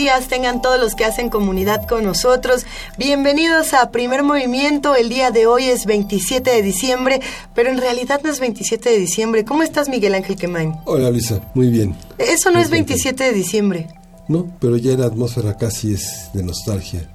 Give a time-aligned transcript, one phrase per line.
[0.00, 2.64] Días tengan todos los que hacen comunidad con nosotros.
[2.96, 4.94] Bienvenidos a Primer Movimiento.
[4.94, 7.20] El día de hoy es 27 de diciembre,
[7.54, 9.44] pero en realidad no es 27 de diciembre.
[9.44, 10.72] ¿Cómo estás, Miguel Ángel Quemain?
[10.86, 11.42] Hola, Luisa.
[11.52, 11.94] Muy bien.
[12.16, 13.88] Eso no es 27 de diciembre.
[14.26, 17.06] No, pero ya la atmósfera casi es de nostalgia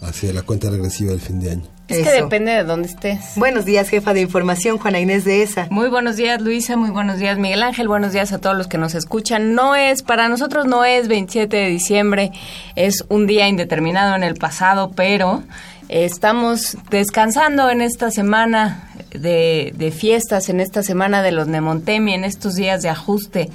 [0.00, 1.73] hacia la cuenta regresiva del fin de año.
[1.88, 3.32] Es que depende de dónde estés.
[3.36, 5.66] Buenos días, jefa de información, Juana Inés de ESA.
[5.70, 6.76] Muy buenos días, Luisa.
[6.76, 7.88] Muy buenos días, Miguel Ángel.
[7.88, 9.54] Buenos días a todos los que nos escuchan.
[9.54, 12.32] No es, para nosotros no es 27 de diciembre,
[12.74, 15.42] es un día indeterminado en el pasado, pero
[15.90, 22.24] estamos descansando en esta semana de, de fiestas, en esta semana de los Nemontemi, en
[22.24, 23.50] estos días de ajuste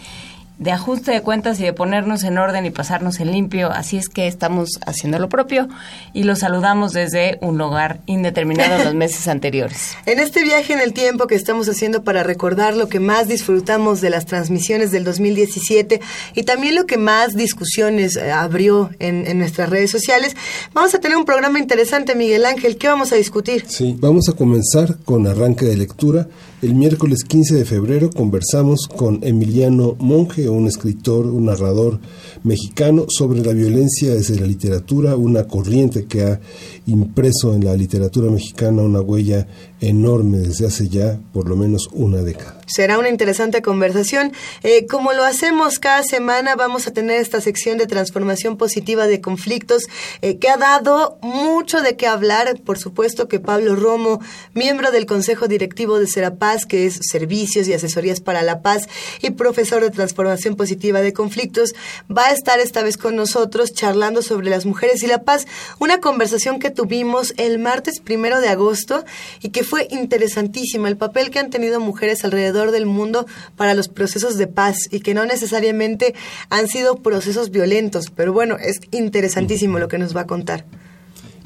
[0.60, 3.72] de ajuste de cuentas y de ponernos en orden y pasarnos en limpio.
[3.72, 5.70] Así es que estamos haciendo lo propio
[6.14, 9.96] y los saludamos desde un lugar indeterminado en los meses anteriores.
[10.06, 14.02] En este viaje en el tiempo que estamos haciendo para recordar lo que más disfrutamos
[14.02, 16.02] de las transmisiones del 2017
[16.36, 20.36] y también lo que más discusiones eh, abrió en, en nuestras redes sociales,
[20.74, 22.78] vamos a tener un programa interesante, Miguel Ángel.
[22.78, 23.64] ¿Qué vamos a discutir?
[23.68, 26.28] Sí, vamos a comenzar con arranque de lectura.
[26.62, 32.02] El miércoles 15 de febrero conversamos con Emiliano Monge, un escritor, un narrador
[32.44, 36.42] mexicano, sobre la violencia desde la literatura, una corriente que ha
[36.86, 39.48] impreso en la literatura mexicana una huella
[39.82, 42.60] enorme desde hace ya por lo menos una década.
[42.66, 44.32] Será una interesante conversación.
[44.62, 49.22] Eh, como lo hacemos cada semana, vamos a tener esta sección de transformación positiva de
[49.22, 49.88] conflictos
[50.22, 52.60] eh, que ha dado mucho de qué hablar.
[52.64, 54.22] Por supuesto que Pablo Romo,
[54.54, 58.88] miembro del Consejo Directivo de Serapaz, que es Servicios y Asesorías para la Paz
[59.22, 61.74] y profesor de transformación positiva de conflictos,
[62.16, 65.48] va a estar esta vez con nosotros charlando sobre las mujeres y la paz.
[65.80, 69.04] Una conversación que tuvimos el martes primero de agosto
[69.42, 70.90] y que fue interesantísima.
[70.90, 75.02] El papel que han tenido mujeres alrededor del mundo para los procesos de paz y
[75.02, 76.16] que no necesariamente
[76.50, 78.12] han sido procesos violentos.
[78.16, 80.66] Pero bueno, es interesantísimo lo que nos va a contar.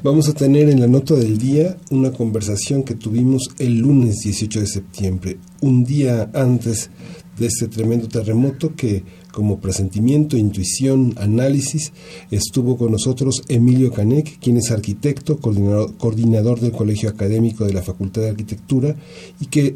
[0.03, 4.59] Vamos a tener en la nota del día una conversación que tuvimos el lunes 18
[4.61, 6.89] de septiembre, un día antes
[7.37, 11.91] de este tremendo terremoto que como presentimiento, intuición, análisis,
[12.29, 18.21] estuvo con nosotros Emilio Canek, quien es arquitecto, coordinador, del Colegio Académico de la Facultad
[18.21, 18.95] de Arquitectura
[19.41, 19.75] y que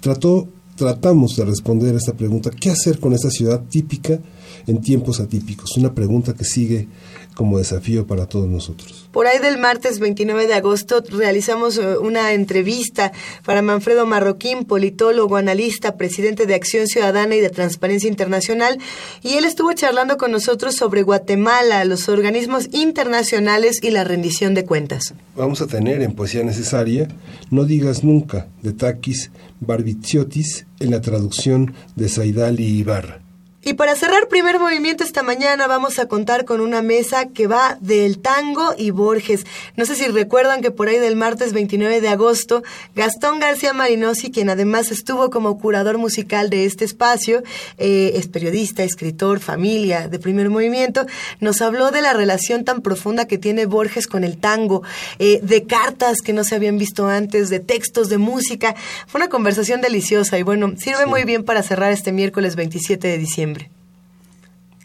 [0.00, 4.20] trató tratamos de responder a esta pregunta, ¿qué hacer con esta ciudad típica
[4.66, 5.76] en tiempos atípicos?
[5.76, 6.88] Una pregunta que sigue
[7.34, 9.08] como desafío para todos nosotros.
[9.10, 13.12] Por ahí del martes 29 de agosto realizamos eh, una entrevista
[13.44, 18.78] para Manfredo Marroquín, politólogo, analista, presidente de Acción Ciudadana y de Transparencia Internacional,
[19.22, 24.64] y él estuvo charlando con nosotros sobre Guatemala, los organismos internacionales y la rendición de
[24.64, 25.14] cuentas.
[25.36, 27.08] Vamos a tener en Poesía Necesaria
[27.50, 33.21] No digas nunca, de Takis Barbiciotis, en la traducción de Saidali Ibarra.
[33.64, 37.78] Y para cerrar primer movimiento esta mañana vamos a contar con una mesa que va
[37.80, 39.46] del tango y Borges.
[39.76, 42.64] No sé si recuerdan que por ahí del martes 29 de agosto,
[42.96, 47.44] Gastón García Marinosi, quien además estuvo como curador musical de este espacio,
[47.78, 51.06] eh, es periodista, escritor, familia de primer movimiento,
[51.38, 54.82] nos habló de la relación tan profunda que tiene Borges con el tango,
[55.20, 58.74] eh, de cartas que no se habían visto antes, de textos, de música.
[59.06, 63.18] Fue una conversación deliciosa y bueno, sirve muy bien para cerrar este miércoles 27 de
[63.18, 63.51] diciembre.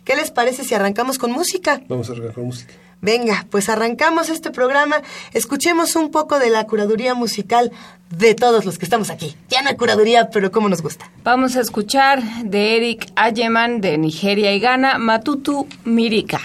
[0.07, 1.81] ¿Qué les parece si arrancamos con música?
[1.89, 2.73] Vamos a arrancar con música.
[3.01, 5.01] Venga, pues arrancamos este programa.
[5.33, 7.73] Escuchemos un poco de la curaduría musical
[8.09, 9.35] de todos los que estamos aquí.
[9.49, 11.11] Ya no hay curaduría, pero cómo nos gusta.
[11.25, 16.39] Vamos a escuchar de Eric Ayeman de Nigeria y Ghana, Matutu Mirika.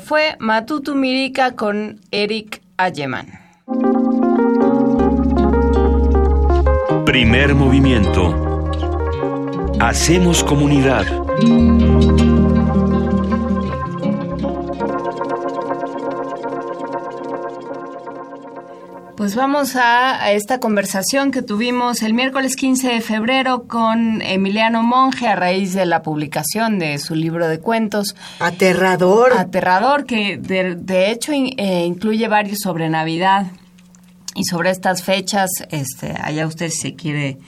[0.00, 3.26] Fue Matutu Mirica con Eric Alleman.
[7.04, 8.70] Primer movimiento.
[9.80, 11.04] Hacemos comunidad.
[19.24, 25.26] Pues vamos a, esta conversación que tuvimos el miércoles 15 de febrero con Emiliano Monge
[25.26, 28.14] a raíz de la publicación de su libro de cuentos.
[28.38, 29.32] Aterrador.
[29.32, 33.46] Aterrador, que de, hecho eh, incluye varios sobre Navidad
[34.34, 35.48] y sobre estas fechas.
[35.70, 37.38] Este, allá usted si se quiere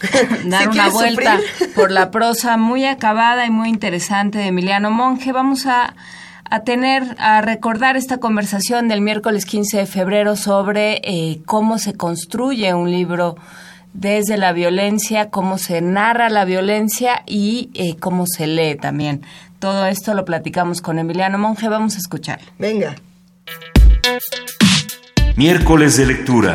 [0.44, 1.40] dar una vuelta
[1.74, 5.32] por la prosa muy acabada y muy interesante de Emiliano Monge.
[5.32, 5.96] Vamos a
[6.52, 11.94] a tener, a recordar esta conversación del miércoles 15 de febrero sobre eh, cómo se
[11.94, 13.36] construye un libro
[13.94, 19.22] desde la violencia, cómo se narra la violencia y eh, cómo se lee también.
[19.60, 21.70] Todo esto lo platicamos con Emiliano Monge.
[21.70, 22.40] Vamos a escuchar.
[22.58, 22.96] Venga.
[25.36, 26.54] Miércoles de lectura.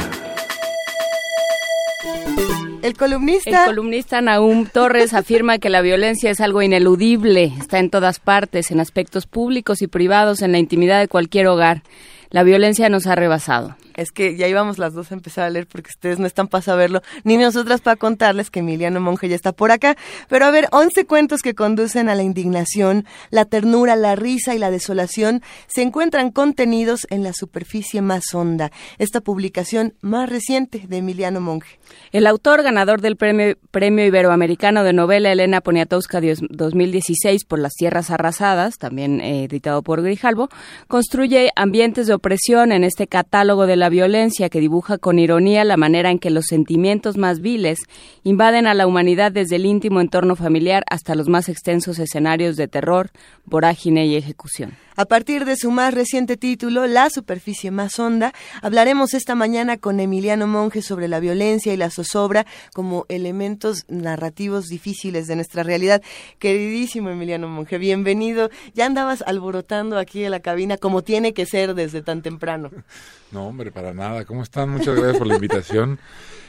[2.81, 3.63] El columnista.
[3.63, 8.71] El columnista Naum Torres afirma que la violencia es algo ineludible, está en todas partes,
[8.71, 11.83] en aspectos públicos y privados, en la intimidad de cualquier hogar.
[12.29, 15.67] La violencia nos ha rebasado es que ya íbamos las dos a empezar a leer
[15.67, 19.51] porque ustedes no están para saberlo, ni nosotras para contarles que Emiliano Monge ya está
[19.51, 19.97] por acá.
[20.29, 24.59] Pero a ver, 11 cuentos que conducen a la indignación, la ternura, la risa y
[24.59, 28.71] la desolación se encuentran contenidos en la superficie más honda.
[28.97, 31.79] Esta publicación más reciente de Emiliano Monge.
[32.11, 38.11] El autor ganador del premio, premio Iberoamericano de Novela Elena Poniatowska 2016 por Las Tierras
[38.11, 40.49] Arrasadas, también eh, editado por Grijalvo,
[40.87, 45.77] construye ambientes de opresión en este catálogo de la violencia que dibuja con ironía la
[45.77, 47.79] manera en que los sentimientos más viles
[48.23, 52.67] invaden a la humanidad desde el íntimo entorno familiar hasta los más extensos escenarios de
[52.67, 53.11] terror,
[53.45, 54.73] vorágine y ejecución.
[54.99, 59.99] A partir de su más reciente título, La superficie más honda, hablaremos esta mañana con
[59.99, 66.01] Emiliano Monge sobre la violencia y la zozobra como elementos narrativos difíciles de nuestra realidad.
[66.39, 68.49] Queridísimo Emiliano Monge, bienvenido.
[68.73, 72.71] Ya andabas alborotando aquí en la cabina como tiene que ser desde tan temprano.
[73.31, 74.25] No, hombre, para nada.
[74.25, 74.69] ¿Cómo están?
[74.69, 75.99] Muchas gracias por la invitación.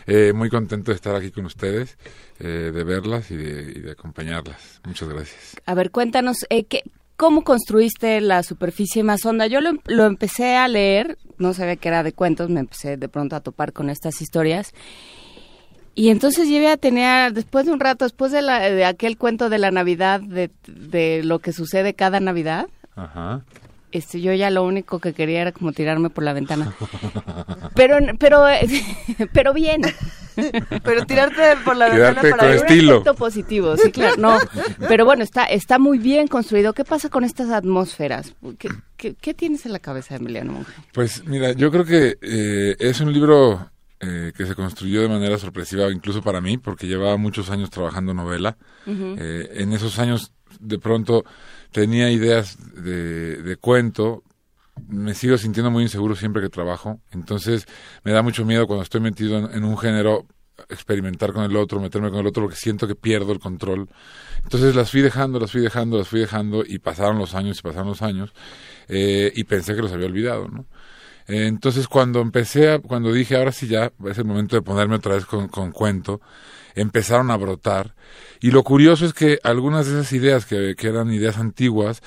[0.06, 1.99] Eh, muy contento de estar aquí con ustedes,
[2.40, 4.80] eh, de verlas y de, acompañarlas.
[4.87, 5.56] Muchas gracias.
[5.66, 6.82] A ver, cuéntanos, eh, ¿qué,
[7.16, 9.49] ¿Cómo construiste la superficie más honda?
[9.49, 13.35] Yo lo, empecé a leer, no sabía que era de cuentos, me empecé de pronto
[13.35, 14.73] a topar con estas historias.
[15.97, 19.50] Y entonces yo ya tenía, después de un rato, después de, la, de aquel cuento
[19.50, 23.42] de la Navidad, de, de lo que sucede cada Navidad, Ajá
[23.92, 26.75] este, yo ya lo único que quería era como tirarme por la ventana.
[27.75, 28.45] Pero, pero,
[29.33, 29.83] pero bien.
[30.85, 32.88] Pero tirarte por la ventana para con estilo.
[32.88, 34.16] un efecto positivo, sí, claro.
[34.18, 34.38] No,
[34.88, 36.73] pero bueno, está, está muy bien construido.
[36.73, 38.35] ¿Qué pasa con estas atmósferas?
[38.59, 40.73] ¿Qué, qué, tienes en la cabeza, Emiliano Monge?
[40.92, 43.68] Pues mira, yo creo que eh, es un libro
[44.00, 48.14] eh, que se construyó de manera sorpresiva, incluso para mí, porque llevaba muchos años trabajando
[48.14, 48.57] novela.
[48.87, 51.25] Eh, en esos años, de pronto
[51.73, 54.23] tenía ideas de, cuento,
[54.87, 57.67] me sigo sintiendo muy inseguro siempre que trabajo, entonces
[58.05, 60.27] me da mucho miedo cuando estoy metido en, un género
[60.69, 63.89] experimentar con el otro, meterme con el otro, porque siento que pierdo el control.
[64.43, 67.63] Entonces las fui dejando, las fui dejando, las fui dejando, y pasaron los años y
[67.63, 68.33] pasaron los años,
[68.89, 70.67] eh, y pensé que los había olvidado, ¿no?
[71.31, 75.15] entonces cuando empecé, a, cuando dije, ahora sí ya, es el momento de ponerme otra
[75.15, 76.23] vez con cuento,
[76.75, 77.95] empezaron a brotar.
[78.41, 82.03] Y lo curioso es que algunas de esas ideas, que, eran ideas antiguas,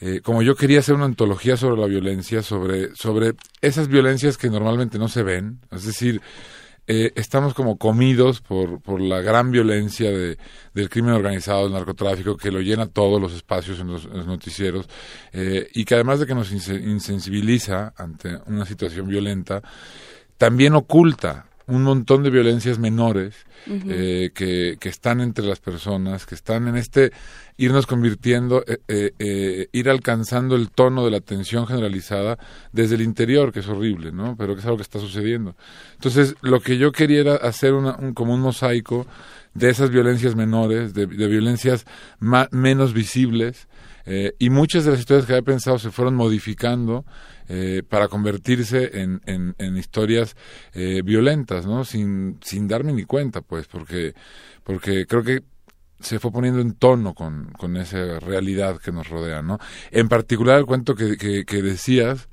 [0.00, 4.50] eh, como yo quería hacer una antología sobre la violencia, sobre, sobre esas violencias que
[4.50, 6.20] normalmente no se ven, es decir,
[6.86, 10.36] eh, estamos como comidos por, por la gran violencia de,
[10.74, 14.86] del crimen organizado, del narcotráfico, que lo llena todos los espacios en los, noticieros,
[15.32, 19.62] eh, y que además de que nos insensibiliza ante una situación violenta,
[20.36, 23.34] también oculta un montón de violencias menores
[23.66, 27.12] eh, que, que, están entre las personas, que están en este
[27.56, 32.38] irnos convirtiendo, eh, eh, ir alcanzando el tono de la tensión generalizada
[32.72, 34.36] desde el interior, que es horrible, ¿no?
[34.36, 35.56] Pero que es algo que está sucediendo.
[35.94, 39.06] Entonces, lo que yo quería era hacer una, un, como un mosaico
[39.54, 41.86] de esas violencias menores, de, de violencias
[42.50, 43.68] menos visibles,
[44.38, 47.06] y muchas de las historias que había pensado se fueron modificando
[47.48, 50.36] eh, para convertirse en, en, historias
[50.72, 51.84] eh, violentas, ¿no?
[51.84, 54.14] Sin, sin darme ni cuenta, pues, porque,
[54.62, 55.42] porque creo que
[56.00, 59.58] se fue poniendo en tono con, con esa realidad que nos rodea, ¿no?
[59.90, 62.28] En particular el cuento que, que, decías,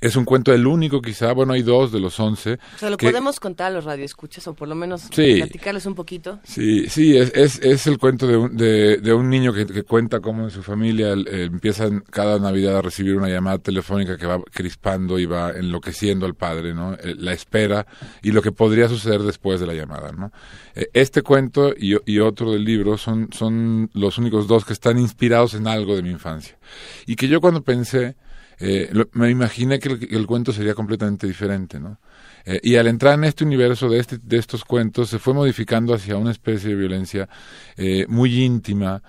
[0.00, 2.58] es un cuento el único quizá, bueno, hay dos de los once.
[2.76, 6.38] O sea, lo podemos contar a los radioescuchas o por lo menos platicarles un poquito.
[6.44, 9.82] Sí, sí, es, es, es el cuento de un, de, de un niño que, que,
[9.82, 14.26] cuenta cómo en su familia eh, empiezan cada Navidad a recibir una llamada telefónica que
[14.26, 16.94] va crispando y va enloqueciendo al padre, ¿no?
[16.94, 17.86] Eh, la espera
[18.22, 20.32] y lo que podría suceder después de la llamada, ¿no?
[20.74, 24.98] Eh, este cuento y, y otro del libro son, son los únicos dos que están
[24.98, 26.58] inspirados en algo de mi infancia.
[27.06, 28.16] Y que yo cuando pensé
[28.60, 31.98] eh, me imaginé que el, cuento sería completamente diferente, ¿no?
[32.44, 35.94] Eh, y al entrar en este universo de, este, de estos cuentos, se fue modificando
[35.94, 37.28] hacia una especie de violencia
[37.76, 39.02] eh, muy íntima,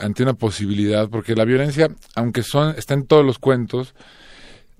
[0.00, 3.94] ante una posibilidad, porque la violencia, aunque son, está en todos los cuentos,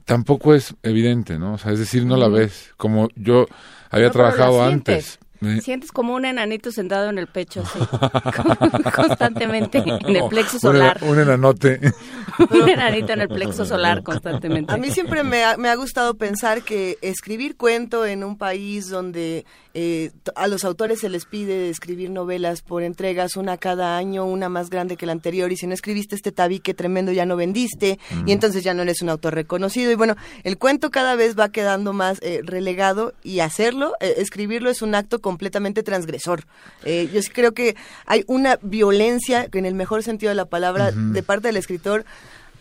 [0.04, 1.54] tampoco es evidente, ¿no?
[1.54, 2.72] O sea, es decir, no la ves.
[2.76, 3.46] Como yo
[3.88, 5.20] había trabajado antes.
[5.60, 7.78] Sientes como un enanito sentado en el pecho, así,
[8.94, 10.98] constantemente, en el plexo solar.
[11.02, 11.80] Un, enanote.
[12.50, 14.72] un enanito en el plexo solar constantemente.
[14.72, 18.88] A mí siempre me ha, me ha gustado pensar que escribir cuento en un país
[18.88, 24.24] donde eh, a los autores se les pide escribir novelas por entregas, una cada año,
[24.24, 27.36] una más grande que la anterior, y si no escribiste este tabique tremendo ya no
[27.36, 29.90] vendiste, y entonces ya no eres un autor reconocido.
[29.90, 34.70] Y bueno, el cuento cada vez va quedando más eh, relegado y hacerlo, eh, escribirlo
[34.70, 36.46] es un acto completamente transgresor.
[36.84, 37.74] yo sí creo que
[38.06, 42.04] hay una violencia, en el mejor sentido de la palabra, de parte del escritor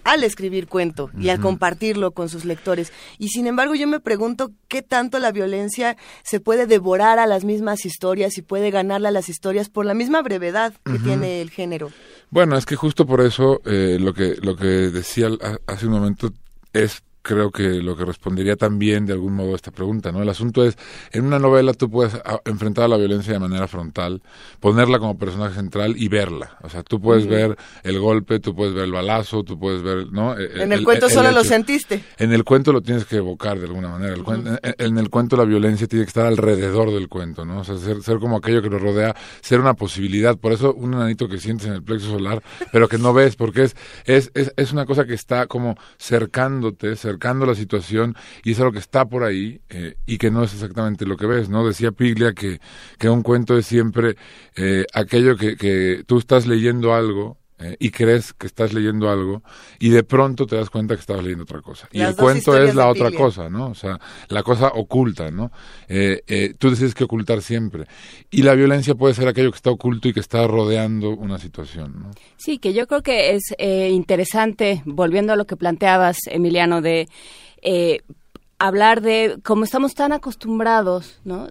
[0.03, 2.91] al escribir cuento y al compartirlo con sus lectores.
[3.17, 7.43] Y sin embargo yo me pregunto qué tanto la violencia se puede devorar a las
[7.43, 11.49] mismas historias y puede ganarle a las historias por la misma brevedad que tiene el
[11.49, 11.91] género.
[12.29, 15.29] Bueno, es que justo por eso eh, lo que lo que decía
[15.67, 16.31] hace un momento
[16.73, 20.21] es creo que lo que respondería también de algún modo a esta pregunta, ¿no?
[20.21, 20.77] El asunto es,
[21.11, 24.21] en una novela tú puedes ah, enfrentar a la violencia de manera frontal,
[24.59, 26.57] ponerla como personaje central y verla.
[26.61, 30.11] O sea, tú puedes ver el golpe, tú puedes ver el balazo, tú puedes ver,
[30.11, 30.37] ¿no?
[30.37, 32.03] E, en el, cuento solo lo sentiste.
[32.17, 34.15] En el cuento lo tienes que evocar de alguna manera.
[34.77, 37.59] en, el cuento la violencia tiene que estar alrededor del cuento, ¿no?
[37.59, 40.37] O sea, ser, ser como aquello que lo rodea, ser una posibilidad.
[40.37, 43.63] Por eso un enanito que sientes en el plexo solar, pero que no ves, porque
[43.63, 48.51] es, es, es, es una cosa que está como cercándote, cercándote acercando la situación y
[48.51, 51.49] es algo que está por ahí eh, y que no es exactamente lo que ves,
[51.49, 51.65] ¿no?
[51.65, 52.59] Decía Piglia que,
[52.97, 54.15] que un cuento es siempre
[54.55, 59.43] eh, aquello que, que tú estás leyendo algo eh, y crees que estás leyendo algo
[59.79, 61.87] y de pronto te das cuenta que estabas leyendo otra cosa.
[61.91, 63.67] y el cuento es la otra cosa, ¿no?
[63.67, 65.51] O sea, la cosa oculta, ¿no?
[65.87, 67.85] Eh, eh, tú decides que ocultar siempre.
[68.31, 71.99] Y la violencia puede ser aquello que está oculto y que está rodeando una situación,
[71.99, 72.11] ¿no?
[72.37, 77.07] Sí, que yo creo que es interesante, volviendo a lo que planteabas, Emiliano, de
[78.63, 81.49] hablar de cómo estamos tan acostumbrados, ¿no?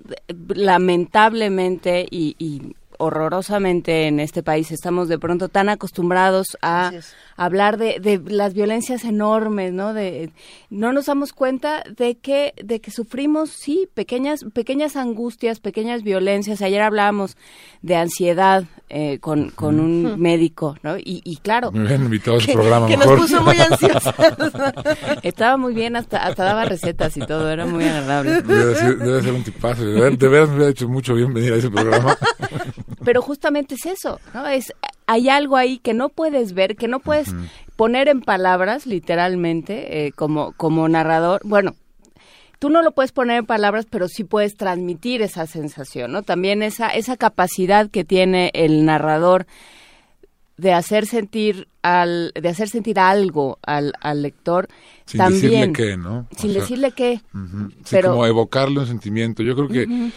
[0.49, 4.71] lamentablemente y, y, horrorosamente en este país.
[4.71, 6.93] Estamos de pronto tan acostumbrados a
[7.37, 9.93] hablar de, de, las violencias enormes, ¿no?
[9.93, 10.31] De,
[10.71, 16.63] no nos damos cuenta de que, de que sufrimos, sí, pequeñas, pequeñas angustias, pequeñas violencias.
[16.63, 17.37] Ayer hablábamos
[17.83, 20.97] de ansiedad eh, con, con un médico, ¿no?
[20.97, 21.73] Y, y claro.
[21.73, 22.87] Muy bien invitado a su programa.
[22.87, 24.15] Que nos puso muy ansiosos.
[25.23, 28.43] Estaba muy bien, hasta, hasta daba recetas y todo, era muy agradable.
[28.43, 29.85] Debe ser, debe ser un tipazo.
[29.85, 32.17] De, de veras me hubiera hecho mucho bien venir a ese programa.
[33.05, 34.47] Pero justamente es eso, ¿no?
[34.47, 34.73] Es,
[35.07, 37.35] hay algo ahí que no puedes ver, que no puedes
[37.77, 41.41] poner en palabras, literalmente, eh, como, como narrador.
[41.45, 41.75] Bueno,
[42.59, 46.23] tú no lo puedes poner en palabras, pero sí puedes transmitir esa sensación, ¿no?
[46.23, 49.47] También esa, esa capacidad que tiene el narrador
[50.57, 54.69] de hacer sentir al de hacer sentir algo al, al lector
[55.07, 57.21] sin también decirle qué no sin decirle qué
[57.91, 60.11] pero como evocarle un sentimiento yo creo que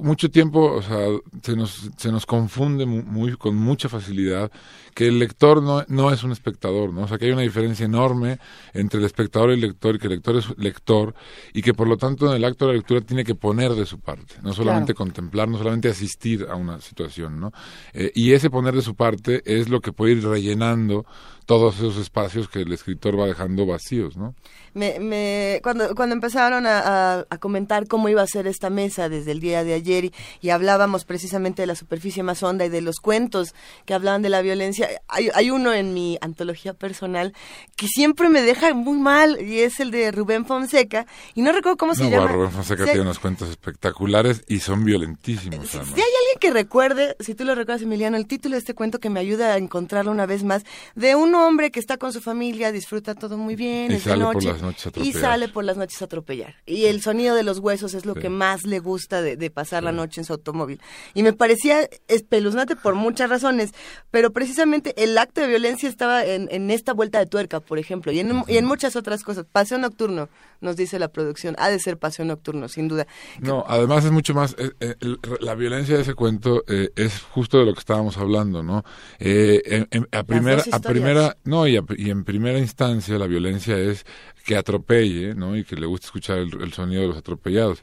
[0.00, 1.06] mucho tiempo, o sea,
[1.42, 4.50] se nos, se nos confunde muy, con mucha facilidad
[4.94, 7.02] que el lector no, no es un espectador, ¿no?
[7.02, 8.38] O sea, que hay una diferencia enorme
[8.72, 11.14] entre el espectador y el lector, y que el lector es lector,
[11.52, 13.86] y que por lo tanto en el acto de la lectura tiene que poner de
[13.86, 17.52] su parte, no solamente contemplar, no solamente asistir a una situación, ¿no?
[17.92, 21.04] Eh, y ese poner de su parte es lo que puede ir rellenando
[21.50, 24.36] todos esos espacios que el escritor va dejando vacíos, ¿no?
[24.72, 29.32] Me, me, cuando, cuando empezaron a, a, comentar cómo iba a ser esta mesa desde
[29.32, 32.82] el día de ayer y, y, hablábamos precisamente de la superficie más honda y de
[32.82, 33.52] los cuentos
[33.84, 37.34] que hablaban de la violencia, hay, hay uno en mi antología personal
[37.74, 41.78] que siempre me deja muy mal y es el de Rubén Fonseca y no recuerdo
[41.78, 42.28] cómo se llama.
[42.28, 45.74] Rubén Fonseca tiene unos cuentos espectaculares y son violentísimos.
[45.74, 49.20] Hay que recuerde, si tú lo recuerdas, Emiliano, el título de este cuento que me
[49.20, 50.64] ayuda a encontrarlo una vez más,
[50.94, 54.24] de un hombre que está con su familia, disfruta todo muy bien, Y es sale
[54.24, 55.20] por noche, las noches a y atropellar.
[55.20, 56.54] sale por las noches a atropellar.
[56.66, 58.20] Y el sonido de los huesos es lo Sí.
[58.20, 60.80] que más le gusta de, de pasar la noche en su automóvil.
[61.14, 63.72] Y me parecía espeluznante por muchas razones,
[64.10, 68.12] pero precisamente el acto de violencia estaba en, en esta vuelta de tuerca, por ejemplo,
[68.12, 69.46] y en, y en muchas otras cosas.
[69.50, 70.28] Paseo nocturno,
[70.60, 73.06] nos dice la producción, ha de ser paseo nocturno, sin duda.
[73.40, 74.94] No, además es mucho más, eh, eh,
[75.40, 78.84] la violencia de ese cuento eh, es justo de lo que estábamos hablando, ¿no?
[79.18, 83.26] Eh, en- en- a primera, a primera, no, y, a- y en primera instancia la
[83.26, 84.04] violencia es
[84.44, 85.56] que atropelle, ¿no?
[85.56, 87.82] Y que le guste escuchar el, el sonido de los atropellados.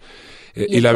[0.58, 0.92] Eh, Y la,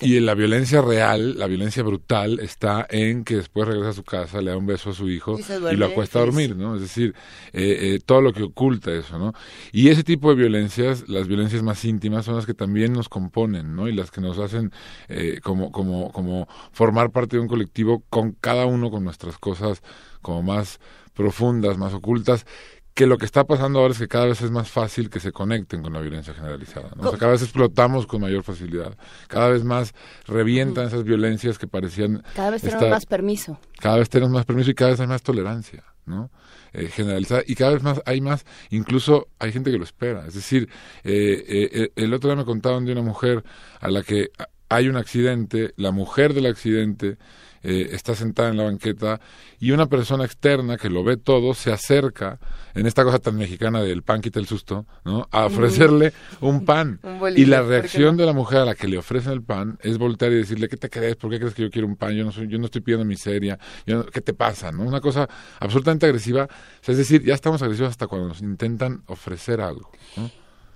[0.00, 4.40] y la violencia real, la violencia brutal, está en que después regresa a su casa,
[4.40, 5.36] le da un beso a su hijo
[5.72, 6.74] Y lo acuesta a dormir, ¿no?
[6.74, 7.14] Es decir,
[7.52, 9.32] eh, eh, todo lo que oculta eso, ¿no?
[9.72, 13.76] Y ese tipo de violencias, las violencias más íntimas, son las que también nos componen,
[13.76, 13.86] ¿no?
[13.88, 14.72] Y las que nos hacen
[15.08, 19.82] eh, como, como, como formar parte de un colectivo con cada uno con nuestras cosas
[20.22, 20.80] como más
[21.12, 22.46] profundas, más ocultas,
[22.94, 25.32] que lo que está pasando ahora es que cada vez es más fácil que se
[25.32, 26.90] conecten con la violencia generalizada.
[26.96, 27.02] ¿no?
[27.02, 28.96] O sea, cada vez explotamos con mayor facilidad.
[29.26, 29.94] Cada vez más
[30.26, 33.58] revientan esas violencias que parecían Cada vez tenemos más permiso.
[33.80, 36.30] cada vez tenemos más permiso y cada vez hay más tolerancia, ¿no?
[36.72, 40.26] Eh, generalizada y cada vez más hay más, incluso hay gente que lo espera.
[40.26, 40.68] Es decir,
[41.02, 43.42] eh, eh, eh, el otro día me contaban de una mujer
[43.80, 44.30] a la que
[44.68, 47.18] hay un accidente, la mujer del accidente
[47.64, 49.20] eh, está sentada en la banqueta
[49.58, 52.38] y una persona externa que lo ve todo se acerca
[52.74, 55.26] en esta cosa tan mexicana del pan quita el susto, ¿no?
[55.32, 57.00] A ofrecerle un pan.
[57.02, 58.20] Un bolillo, y la ¿por qué reacción no?
[58.22, 60.76] de la mujer a la que le ofrecen el pan es voltear y decirle, ¿qué
[60.76, 61.16] te crees?
[61.16, 62.12] ¿Por qué crees que yo quiero un pan?
[62.14, 63.58] Yo no, soy, yo no estoy pidiendo miseria.
[63.86, 64.70] Yo no- ¿Qué te pasa?
[64.70, 64.82] ¿no?
[64.82, 65.28] Una cosa
[65.60, 66.44] absolutamente agresiva.
[66.44, 66.48] O
[66.84, 69.90] sea, es decir, ya estamos agresivos hasta cuando nos intentan ofrecer algo.
[70.16, 70.30] ¿no?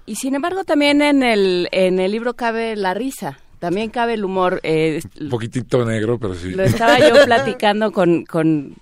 [0.07, 4.25] Y sin embargo también en el, en el libro cabe la risa, también cabe el
[4.25, 4.61] humor.
[4.63, 6.51] eh, Un poquitito negro, pero sí.
[6.51, 8.75] Lo estaba yo platicando con, con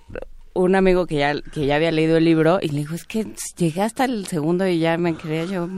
[0.55, 3.27] un amigo que ya, que ya había leído el libro y le dijo, es que
[3.57, 5.69] llegué hasta el segundo y ya me quería yo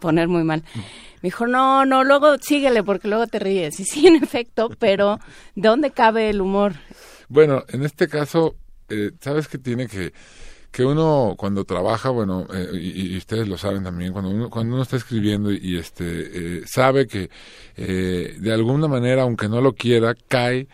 [0.00, 0.62] poner muy mal.
[0.74, 3.78] Me dijo, no, no, luego síguele porque luego te ríes.
[3.80, 5.18] Y sí, en efecto, pero
[5.54, 6.74] ¿de dónde cabe el humor?
[7.28, 8.56] Bueno, en este caso,
[8.88, 10.12] eh, ¿sabes que tiene que
[10.74, 14.82] que uno cuando trabaja, bueno, eh, y, ustedes lo saben también, cuando uno, cuando uno
[14.82, 17.30] está escribiendo y, y, este eh, sabe que
[17.76, 20.66] eh, de alguna manera, aunque no lo quiera, cae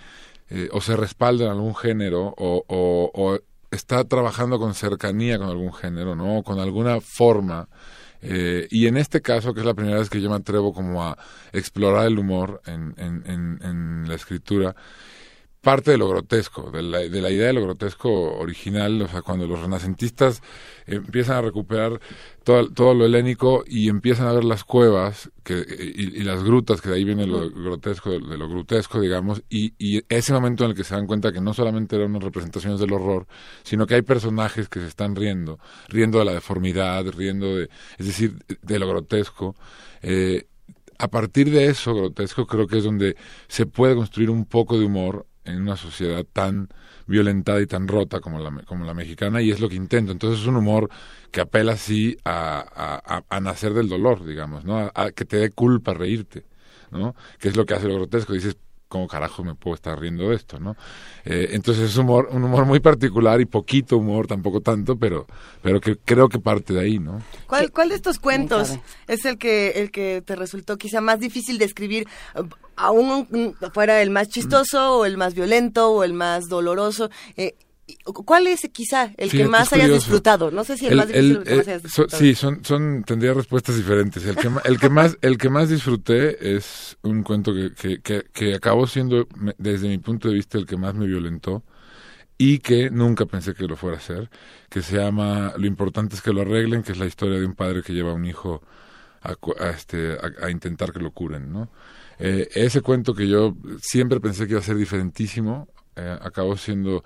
[0.48, 3.38] eh, o se respalda en algún género o, o, o
[3.70, 6.42] está trabajando con cercanía con algún género, ¿no?
[6.44, 7.68] Con alguna forma.
[8.22, 11.02] Eh, y en este caso, que es la primera vez que yo me atrevo como
[11.02, 11.18] a
[11.52, 14.74] explorar el humor en, en, en, en la escritura,
[15.60, 19.20] parte de lo grotesco, de la, de la idea de lo grotesco original, o sea,
[19.20, 20.42] cuando los renacentistas
[20.86, 22.00] empiezan a recuperar
[22.44, 26.80] todo, todo lo helénico y empiezan a ver las cuevas que, y, y las grutas,
[26.80, 30.64] que de ahí viene lo grotesco, de, de lo grotesco, digamos, y, y, ese momento
[30.64, 33.26] en el que se dan cuenta que no solamente eran unas representaciones del horror,
[33.62, 37.68] sino que hay personajes que se están riendo, riendo de la deformidad, riendo de,
[37.98, 39.54] es decir, de lo grotesco,
[40.00, 40.46] eh,
[40.98, 43.16] a partir de eso grotesco creo que es donde
[43.48, 46.68] se puede construir un poco de humor en una sociedad tan
[47.06, 50.12] violentada y tan rota como la, como la mexicana y es lo que intento.
[50.12, 50.88] Entonces es un humor
[51.30, 54.78] que apela así a, a, a nacer del dolor, digamos, ¿no?
[54.78, 56.44] A, a, que te dé culpa reírte,
[56.90, 57.14] ¿no?
[57.38, 58.32] Que es lo que hace lo grotesco.
[58.32, 58.56] Dices,
[58.90, 60.76] ¿cómo carajo me puedo estar riendo de esto, no?
[61.24, 65.26] Eh, entonces es humor, un humor muy particular y poquito humor, tampoco tanto, pero,
[65.62, 67.22] pero que creo que parte de ahí, ¿no?
[67.46, 67.72] ¿Cuál, sí.
[67.72, 68.76] ¿cuál de estos cuentos
[69.06, 72.08] es el que, el que te resultó quizá más difícil de escribir?
[72.80, 77.10] Aún fuera el más chistoso o el más violento o el más doloroso.
[77.36, 77.54] Eh,
[78.04, 80.50] ¿Cuál es quizá el que más hayas disfrutado?
[80.50, 82.18] No sé si el, el más difícil el, el que más hayas disfrutado.
[82.18, 84.24] So, sí, son, son, tendría respuestas diferentes.
[84.24, 88.26] El que, el que más, el que más disfruté es un cuento que, que, que,
[88.32, 89.26] que acabó siendo,
[89.58, 91.64] desde mi punto de vista, el que más me violentó
[92.38, 94.30] y que nunca pensé que lo fuera a hacer,
[94.70, 97.54] que se llama Lo importante es que lo arreglen, que es la historia de un
[97.54, 98.62] padre que lleva a un hijo
[99.20, 101.70] a, a este, a, a intentar que lo curen, ¿no?
[102.22, 107.02] Eh, ese cuento que yo siempre pensé que iba a ser diferentísimo, eh, acabó siendo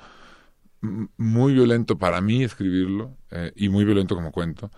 [1.17, 4.71] muy violento para mí escribirlo eh, y muy violento como cuento.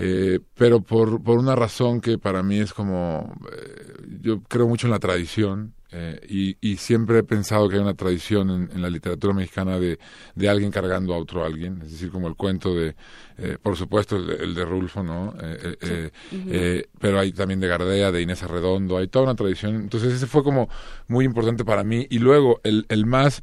[0.00, 4.86] Eh, pero por, por una razón que para mí es como, eh, yo creo mucho
[4.86, 8.82] en la tradición eh, y, y, siempre he pensado que hay una tradición en, en
[8.82, 9.98] la literatura mexicana de,
[10.34, 12.94] de, alguien cargando a otro alguien, es decir, como el cuento de,
[13.38, 15.34] eh, por supuesto, el de, el de Rulfo, ¿no?
[15.80, 15.88] Sí.
[15.88, 16.86] uh -huh.
[17.00, 19.76] pero hay también de Gardea, de Inés Arredondo, hay toda una tradición.
[19.76, 20.68] Entonces ese fue como
[21.08, 22.06] muy importante para mí.
[22.10, 23.42] Y luego el, el más...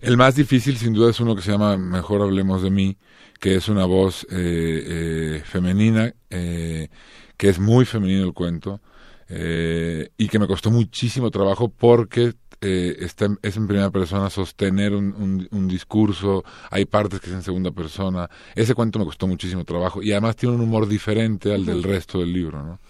[0.00, 2.96] El más difícil, sin duda, es uno que se llama Mejor Hablemos de mí,
[3.38, 6.88] que es una voz eh, eh, femenina, eh,
[7.36, 8.80] que es muy femenino el cuento,
[9.28, 15.46] y que me costó muchísimo trabajo porque eh, está, es en primera persona, sostener un,
[15.50, 18.28] un, discurso, hay partes que es en segunda persona.
[18.54, 22.18] Ese cuento me costó muchísimo trabajo y además tiene un humor diferente al del resto
[22.18, 22.80] del libro, ¿no?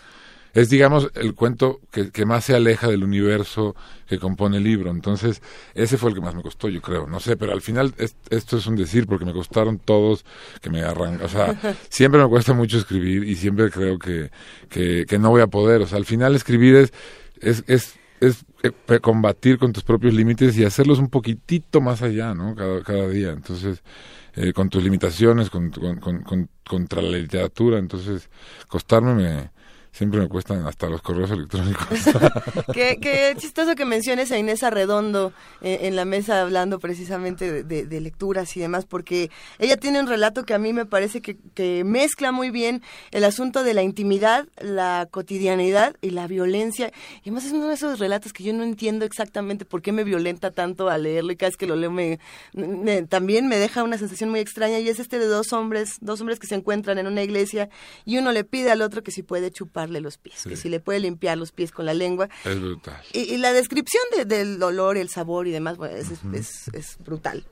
[0.56, 3.76] Es, digamos, el cuento que, que, más se aleja del universo
[4.08, 4.90] que compone el libro.
[4.90, 5.42] Entonces,
[5.74, 7.06] ese fue el que más me costó, yo creo.
[7.06, 7.94] No sé, pero al final
[8.30, 10.24] esto es un decir, porque me costaron todos
[10.62, 11.26] que me arrancan.
[11.26, 14.30] O sea, siempre me cuesta mucho escribir y siempre creo que,
[14.70, 15.82] que, que no voy a poder.
[15.82, 16.92] O sea, al final escribir es,
[17.40, 22.34] es, es es eh, combatir con tus propios límites y hacerlos un poquitito más allá,
[22.34, 22.54] ¿no?
[22.54, 23.30] Cada, cada día.
[23.30, 23.82] Entonces,
[24.34, 27.78] eh, con tus limitaciones, con, con, con, contra la literatura.
[27.78, 28.30] Entonces,
[28.68, 29.50] costarme me,
[29.96, 31.86] Siempre me cuestan hasta los correos electrónicos.
[32.74, 35.32] qué, chistoso que menciones a Inés Arredondo
[35.62, 40.44] eh, en la mesa hablando precisamente de, lecturas y demás, porque ella tiene un relato
[40.44, 45.08] que a mí me parece que, mezcla muy bien el asunto de la intimidad, la
[45.10, 46.92] cotidianidad y la violencia.
[47.24, 50.04] Y además es uno de esos relatos que yo no entiendo exactamente por qué me
[50.04, 51.86] violenta tanto al leerlo y cada vez que lo leo
[53.08, 56.38] también me deja una sensación muy extraña y es este de dos hombres, dos hombres
[56.38, 57.70] que se encuentran en una iglesia
[58.04, 60.80] y uno le pide al otro que si puede chupar los pies, que si le
[60.80, 62.28] puede limpiar los pies con la lengua.
[62.44, 63.00] Es brutal.
[63.12, 67.44] Y, la descripción del olor, el sabor y demás, es, es, brutal.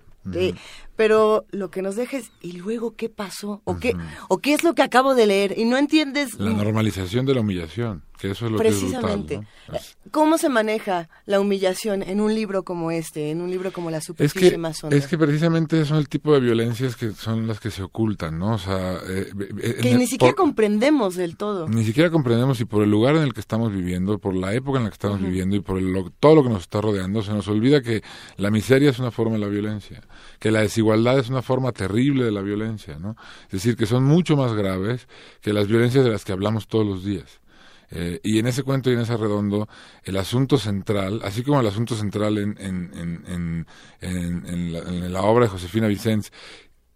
[0.97, 3.63] Pero lo que nos deja es, ¿y luego qué pasó?
[3.65, 3.97] ¿O, qué,
[4.29, 5.59] ¿O qué es lo que acabo de leer?
[5.59, 6.35] Y no entiendes...
[6.39, 9.41] La normalización de la humillación eso es lo Precisamente.
[9.71, 9.79] Que
[10.11, 14.01] ¿Cómo se maneja la humillación en un libro como este, en un libro como La
[14.01, 14.97] superficie es que, más honda?
[14.97, 18.55] Es que precisamente son el tipo de violencias que son las que se ocultan, ¿no?
[18.55, 21.69] O sea, eh, eh, que ni siquiera comprendemos del todo.
[21.69, 24.79] Ni siquiera comprendemos y por el lugar en el que estamos viviendo, por la época
[24.79, 25.81] en la que estamos viviendo y por
[26.21, 28.03] todo lo que nos está rodeando, se nos olvida que
[28.37, 30.03] la miseria es una forma de la violencia,
[30.39, 33.17] que la desigualdad es una forma terrible de la violencia, ¿no?
[33.47, 35.09] Es decir, que son mucho más graves
[35.41, 37.41] que las violencias de las que hablamos todos los días.
[37.91, 39.69] Eh, y en ese cuento y en ese redondo,
[40.03, 43.67] el asunto central, así como el asunto central en, en, en,
[44.01, 46.33] en la, obra de Josefina Vicens,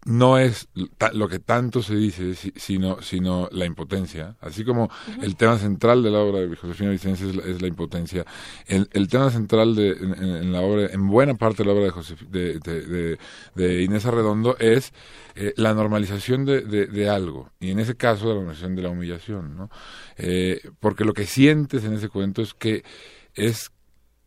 [0.05, 0.69] no es
[1.13, 4.37] lo que tanto se dice, sino, sino la impotencia.
[4.39, 4.89] Así como
[5.21, 8.25] el tema central de la obra de Josefina Vicens es la, impotencia,
[8.65, 11.93] el, el, tema central de, en, la obra, en buena parte de la obra
[12.29, 13.17] de, de,
[13.55, 14.93] de, Inés Arredondo es
[15.35, 19.69] eh, la normalización de, algo, y en ese caso la normalización de la humillación, ¿no?
[20.17, 22.83] Eh, porque lo que sientes en ese cuento es que
[23.35, 23.71] es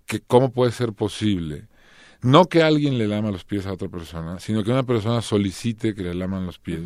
[0.06, 1.68] que cómo puede ser posible
[2.22, 5.94] no que alguien le lama los pies a otra persona, sino que una persona solicite
[5.94, 6.80] que le laman los pies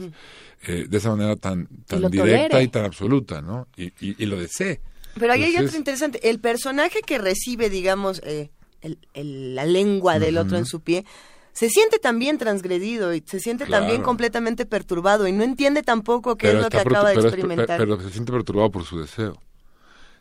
[0.66, 3.68] eh, de esa manera tan, tan directa y tan absoluta, ¿no?
[3.77, 4.81] Y, y, lo desee.
[5.18, 6.29] Pero ahí hay otro interesante.
[6.29, 11.05] El personaje que recibe, digamos, eh, el, la lengua del otro en su pie,
[11.53, 16.49] se siente también transgredido y se siente también completamente perturbado y no entiende tampoco qué
[16.49, 17.79] es lo que acaba de experimentar.
[17.79, 19.40] pero se siente perturbado por su deseo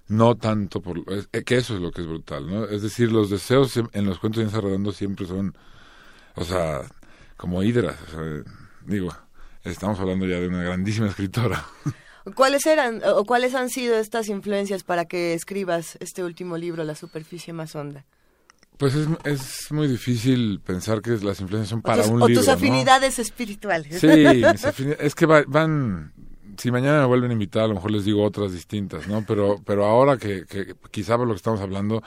[0.08, 3.30] no tanto por eh, que eso es lo que es brutal no es decir los
[3.30, 5.56] deseos en los cuentos de Redondo siempre son
[6.36, 6.82] o sea
[7.38, 7.98] como hidras
[8.86, 9.10] digo
[9.63, 11.65] estamos hablando ya de una grandísima escritora
[12.36, 16.96] cuáles eran o cuáles han sido estas influencias para que escribas este último libro la
[16.96, 18.06] superficie más honda
[18.78, 22.26] pues es, es muy difícil pensar que las influencias son para un libro.
[22.26, 24.00] O tus afinidades espirituales.
[24.00, 24.08] Sí,
[25.00, 26.12] es que van,
[26.58, 29.24] si mañana me vuelven a invitar, a lo mejor les digo otras distintas, ¿no?
[29.26, 32.04] Pero, pero ahora que, que quizá por lo que estamos hablando,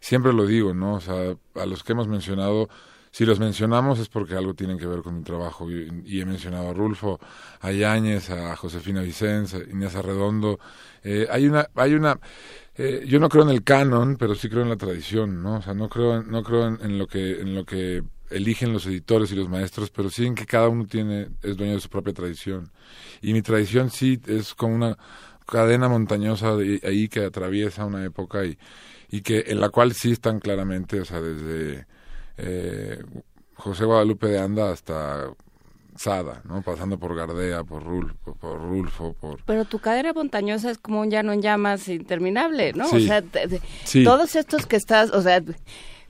[0.00, 0.94] siempre lo digo, ¿no?
[0.94, 2.68] O sea, a los que hemos mencionado,
[3.10, 5.70] si los mencionamos es porque algo tienen que ver con mi trabajo.
[5.70, 7.18] Y, he mencionado a Rulfo,
[7.60, 10.60] a Yáñez, a Josefina Vicens, a Inés Arredondo.
[11.02, 12.18] Eh, hay una, hay una,
[12.76, 15.56] eh, yo no creo en el canon, pero sí creo en la tradición, ¿no?
[15.56, 19.32] O sea, no creo, no creo en lo que, en lo que eligen los editores
[19.32, 22.12] y los maestros, pero sí en que cada uno tiene, es dueño de su propia
[22.12, 22.70] tradición.
[23.20, 24.96] Y mi tradición sí es como una
[25.46, 28.56] cadena montañosa de ahí que atraviesa una época y,
[29.10, 31.86] y que en la cual sí están claramente, o sea, desde
[32.36, 33.02] eh,
[33.54, 35.30] José Guadalupe de Anda hasta
[35.96, 36.62] Sada, ¿no?
[36.62, 39.42] Pasando por Gardea, por Rulfo, por Rulfo, por...
[39.44, 42.86] Pero tu cadena montañosa es como un llano en llamas interminable, ¿no?
[42.86, 43.22] o sea,
[44.04, 45.42] todos estos que estás, o sea,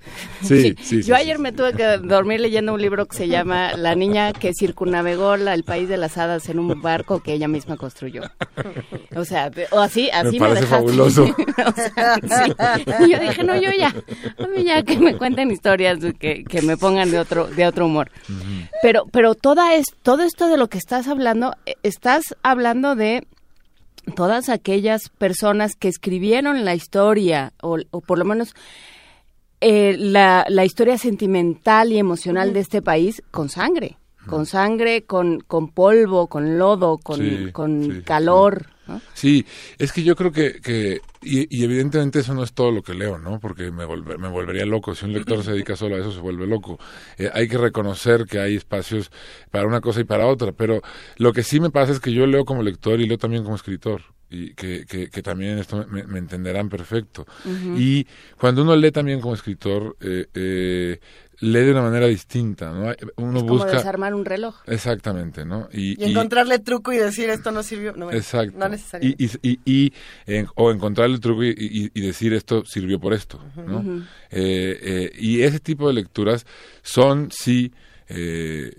[0.43, 3.95] Sí, sí, Yo ayer me tuve que dormir leyendo un libro que se llama La
[3.95, 8.23] niña que circunnavegó el país de las hadas en un barco que ella misma construyó.
[9.15, 11.27] O sea, o así, así me, parece fabuloso.
[13.01, 13.89] Y yo dije, no, yo ya,
[14.39, 17.87] a mí ya que me cuenten historias que, que me pongan de otro, de otro
[17.87, 18.11] humor.
[18.83, 23.27] Pero, pero toda es, todo esto de lo que estás hablando, eh, estás hablando de
[24.17, 28.55] todas aquellas personas que escribieron la historia, o, o por lo menos
[29.61, 33.97] eh, la, la, historia sentimental y emocional de este país con sangre.
[34.27, 38.67] con sangre, con, con polvo, con lodo, con, con calor.
[39.15, 39.47] Sí.
[39.79, 43.19] es que yo creo que, que y, evidentemente eso no es todo lo que leo,
[43.19, 43.39] ¿no?
[43.39, 44.95] Porque me, me volvería loco.
[44.95, 46.79] Si un lector se dedica solo a eso, se vuelve loco.
[47.19, 49.11] Eh, hay que reconocer que hay espacios
[49.51, 50.53] para una cosa y para otra.
[50.53, 50.81] Pero
[51.17, 53.57] lo que sí me pasa es que yo leo como lector y leo también como
[53.57, 57.27] escritor y que, que, también esto me, entenderán perfecto.
[57.77, 58.07] Y
[58.39, 61.01] cuando uno lee también como escritor, eh, eh,
[61.41, 62.95] lee de una manera distinta, ¿no?
[63.17, 64.57] Uno es busca desarmar un reloj.
[64.67, 65.69] Exactamente, ¿no?
[65.73, 68.57] Y, encontrarle truco y decir esto no sirvió, no, exacto.
[68.59, 69.41] no necesariamente.
[69.43, 69.93] Y, y,
[70.55, 74.05] o encontrarle truco y, decir esto sirvió por esto, ¿no?
[74.31, 76.47] Eh, eh, y ese tipo de lecturas
[76.83, 77.73] son sí
[78.09, 78.73] eh,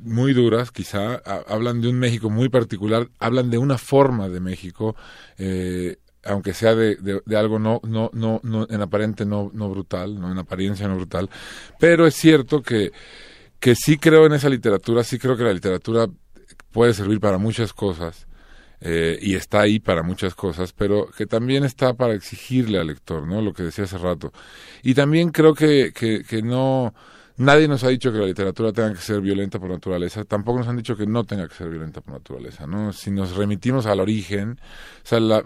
[0.00, 4.96] muy duras, quizá hablan de un México muy particular, hablan de una forma de México.
[5.38, 10.20] Eh, aunque sea de, de, algo no, no, no, no, en aparente no, no brutal,
[10.20, 11.30] no en apariencia no brutal,
[11.78, 12.92] pero es cierto que,
[13.60, 16.06] que sí creo en esa literatura, sí creo que la literatura
[16.70, 18.26] puede servir para muchas cosas,
[18.80, 23.26] eh, y está ahí para muchas cosas, pero que también está para exigirle al lector,
[23.26, 23.42] ¿no?
[23.42, 24.32] Lo que decía hace rato.
[24.82, 26.94] Y también creo que, que, que no,
[27.38, 30.66] Nadie nos ha dicho que la literatura tenga que ser violenta por naturaleza, tampoco nos
[30.66, 32.92] han dicho que no tenga que ser violenta por naturaleza, ¿no?
[32.92, 34.58] Si nos remitimos al origen,
[35.04, 35.38] o sea, la,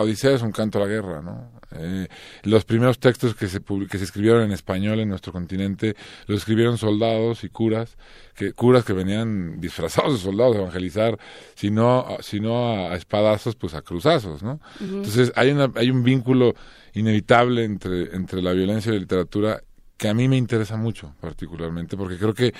[0.00, 1.52] Odisea es un canto a la guerra, ¿no?
[1.76, 2.08] Eh,
[2.42, 5.94] los primeros textos que se, que se escribieron en español en nuestro continente
[6.26, 7.96] los escribieron soldados y curas,
[8.34, 11.20] que curas que venían disfrazados de soldados a evangelizar,
[11.54, 14.60] sino, sino a, espadazos, pues a cruzazos, ¿no?
[14.80, 16.54] Entonces hay, una, hay un vínculo
[16.94, 19.62] inevitable entre, entre la violencia y la literatura
[20.02, 22.52] que a mí me interesa mucho particularmente, porque creo que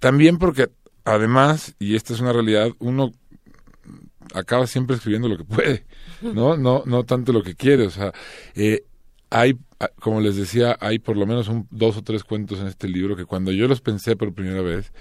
[0.00, 0.68] también porque
[1.02, 3.10] además, y esta es una realidad, uno
[4.34, 5.86] acaba siempre escribiendo lo que puede,
[6.20, 6.58] ¿no?
[6.58, 8.12] No, no tanto lo que quiere, o sea,
[8.54, 8.84] eh,
[9.30, 9.56] hay,
[9.98, 13.16] como les decía, hay por lo menos un, dos o tres cuentos en este libro
[13.16, 14.92] que cuando yo los pensé por primera vez,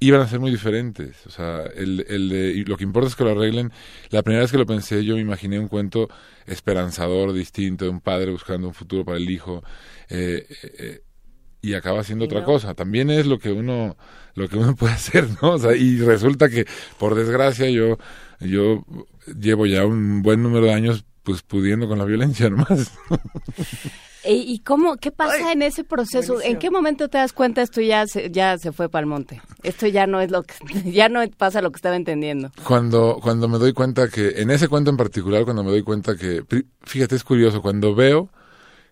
[0.00, 1.26] iban a ser muy diferentes.
[1.26, 3.72] O sea, el, el de, y lo que importa es que lo arreglen.
[4.10, 6.08] La primera vez que lo pensé, yo me imaginé un cuento
[6.46, 9.62] esperanzador, distinto, de un padre buscando un futuro para el hijo.
[10.08, 10.46] Eh,
[10.78, 11.02] eh,
[11.60, 12.74] y acaba siendo otra cosa.
[12.74, 13.96] También es lo que uno
[14.34, 15.54] lo que uno puede hacer, ¿no?
[15.54, 16.66] O sea, y resulta que
[16.98, 17.98] por desgracia yo
[18.40, 18.84] yo
[19.38, 22.92] llevo ya un buen número de años pues pudiendo con la violencia nomás.
[24.24, 26.42] ¿Y cómo, qué pasa en ese proceso?
[26.42, 29.40] ¿En qué momento te das cuenta esto ya se, ya se fue para el monte?
[29.62, 30.54] Esto ya no es lo que,
[30.90, 32.50] ya no pasa lo que estaba entendiendo.
[32.64, 36.16] Cuando, cuando me doy cuenta que, en ese cuento en particular, cuando me doy cuenta
[36.16, 36.44] que,
[36.82, 38.28] fíjate, es curioso, cuando veo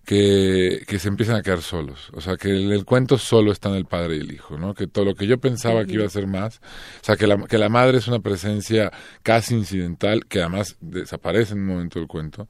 [0.07, 2.11] que, que se empiezan a quedar solos.
[2.15, 4.73] O sea, que el, el, cuento solo está en el padre y el hijo, ¿no?
[4.73, 6.61] Que todo lo que yo pensaba que iba a ser más,
[7.03, 8.93] o sea, que la, que la madre es una presencia
[9.25, 12.49] casi incidental, que además desaparece en un momento del cuento,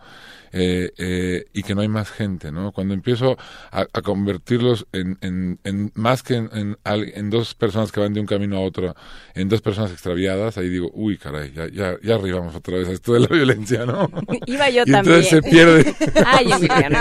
[0.53, 2.73] eh, eh, y que no hay más gente, ¿no?
[2.73, 3.37] Cuando empiezo
[3.71, 8.21] a, a convertirlos en, en, en, más que en, en, dos personas que van de
[8.21, 8.95] un camino a otro,
[9.35, 12.93] en dos personas extraviadas, ahí digo, uy, caray, ya, ya, ya arribamos otra vez a
[12.93, 14.11] esto de la violencia, ¿no?
[14.47, 15.17] Iba yo y también.
[15.17, 15.95] Entonces se pierde.
[16.27, 16.51] Ay,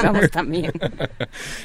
[0.04, 0.72] vamos también.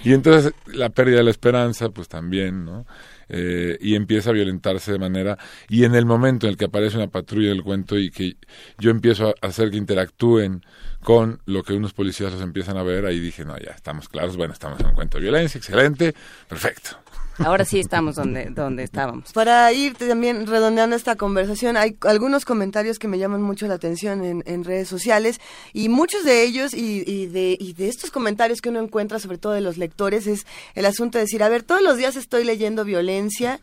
[0.05, 2.87] y entonces la pérdida de la esperanza, pues también, ¿no?
[3.33, 5.39] Eh, y empieza a violentarse de manera
[5.69, 8.37] y en el momento en el que aparece una patrulla del cuento y que
[8.77, 10.65] yo empiezo a hacer que interactúen
[11.01, 14.37] con lo que unos policías los empiezan a ver, ahí dije, no, ya estamos claros,
[14.37, 16.13] bueno, estamos en un cuento de violencia, excelente,
[16.49, 16.99] perfecto.
[17.45, 19.33] Ahora sí estamos donde, donde estábamos.
[19.33, 24.25] Para ir también redondeando esta conversación, hay algunos comentarios que me llaman mucho la atención
[24.25, 25.41] en, en redes sociales
[25.73, 29.39] y muchos de ellos y, y, de, y de estos comentarios que uno encuentra, sobre
[29.39, 32.45] todo de los lectores, es el asunto de decir, a ver, todos los días estoy
[32.45, 33.61] leyendo violencia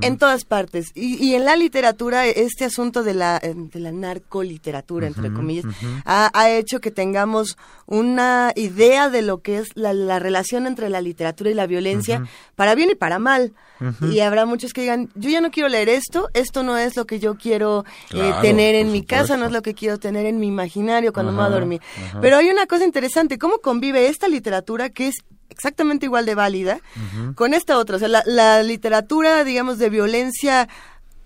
[0.00, 0.92] en todas partes.
[0.94, 5.66] Y, y, en la literatura, este asunto de la, de la narcoliteratura, entre comillas,
[6.04, 10.88] ha, ha, hecho que tengamos una idea de lo que es la, la relación entre
[10.88, 12.24] la literatura y la violencia,
[12.56, 13.52] para bien y para mal.
[14.00, 17.06] Y habrá muchos que digan, yo ya no quiero leer esto, esto no es lo
[17.06, 20.40] que yo quiero eh, tener en mi casa, no es lo que quiero tener en
[20.40, 21.80] mi imaginario cuando me voy a dormir.
[22.20, 25.14] Pero hay una cosa interesante, ¿cómo convive esta literatura que es
[25.48, 26.80] exactamente igual de válida
[27.36, 27.96] con esta otra?
[27.96, 30.68] O sea, la, la literatura, digamos, de violencia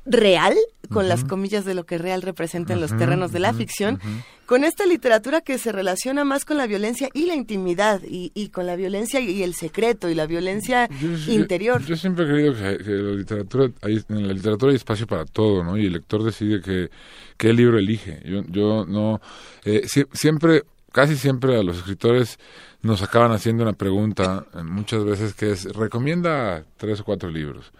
[0.04, 0.54] real,
[0.90, 3.98] con las comillas de lo que real representa en los terrenos de la ficción,
[4.46, 8.66] con esta literatura que se relaciona más con la violencia y la intimidad, y, con
[8.66, 10.88] la violencia y el secreto, y la violencia
[11.28, 11.82] interior.
[11.84, 15.64] Yo, siempre he creído que, la literatura, hay, en la literatura hay espacio para todo,
[15.64, 15.78] ¿no?
[15.78, 16.90] Y el lector decide que,
[17.36, 18.20] qué libro elige.
[18.24, 19.20] Yo, yo no...
[19.64, 22.38] Eh, siempre, casi siempre a los escritores
[22.82, 27.72] nos acaban haciendo una pregunta, eh, muchas veces, que es, recomienda tres o cuatro libros.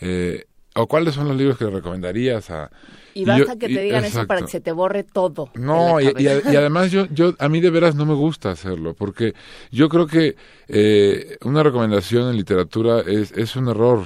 [0.00, 0.46] Eh,
[0.76, 2.70] ¿O cuáles son los libros que recomendarías a...
[3.14, 5.48] Y basta que te digan eso para que se te borre todo.
[5.54, 9.32] No, y, y, además yo, yo, a mí de veras no me gusta hacerlo, porque
[9.70, 10.36] yo creo que
[10.68, 14.04] eh, una recomendación en literatura es, es un error.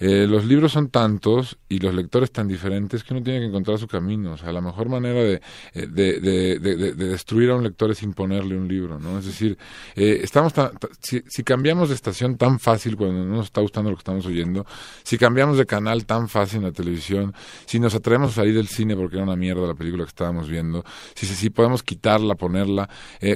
[0.00, 3.78] Eh, los libros son tantos y los lectores tan diferentes que uno tiene que encontrar
[3.78, 4.32] su camino.
[4.32, 5.40] O sea, la mejor manera de,
[5.74, 9.18] eh, de, de, de, destruir a un lector es imponerle un libro, ¿no?
[9.18, 9.58] Es decir,
[9.96, 10.52] eh, estamos
[11.00, 14.24] si, si, cambiamos de estación tan fácil cuando no nos está gustando lo que estamos
[14.26, 14.66] oyendo,
[15.02, 17.34] si cambiamos de canal tan fácil en la televisión,
[17.66, 20.48] si nos atrevemos a salir del cine porque era una mierda la película que estábamos
[20.48, 20.84] viendo,
[21.14, 22.88] si, si podemos quitarla, ponerla,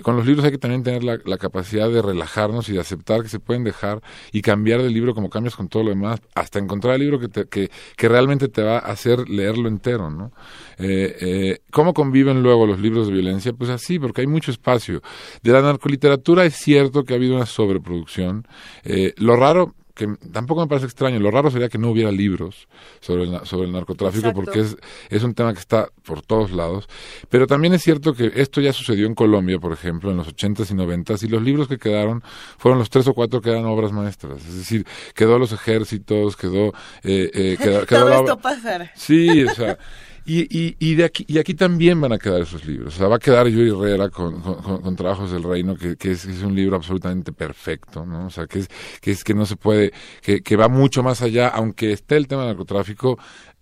[0.02, 3.22] con los libros hay que también tener la, la capacidad de relajarnos y de aceptar
[3.22, 4.00] que se pueden dejar
[4.30, 7.28] y cambiar del libro como cambias con todo lo demás, hasta encontrar el libro que,
[7.28, 10.32] te, que, que realmente te va a hacer leerlo entero, ¿no?
[10.78, 13.52] Eh, eh, ¿Cómo conviven luego los libros de violencia?
[13.52, 15.02] Pues así, porque hay mucho espacio.
[15.42, 18.46] De la narcoliteratura es cierto que ha habido una sobreproducción.
[18.84, 21.18] Eh, lo raro, que tampoco me parece extraño.
[21.20, 22.68] Lo raro sería que no hubiera libros
[23.00, 24.76] sobre el, sobre el narcotráfico porque es,
[25.10, 26.88] es un tema que está por todos lados.
[27.28, 30.70] Pero también es cierto que esto ya sucedió en Colombia, por ejemplo, en los ochentas
[30.70, 32.22] y noventas y los libros que quedaron
[32.58, 34.44] fueron los tres o cuatro que eran obras maestras.
[34.46, 36.68] Es decir, quedó los ejércitos, quedó...
[37.02, 38.90] Eh, eh, quedó, Todo esto pasar.
[38.94, 39.78] Sí, o sea...
[40.24, 42.94] Y, y, y, de aquí, y aquí también van a quedar esos libros.
[42.94, 46.24] O sea, va a quedar Yuri Herrera con, con, Trabajos del Reino, que, que es,
[46.24, 48.26] es, un libro absolutamente perfecto, ¿no?
[48.26, 48.68] O sea, que es
[49.00, 52.28] que, es que no se puede, que, que va mucho más allá, aunque esté el
[52.28, 53.18] tema del narcotráfico,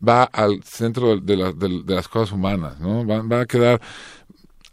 [0.07, 3.07] va al centro de, de, de, de las cosas humanas, ¿no?
[3.07, 3.81] Va, va a quedar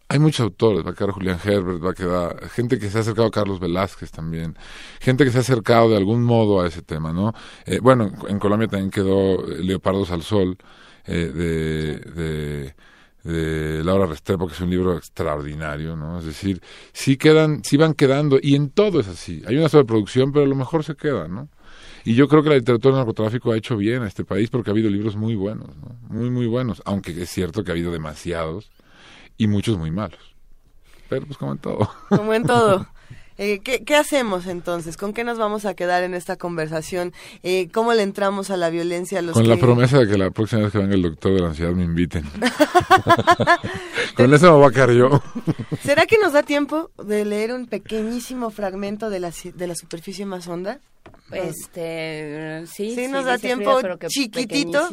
[0.09, 3.01] hay muchos autores, va a quedar Julián Herbert, va a quedar gente que se ha
[3.01, 4.57] acercado a Carlos Velázquez también,
[5.01, 7.33] gente que se ha acercado de algún modo a ese tema, ¿no?
[7.65, 10.57] Eh, bueno, en Colombia también quedó Leopardos al Sol,
[11.07, 12.75] eh, de, de,
[13.23, 16.19] de, Laura Restrepo, que es un libro extraordinario, ¿no?
[16.19, 16.61] Es decir,
[16.93, 19.41] sí quedan, sí van quedando, y en todo es así.
[19.47, 21.49] Hay una sobreproducción, pero a lo mejor se queda, ¿no?
[22.03, 24.69] Y yo creo que la literatura del narcotráfico ha hecho bien a este país porque
[24.69, 25.97] ha habido libros muy buenos, ¿no?
[26.09, 28.71] Muy, muy buenos, aunque es cierto que ha habido demasiados
[29.37, 30.35] y muchos muy malos.
[31.09, 31.89] Pero pues como en todo.
[32.09, 32.87] Como en todo.
[33.37, 34.97] Eh, ¿qué, ¿qué, hacemos entonces?
[34.97, 37.13] ¿Con qué nos vamos a quedar en esta conversación?
[37.43, 39.19] Eh, ¿Cómo le entramos a la violencia?
[39.19, 39.49] A los Con que...
[39.49, 41.83] la promesa de que la próxima vez que venga el doctor de la ansiedad me
[41.83, 42.23] inviten.
[44.15, 45.21] Con eso me voy a quedar yo.
[45.83, 50.25] ¿Será que nos da tiempo de leer un pequeñísimo fragmento de la, de la superficie
[50.25, 50.79] más honda?
[51.31, 54.89] Este, sí, sí, nos da tiempo chiquitito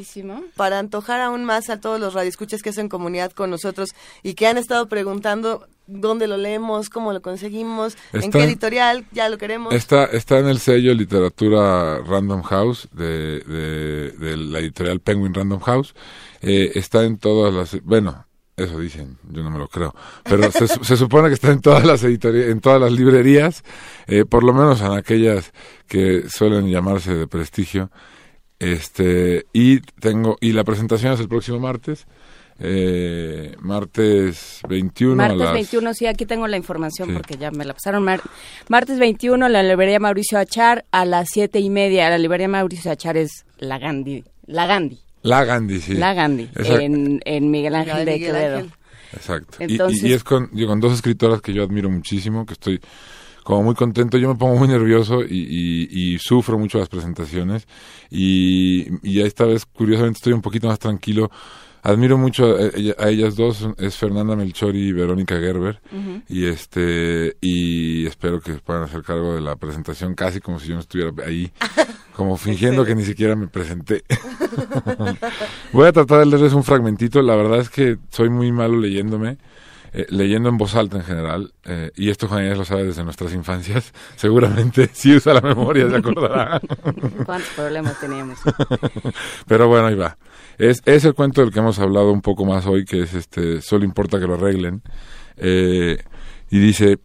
[0.57, 3.91] para antojar aún más a todos los radioescuchas que hacen comunidad con nosotros
[4.23, 9.05] y que han estado preguntando dónde lo leemos, cómo lo conseguimos, está, en qué editorial,
[9.13, 9.75] ya lo queremos.
[9.75, 15.61] Está, está en el sello Literatura Random House de, de, de la editorial Penguin Random
[15.61, 15.95] House.
[16.41, 18.24] Eh, está en todas las, bueno,
[18.57, 19.95] eso dicen, yo no me lo creo.
[20.23, 23.65] Pero se, se, supone que está en todas las editoriales, en todas las librerías,
[24.07, 25.53] eh, por lo menos en aquellas
[25.89, 27.91] que suelen llamarse de prestigio.
[28.61, 32.07] Este, y tengo, y la presentación es el próximo martes.
[32.61, 35.17] Eh, martes 21.
[35.17, 35.53] Martes las...
[35.53, 37.15] 21, sí, aquí tengo la información sí.
[37.15, 38.05] porque ya me la pasaron.
[38.05, 38.21] Mar
[38.69, 42.09] martes 21, la librería Mauricio Achar a las siete y media.
[42.09, 44.25] La librería Mauricio Achar es la Gandhi.
[44.47, 45.04] La Gandhi.
[45.25, 45.95] La Gandhi, sí.
[45.95, 48.67] La Gandhi, en, en, Miguel Ángel de Quevedo.
[49.13, 49.57] Exacto.
[49.59, 52.81] Entonces, y, y, es con, yo, con dos escritoras que yo admiro muchísimo, que estoy
[53.43, 54.19] como muy contento.
[54.19, 57.67] Yo me pongo muy nervioso y, y, y sufro mucho las presentaciones.
[58.11, 61.31] Y, y esta vez, curiosamente, estoy un poquito más tranquilo.
[61.83, 65.81] Admiro mucho a, a ellas dos, es Fernanda Melchor y Verónica Gerber.
[65.93, 66.23] Uh -huh.
[66.29, 70.75] Y este y espero que puedan hacer cargo de la presentación casi como si yo
[70.75, 71.51] no estuviera ahí,
[72.15, 74.05] como fingiendo que ni siquiera me presenté.
[75.73, 77.21] Voy a tratar de leerles un fragmentito.
[77.23, 79.39] La verdad es que soy muy malo leyéndome.
[79.97, 83.05] Eh, leyendo en voz alta en general, eh, y esto Juan Inés lo sabe desde
[83.05, 86.61] nuestras infancias, seguramente si usa la memoria se acordará.
[87.25, 88.41] ¿Cuántos problemas teníamos?
[89.47, 90.19] Pero bueno, ahí va.
[90.59, 93.61] Es, es el cuento del que hemos hablado un poco más hoy, que es este,
[93.61, 94.83] solo importa que lo arreglen.
[95.37, 96.03] Eh,
[96.51, 96.99] y dice,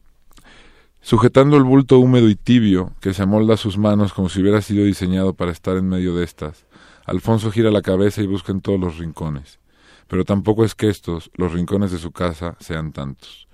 [1.09, 4.61] sujetando el bulto húmedo y tibio que se amolda a sus manos como si hubiera
[4.61, 6.67] sido diseñado para estar en medio de estas,
[7.03, 9.57] Alfonso gira la cabeza y busca en todos los rincones
[10.07, 13.47] pero tampoco es que estos, los rincones de su casa, sean tantos.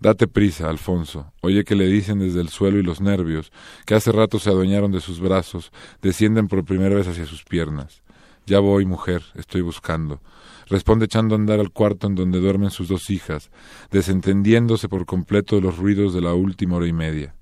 [0.00, 1.32] Date prisa, Alfonso.
[1.40, 3.52] Oye que le dicen desde el suelo y los nervios,
[3.86, 8.02] que hace rato se adueñaron de sus brazos, descienden por primera vez hacia sus piernas.
[8.46, 10.20] Ya voy, mujer, estoy buscando.
[10.68, 13.50] Responde echando a andar al cuarto en donde duermen sus dos hijas,
[13.90, 17.34] desentendiéndose por completo de los ruidos de la última hora y media.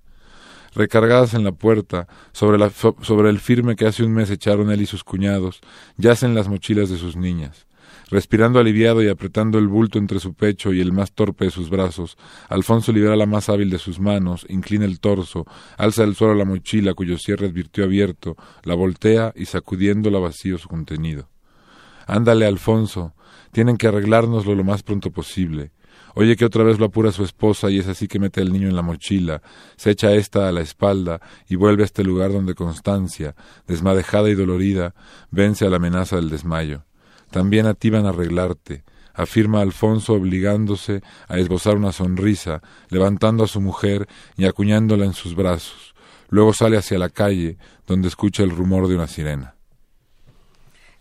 [0.74, 4.82] Recargadas en la puerta, sobre, la, sobre el firme que hace un mes echaron él
[4.82, 5.60] y sus cuñados,
[5.96, 7.66] yacen las mochilas de sus niñas.
[8.08, 11.70] Respirando aliviado y apretando el bulto entre su pecho y el más torpe de sus
[11.70, 12.16] brazos,
[12.48, 15.44] Alfonso libera la más hábil de sus manos, inclina el torso,
[15.76, 20.68] alza del suelo la mochila cuyo cierre advirtió abierto, la voltea y sacudiéndola vacío su
[20.68, 21.28] contenido.
[22.06, 23.14] Ándale, Alfonso,
[23.52, 25.72] tienen que arreglárnoslo lo más pronto posible.
[26.14, 28.68] Oye que otra vez lo apura su esposa y es así que mete al niño
[28.68, 29.42] en la mochila,
[29.76, 33.34] se echa esta a la espalda y vuelve a este lugar donde Constancia,
[33.66, 34.94] desmadejada y dolorida,
[35.30, 36.84] vence a la amenaza del desmayo.
[37.30, 43.48] También a ti van a arreglarte, afirma Alfonso obligándose a esbozar una sonrisa, levantando a
[43.48, 45.94] su mujer y acuñándola en sus brazos.
[46.30, 49.55] Luego sale hacia la calle, donde escucha el rumor de una sirena.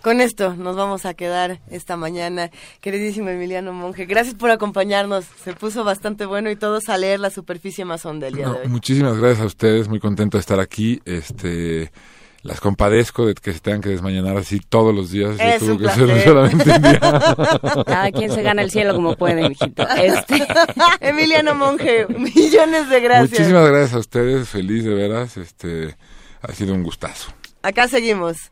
[0.05, 4.05] Con esto nos vamos a quedar esta mañana, queridísimo Emiliano Monge.
[4.05, 5.25] Gracias por acompañarnos.
[5.43, 8.67] Se puso bastante bueno y todos a leer la superficie más del día de hoy.
[8.67, 11.01] Muchísimas gracias a ustedes, muy contento de estar aquí.
[11.05, 11.91] Este
[12.43, 15.39] las compadezco de que se tengan que desmañanar así todos los días.
[15.39, 16.27] Es Yo tuve un que hacerlo placer.
[16.27, 17.83] solamente un día.
[17.87, 19.87] Cada quien se gana el cielo como puede, mijito.
[19.89, 20.47] Este,
[20.99, 23.31] Emiliano Monge, millones de gracias.
[23.31, 25.35] Muchísimas gracias a ustedes, feliz de veras.
[25.37, 25.97] Este
[26.43, 27.31] ha sido un gustazo.
[27.63, 28.51] Acá seguimos.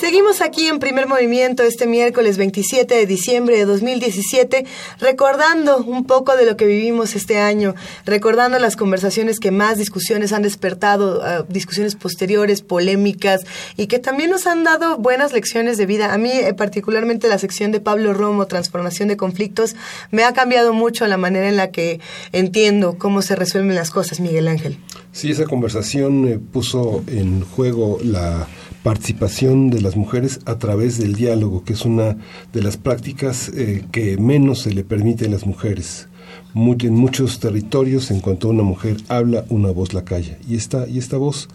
[0.00, 4.64] Seguimos aquí en primer movimiento este miércoles 27 de diciembre de 2017,
[4.98, 7.74] recordando un poco de lo que vivimos este año,
[8.06, 13.42] recordando las conversaciones que más discusiones han despertado, eh, discusiones posteriores, polémicas,
[13.76, 16.14] y que también nos han dado buenas lecciones de vida.
[16.14, 19.76] A mí, eh, particularmente la sección de Pablo Romo, Transformación de Conflictos,
[20.10, 22.00] me ha cambiado mucho la manera en la que
[22.32, 24.78] entiendo cómo se resuelven las cosas, Miguel Ángel.
[25.12, 28.48] Sí, esa conversación eh, puso en juego la
[28.82, 32.16] participación de las mujeres a través del diálogo, que es una
[32.52, 36.08] de las prácticas eh, que menos se le permite a las mujeres.
[36.54, 40.36] Mu- en muchos territorios, en cuanto una mujer habla, una voz la calla.
[40.48, 41.48] Y esta, y esta voz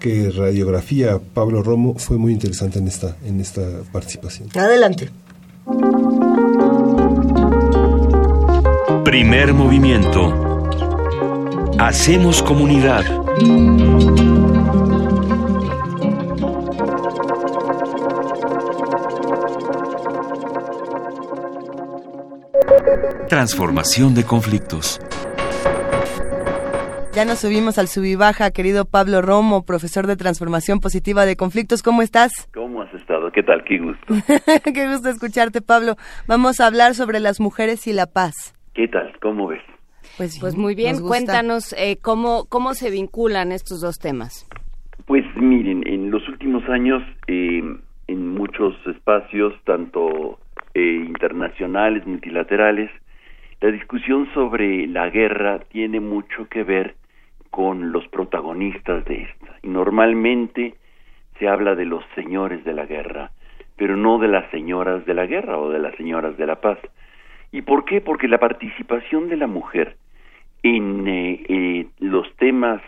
[0.00, 3.62] que radiografía Pablo Romo fue muy interesante en esta, en esta
[3.92, 4.48] participación.
[4.54, 5.10] Adelante.
[9.04, 10.68] Primer movimiento.
[11.78, 13.04] Hacemos comunidad.
[23.28, 25.00] Transformación de conflictos.
[27.14, 31.82] Ya nos subimos al subibaja, querido Pablo Romo, profesor de transformación positiva de conflictos.
[31.82, 32.48] ¿Cómo estás?
[32.54, 33.32] ¿Cómo has estado?
[33.32, 33.64] ¿Qué tal?
[33.64, 34.14] Qué gusto.
[34.72, 35.96] Qué gusto escucharte, Pablo.
[36.28, 38.54] Vamos a hablar sobre las mujeres y la paz.
[38.74, 39.12] ¿Qué tal?
[39.20, 39.62] ¿Cómo ves?
[40.16, 44.48] Pues, pues muy bien, cuéntanos eh, cómo, cómo se vinculan estos dos temas.
[45.06, 47.62] Pues miren, en los últimos años, eh,
[48.06, 50.38] en muchos espacios, tanto
[50.76, 52.90] eh, internacionales, multilaterales,
[53.62, 56.96] la discusión sobre la guerra tiene mucho que ver
[57.48, 59.56] con los protagonistas de esta.
[59.62, 60.74] Y normalmente
[61.38, 63.30] se habla de los señores de la guerra,
[63.76, 66.78] pero no de las señoras de la guerra o de las señoras de la paz.
[67.52, 68.02] ¿Y por qué?
[68.02, 69.96] Porque la participación de la mujer
[70.62, 72.82] en eh, eh, los temas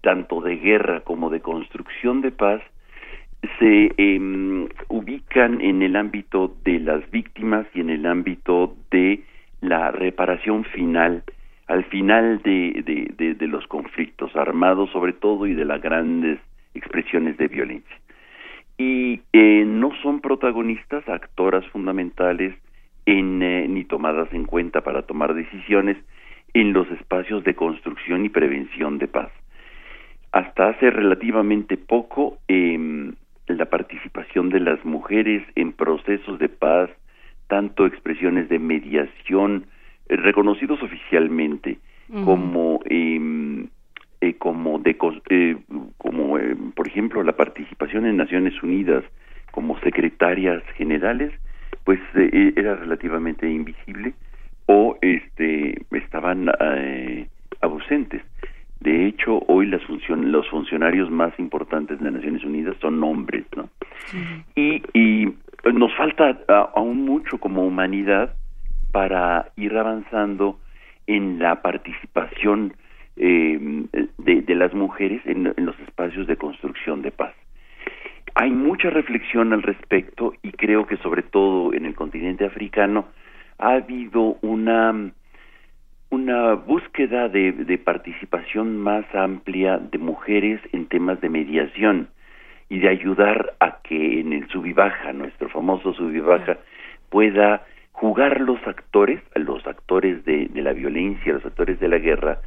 [0.00, 2.62] tanto de guerra como de construcción de paz
[3.58, 9.22] se eh, ubican en el ámbito de las víctimas y en el ámbito de
[9.60, 11.22] la reparación final
[11.66, 12.82] al final de,
[13.16, 16.40] de, de, los conflictos armados sobre todo y de las grandes
[16.74, 17.96] expresiones de violencia
[18.80, 22.54] y eh, no son protagonistas actoras fundamentales
[23.04, 25.98] en, eh, ni tomadas en cuenta para tomar decisiones
[26.54, 29.30] en los espacios de construcción y prevención de paz.
[30.32, 33.12] Hasta hace relativamente poco, eh,
[33.56, 36.90] la participación de las mujeres en procesos de paz,
[37.48, 39.66] tanto expresiones de mediación
[40.08, 41.78] eh, reconocidos oficialmente
[42.24, 43.68] como eh,
[44.22, 44.96] eh, como de
[45.30, 45.56] eh,
[45.96, 49.02] como eh, por ejemplo la participación en Naciones Unidas
[49.50, 51.32] como secretarias generales
[51.84, 54.12] pues era relativamente invisible
[54.66, 57.28] o este estaban eh,
[57.62, 58.22] ausentes
[58.80, 63.68] de hecho hoy las funcion- los funcionarios más importantes de Naciones Unidas son hombres no
[64.56, 65.32] y, y
[65.74, 68.34] nos falta a- aún mucho como humanidad
[68.92, 70.58] para ir avanzando
[71.06, 72.72] en la participación
[73.16, 73.84] eh,
[74.18, 77.34] de, de las mujeres en, en los espacios de construcción de paz.
[78.34, 83.06] Hay mucha reflexión al respecto y creo que sobre todo en el continente africano
[83.58, 85.10] ha habido una
[86.10, 92.08] una búsqueda de, de participación más amplia de mujeres en temas de mediación
[92.68, 96.58] y de ayudar a que en el subibaja, nuestro famoso subibaja,
[97.08, 102.40] pueda jugar los actores, los actores de, de la violencia, los actores de la guerra,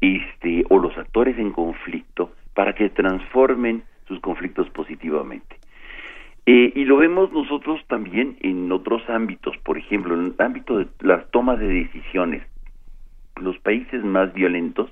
[0.00, 5.56] este, o los actores en conflicto, para que transformen sus conflictos positivamente.
[6.46, 10.86] Eh, y lo vemos nosotros también en otros ámbitos, por ejemplo, en el ámbito de
[11.00, 12.42] las tomas de decisiones.
[13.36, 14.90] Los países más violentos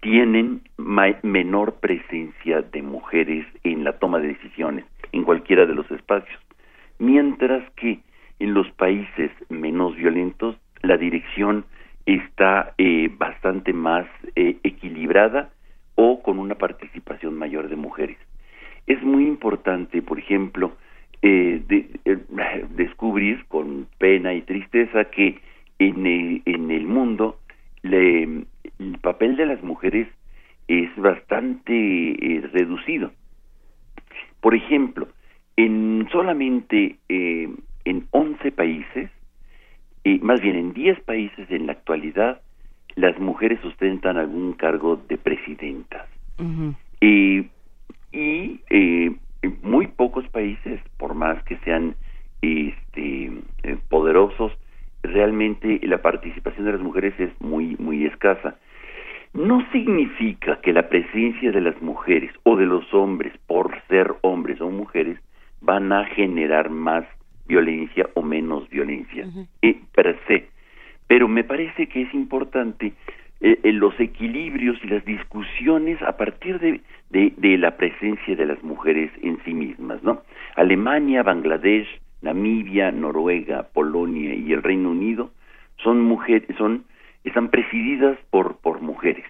[0.00, 0.62] tienen
[1.22, 6.40] menor presencia de mujeres en la toma de decisiones en cualquiera de los espacios,
[6.98, 8.00] mientras que
[8.38, 11.64] en los países menos violentos la dirección
[12.06, 15.50] está eh, bastante más eh, equilibrada
[15.94, 18.16] o con una participación mayor de mujeres.
[18.86, 20.72] Es muy importante, por ejemplo,
[21.22, 21.62] eh,
[22.70, 25.38] descubrir con pena y tristeza que
[25.78, 27.39] en el, en el mundo
[27.82, 28.46] el
[29.00, 30.08] papel de las mujeres
[30.68, 33.10] es bastante reducido.
[34.40, 35.08] Por ejemplo,
[35.56, 39.10] en solamente en 11 países
[40.04, 42.40] y más bien en 10 países en la actualidad
[42.96, 46.08] las mujeres ostentan algún cargo de presidentas.
[47.00, 47.46] y,
[48.12, 51.94] y eh, en muy pocos países, por más que sean
[52.42, 54.52] este, eh, poderosos,
[55.02, 58.56] realmente la participación de las mujeres es muy, muy escasa.
[59.32, 64.60] No significa que la presencia de las mujeres o de los hombres, por ser hombres
[64.60, 65.18] o mujeres,
[65.60, 67.04] van a generar más
[67.46, 69.26] violencia o menos violencia,
[69.62, 70.48] eh, per se.
[71.06, 72.92] Pero me parece que es importante
[73.40, 76.80] eh, eh, los equilibrios y las discusiones a partir de,
[77.10, 80.22] de, la presencia de las mujeres en sí mismas, ¿no?
[80.56, 81.88] Alemania, Bangladesh,
[82.22, 85.30] Namibia, Noruega, Polonia y el Reino Unido
[85.82, 86.84] son mujeres, son,
[87.24, 89.24] están presididas por, por mujeres.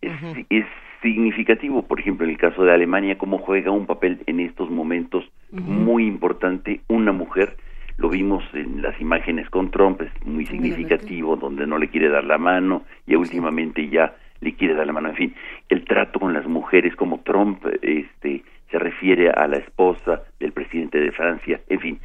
[0.00, 0.12] Es,
[0.50, 0.64] es
[1.02, 5.24] significativo, por ejemplo, en el caso de Alemania, cómo juega un papel en estos momentos
[5.50, 7.56] muy importante una mujer.
[7.96, 12.24] Lo vimos en las imágenes con Trump, es muy significativo, donde no le quiere dar
[12.24, 15.08] la mano y últimamente ya le quiere dar la mano.
[15.08, 15.34] En fin,
[15.68, 20.98] el trato con las mujeres, como Trump este, se refiere a la esposa del presidente
[21.00, 22.00] de Francia, en fin.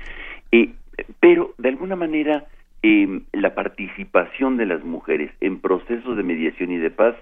[0.52, 0.72] Eh,
[1.20, 2.46] pero, de alguna manera,
[2.84, 7.16] eh, la participación de las mujeres en procesos de mediación y de paz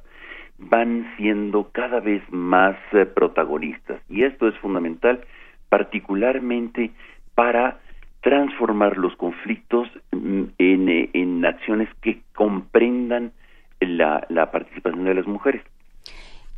[0.57, 4.01] van siendo cada vez más eh, protagonistas.
[4.09, 5.21] Y esto es fundamental,
[5.69, 6.91] particularmente
[7.35, 7.79] para
[8.21, 13.31] transformar los conflictos mm, en, eh, en acciones que comprendan
[13.79, 15.63] la, la participación de las mujeres.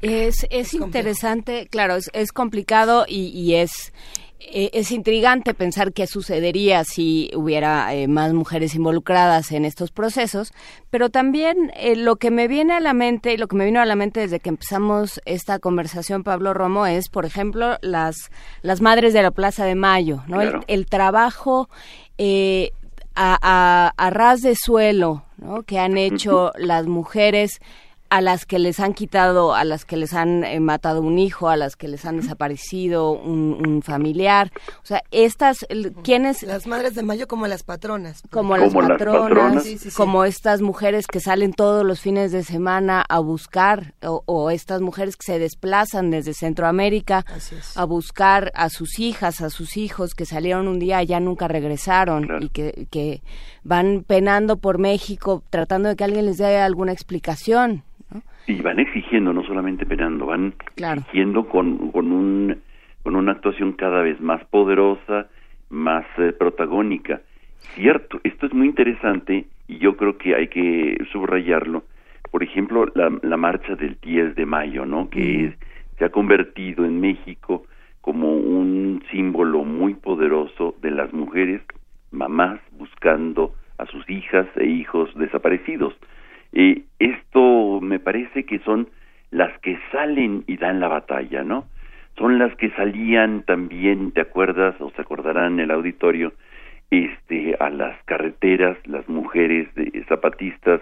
[0.04, 3.94] Es, es interesante, claro, es, es complicado y, y es
[4.52, 10.52] eh, es intrigante pensar qué sucedería si hubiera eh, más mujeres involucradas en estos procesos,
[10.90, 13.80] pero también eh, lo que me viene a la mente y lo que me vino
[13.80, 18.32] a la mente desde que empezamos esta conversación, Pablo Romo, es, por ejemplo, las,
[18.62, 20.42] las madres de la Plaza de Mayo, ¿no?
[20.42, 21.70] El, trabajo
[23.16, 25.64] a, a, ras de suelo ¿no?
[25.64, 27.62] que han hecho las mujeres
[28.14, 31.50] a las que les han quitado, a las que les han eh, matado un hijo,
[31.50, 34.52] a las que les han desaparecido un, familiar.
[34.84, 35.66] O sea, estas,
[36.04, 36.44] ¿quiénes?
[36.44, 38.22] Las madres de mayo como las patronas.
[38.30, 39.66] Como, las patronas,
[39.98, 45.18] como estas mujeres que salen todos los fines de semana a buscar, o, estas mujeres
[45.18, 47.26] que se desplazan desde Centroamérica
[47.76, 51.48] a buscar a sus hijas, a sus hijos que salieron un día y ya nunca
[51.48, 53.24] regresaron y que, que
[53.64, 57.84] van penando por México tratando de que alguien les dé alguna explicación.
[58.48, 62.62] Y van exigiendo, no solamente penando, van exigiendo con, con, un,
[63.04, 65.28] con una actuación cada vez más poderosa,
[65.70, 67.22] más eh, protagónica.
[67.76, 71.84] Cierto, esto es muy interesante y yo creo que hay que subrayarlo.
[72.32, 75.10] Por ejemplo, la, la marcha del 10 de mayo, ¿no?
[75.10, 75.56] Que
[75.98, 77.66] se ha convertido en México
[78.02, 81.62] como un símbolo muy poderoso de las mujeres,
[82.12, 85.94] mamás buscando a sus hijas e hijos desaparecidos.
[86.54, 88.88] Eh, esto me parece que son
[89.32, 91.66] las que salen y dan la batalla, ¿no?
[92.18, 96.34] Son las que salían también, ¿te acuerdas o se acordarán en el auditorio?
[96.92, 100.80] Este, a las carreteras, las mujeres de, zapatistas,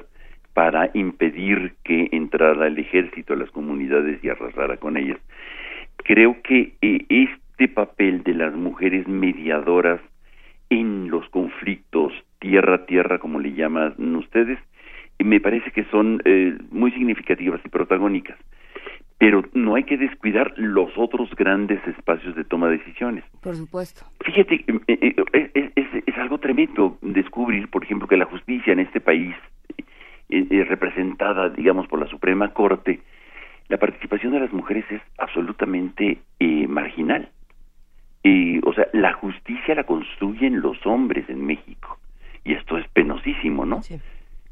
[0.54, 5.20] para impedir que entrara el ejército a las comunidades y arrasara con ellas.
[5.96, 10.02] Creo que eh, este papel de las mujeres mediadoras
[10.70, 14.60] en los conflictos tierra a tierra, como le llaman ustedes,
[15.24, 18.38] me parece que son eh, muy significativas y protagónicas.
[19.18, 23.24] Pero no hay que descuidar los otros grandes espacios de toma de decisiones.
[23.42, 24.06] Por supuesto.
[24.26, 29.36] Fíjate, eh, eh, es, algo tremendo descubrir, por ejemplo, que la justicia en este país,
[30.30, 33.02] representada, digamos, por la Suprema Corte,
[33.68, 36.20] la participación de las mujeres es absolutamente
[36.68, 37.30] marginal.
[38.64, 41.98] o sea, la justicia la construyen los hombres en México.
[42.44, 43.82] Y esto es penosísimo, ¿no?
[43.82, 44.00] Sí.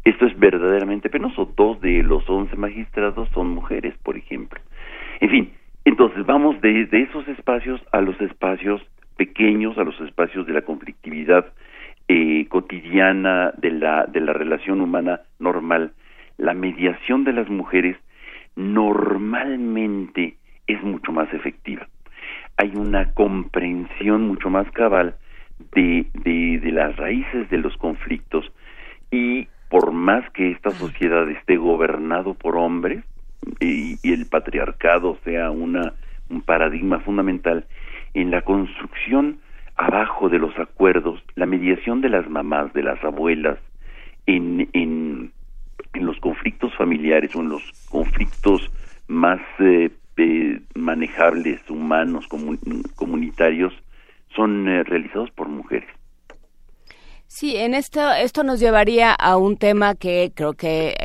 [0.03, 1.51] Esto es verdaderamente penoso.
[1.55, 4.59] Dos de los once magistrados son mujeres, por ejemplo.
[5.19, 5.53] En fin,
[5.85, 8.81] entonces vamos de, esos espacios a los espacios
[9.17, 11.45] pequeños, a los espacios de la conflictividad
[12.07, 15.91] eh, cotidiana, de la, de la relación humana normal.
[16.37, 17.97] la mediación de las mujeres
[18.55, 20.35] normalmente
[20.67, 21.87] es mucho más efectiva.
[22.57, 25.15] Hay una comprensión mucho más cabal
[25.73, 28.51] de, de, las raíces de los conflictos
[29.11, 33.03] y por más que esta sociedad esté gobernado por hombres
[33.59, 35.93] y, y el patriarcado sea una,
[36.29, 37.65] un paradigma fundamental,
[38.13, 39.39] en la construcción
[39.75, 43.59] abajo de los acuerdos, la mediación de las mamás, de las abuelas,
[44.25, 45.31] en, en,
[45.93, 48.69] en los conflictos familiares o en los conflictos
[49.07, 52.27] más eh, eh, manejables, humanos,
[52.95, 53.73] comunitarios,
[54.35, 55.89] son eh, realizados por mujeres.
[57.31, 60.95] Sí, en esto esto nos llevaría a un tema que creo que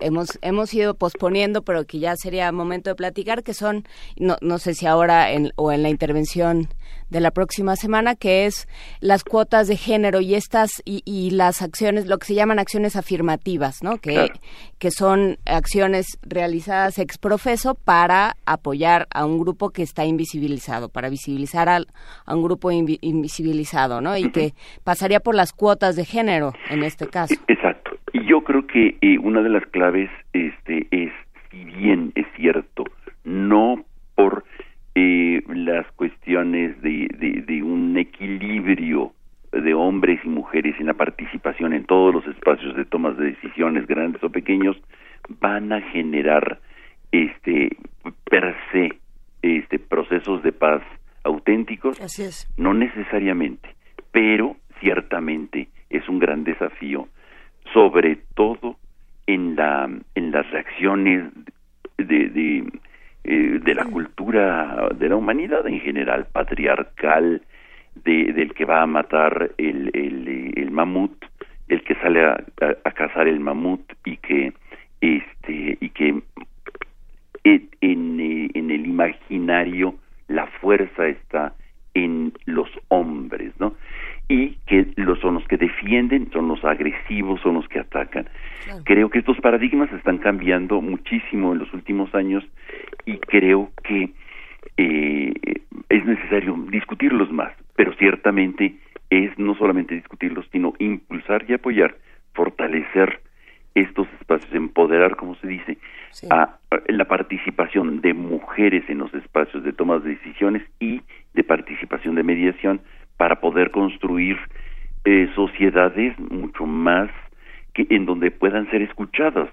[0.00, 4.58] hemos hemos ido posponiendo, pero que ya sería momento de platicar, que son no, no
[4.58, 6.68] sé si ahora en, o en la intervención
[7.10, 8.68] de la próxima semana, que es
[9.00, 13.82] las cuotas de género y estas y, las acciones, lo que se llaman acciones afirmativas,
[13.82, 13.98] ¿no?
[13.98, 14.30] Que,
[14.78, 21.08] que son acciones realizadas ex profeso para apoyar a un grupo que está invisibilizado, para
[21.08, 21.80] visibilizar a,
[22.26, 24.16] un grupo invisibilizado, ¿no?
[24.16, 24.52] Y que
[24.84, 27.34] pasaría por las cuotas de género en este caso.
[27.48, 27.92] Exacto.
[28.12, 31.12] Y yo creo que eh, una de las claves este, es,
[31.50, 32.84] si bien es cierto,
[33.24, 33.84] no
[34.14, 34.44] por
[35.00, 37.06] eh, las cuestiones de,
[37.46, 39.12] de, un equilibrio
[39.52, 43.86] de hombres y mujeres en la participación en todos los espacios de tomas de decisiones,
[43.86, 44.76] grandes o pequeños,
[45.40, 46.58] van a generar
[47.12, 47.76] este
[48.28, 48.98] per se
[49.42, 50.82] este procesos de paz
[51.22, 52.00] auténticos.
[52.00, 52.52] Así es.
[52.56, 53.68] No necesariamente,
[54.10, 57.06] pero ciertamente es un gran desafío,
[57.72, 58.76] sobre todo
[59.28, 61.32] en la en las reacciones
[61.98, 62.64] de, de
[63.24, 67.42] eh, de la cultura de la humanidad en general, patriarcal,
[68.04, 71.24] de, del que va a matar el, el, el mamut,
[71.68, 72.40] el que sale a,
[72.84, 74.52] a, cazar el mamut y que
[75.00, 76.22] este y que
[77.44, 79.94] en, eh, en el imaginario
[80.28, 81.54] la fuerza está
[81.94, 83.74] en los hombres, ¿no?
[84.28, 88.28] Y que los son los que defienden, son los agresivos, son los que atacan.
[88.84, 92.44] Creo que estos paradigmas están cambiando muchísimo en los últimos años
[93.06, 94.10] y creo que
[94.76, 95.32] eh,
[95.88, 98.76] es necesario discutirlos más, pero ciertamente
[99.10, 101.96] es no solamente discutirlos, sino impulsar y apoyar,
[102.34, 103.20] fortalecer
[103.74, 105.78] estos espacios, empoderar, como se dice,
[106.30, 106.56] a,
[106.88, 111.02] la participación de mujeres en los espacios de toma de decisiones y
[111.34, 112.80] de participación de mediación
[113.18, 114.38] para poder construir
[115.04, 117.10] eh, sociedades mucho más
[117.74, 119.50] que en donde puedan ser escuchadas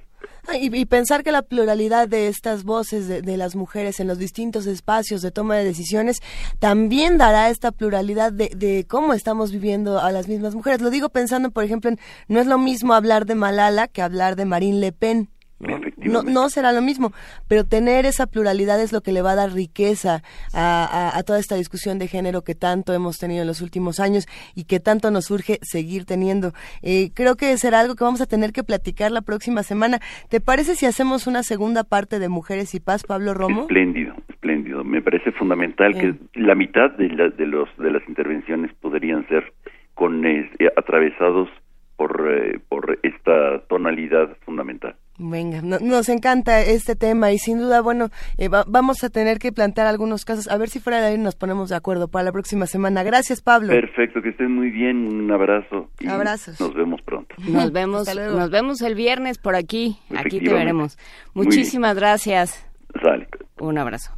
[0.47, 4.67] Ah, y, pensar que la pluralidad de estas voces de, las mujeres en los distintos
[4.67, 6.21] espacios de toma de decisiones
[6.59, 10.81] también dará esta pluralidad de, cómo estamos viviendo a las mismas mujeres.
[10.81, 14.35] Lo digo pensando, por ejemplo, en no es lo mismo hablar de Malala que hablar
[14.35, 15.29] de Marine Le Pen.
[15.59, 17.13] No, no, será lo mismo,
[17.47, 20.21] pero tener esa pluralidad es lo que le va a dar riqueza
[20.53, 24.65] a, toda esta discusión de género que tanto hemos tenido en los últimos años y
[24.65, 26.51] que tanto nos urge seguir teniendo.
[26.81, 29.99] Eh, creo que será algo que vamos a tener que platicar la próxima semana.
[30.29, 33.61] ¿Te parece si hacemos una segunda parte de Mujeres y Paz, Pablo Romo?
[33.61, 34.83] Espléndido, espléndido.
[34.83, 39.53] Me parece fundamental que la mitad de, de, los, de las intervenciones podrían ser
[39.93, 41.49] con eh, atravesados
[41.95, 44.95] por, eh, por esta tonalidad fundamental.
[45.17, 49.87] Venga, nos encanta este tema y sin duda, bueno, eh, vamos a tener que plantear
[49.87, 52.65] algunos casos, a ver si fuera de ahí nos ponemos de acuerdo para la próxima
[52.65, 53.01] semana.
[53.03, 53.69] Gracias, Pablo.
[53.69, 55.89] Perfecto, que estén muy bien, un abrazo.
[56.01, 56.59] Y Abrazos.
[56.59, 57.33] Nos vemos pronto.
[57.47, 60.97] Nos vemos, nos vemos el viernes por aquí, aquí te veremos.
[61.33, 62.67] Muchísimas gracias.
[63.01, 63.27] Sale.
[63.59, 64.11] Un abrazo.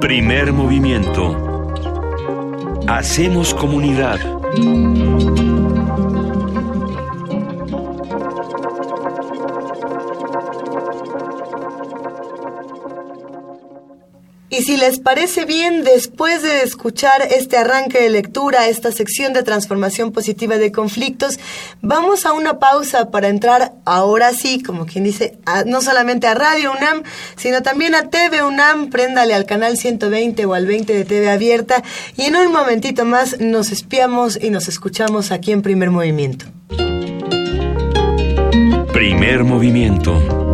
[0.00, 1.72] Primer movimiento.
[2.86, 4.20] Hacemos comunidad.
[14.48, 19.42] Y si les parece bien, después de escuchar este arranque de lectura, esta sección de
[19.42, 21.40] transformación positiva de conflictos,
[21.82, 25.36] vamos a una pausa para entrar ahora sí, como quien dice,
[25.66, 27.02] no solamente a Radio UNAM,
[27.36, 31.82] sino también a TV UNAM, préndale al canal 120 o al 20 de TV abierta.
[32.16, 36.46] Y en un momentito más nos espiamos y nos escuchamos aquí en Primer Movimiento.
[38.92, 40.45] Primer Movimiento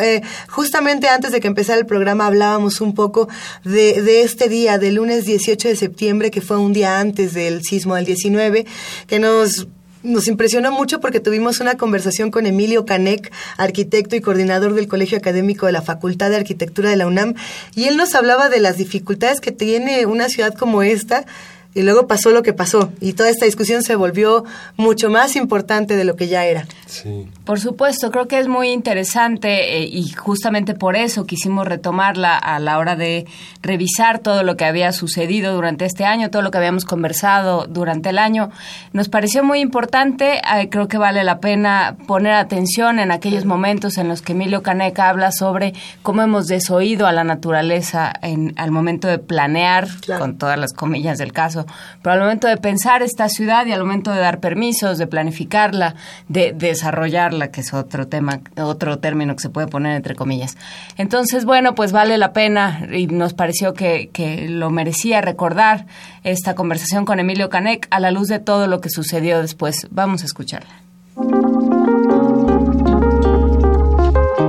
[0.00, 3.28] Eh, justamente antes de que empezara el programa hablábamos un poco
[3.64, 7.62] de, de, este día, del lunes 18 de septiembre, que fue un día antes del
[7.62, 8.66] sismo del 19,
[9.06, 9.68] que nos
[10.02, 15.18] nos impresionó mucho porque tuvimos una conversación con Emilio Canek, arquitecto y coordinador del Colegio
[15.18, 17.34] Académico de la Facultad de Arquitectura de la UNAM,
[17.74, 21.26] y él nos hablaba de las dificultades que tiene una ciudad como esta
[21.74, 24.44] y luego pasó lo que pasó y toda esta discusión se volvió
[24.76, 26.66] mucho más importante de lo que ya era.
[26.86, 27.28] Sí.
[27.44, 32.58] Por supuesto, creo que es muy interesante eh, y justamente por eso quisimos retomarla a
[32.58, 33.26] la hora de
[33.62, 38.10] revisar todo lo que había sucedido durante este año, todo lo que habíamos conversado durante
[38.10, 38.50] el año.
[38.92, 43.98] Nos pareció muy importante, eh, creo que vale la pena poner atención en aquellos momentos
[43.98, 48.70] en los que Emilio Caneca habla sobre cómo hemos desoído a la naturaleza en, al
[48.70, 51.59] momento de planear, con todas las comillas del caso,
[52.02, 55.94] pero al momento de pensar esta ciudad y al momento de dar permisos, de planificarla,
[56.28, 60.56] de, desarrollarla, que es otro tema, otro término que se puede poner entre comillas.
[60.96, 65.86] Entonces, bueno, pues vale la pena y nos pareció que, que lo merecía recordar
[66.24, 69.86] esta conversación con Emilio Canek a la luz de todo lo que sucedió después.
[69.90, 70.70] Vamos a escucharla.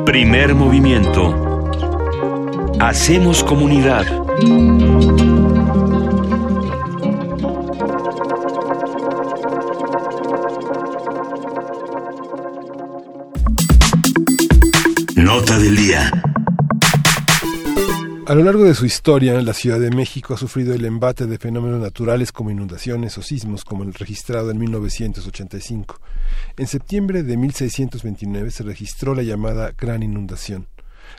[0.05, 1.51] Primer movimiento.
[2.79, 4.05] Hacemos comunidad.
[15.33, 16.11] Nota del día.
[18.27, 21.37] A lo largo de su historia, la Ciudad de México ha sufrido el embate de
[21.37, 26.01] fenómenos naturales como inundaciones o sismos, como el registrado en 1985.
[26.57, 30.67] En septiembre de 1629 se registró la llamada Gran Inundación.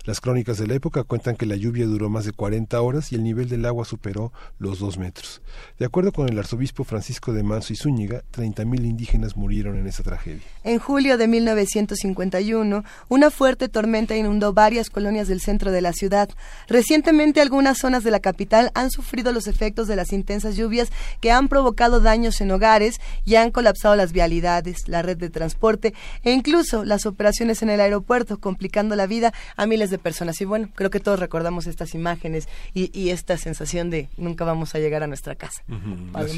[0.05, 3.15] Las crónicas de la época cuentan que la lluvia duró más de 40 horas y
[3.15, 5.43] el nivel del agua superó los dos metros.
[5.79, 10.03] De acuerdo con el arzobispo Francisco de Manso y Zúñiga, 30.000 indígenas murieron en esa
[10.03, 10.43] tragedia.
[10.65, 16.29] En julio de 1951, una fuerte tormenta inundó varias colonias del centro de la ciudad.
[16.69, 20.91] Recientemente, algunas zonas de la capital han sufrido los efectos de las intensas lluvias
[21.21, 25.95] que han provocado daños en hogares y han colapsado las vialidades, la red de transporte
[26.23, 30.41] e incluso las operaciones en el aeropuerto, complicando la vida a miles de personas.
[30.41, 34.79] Y bueno, creo que todos recordamos estas imágenes y, esta sensación de nunca vamos a
[34.79, 35.63] llegar a nuestra casa.
[35.69, 36.29] la,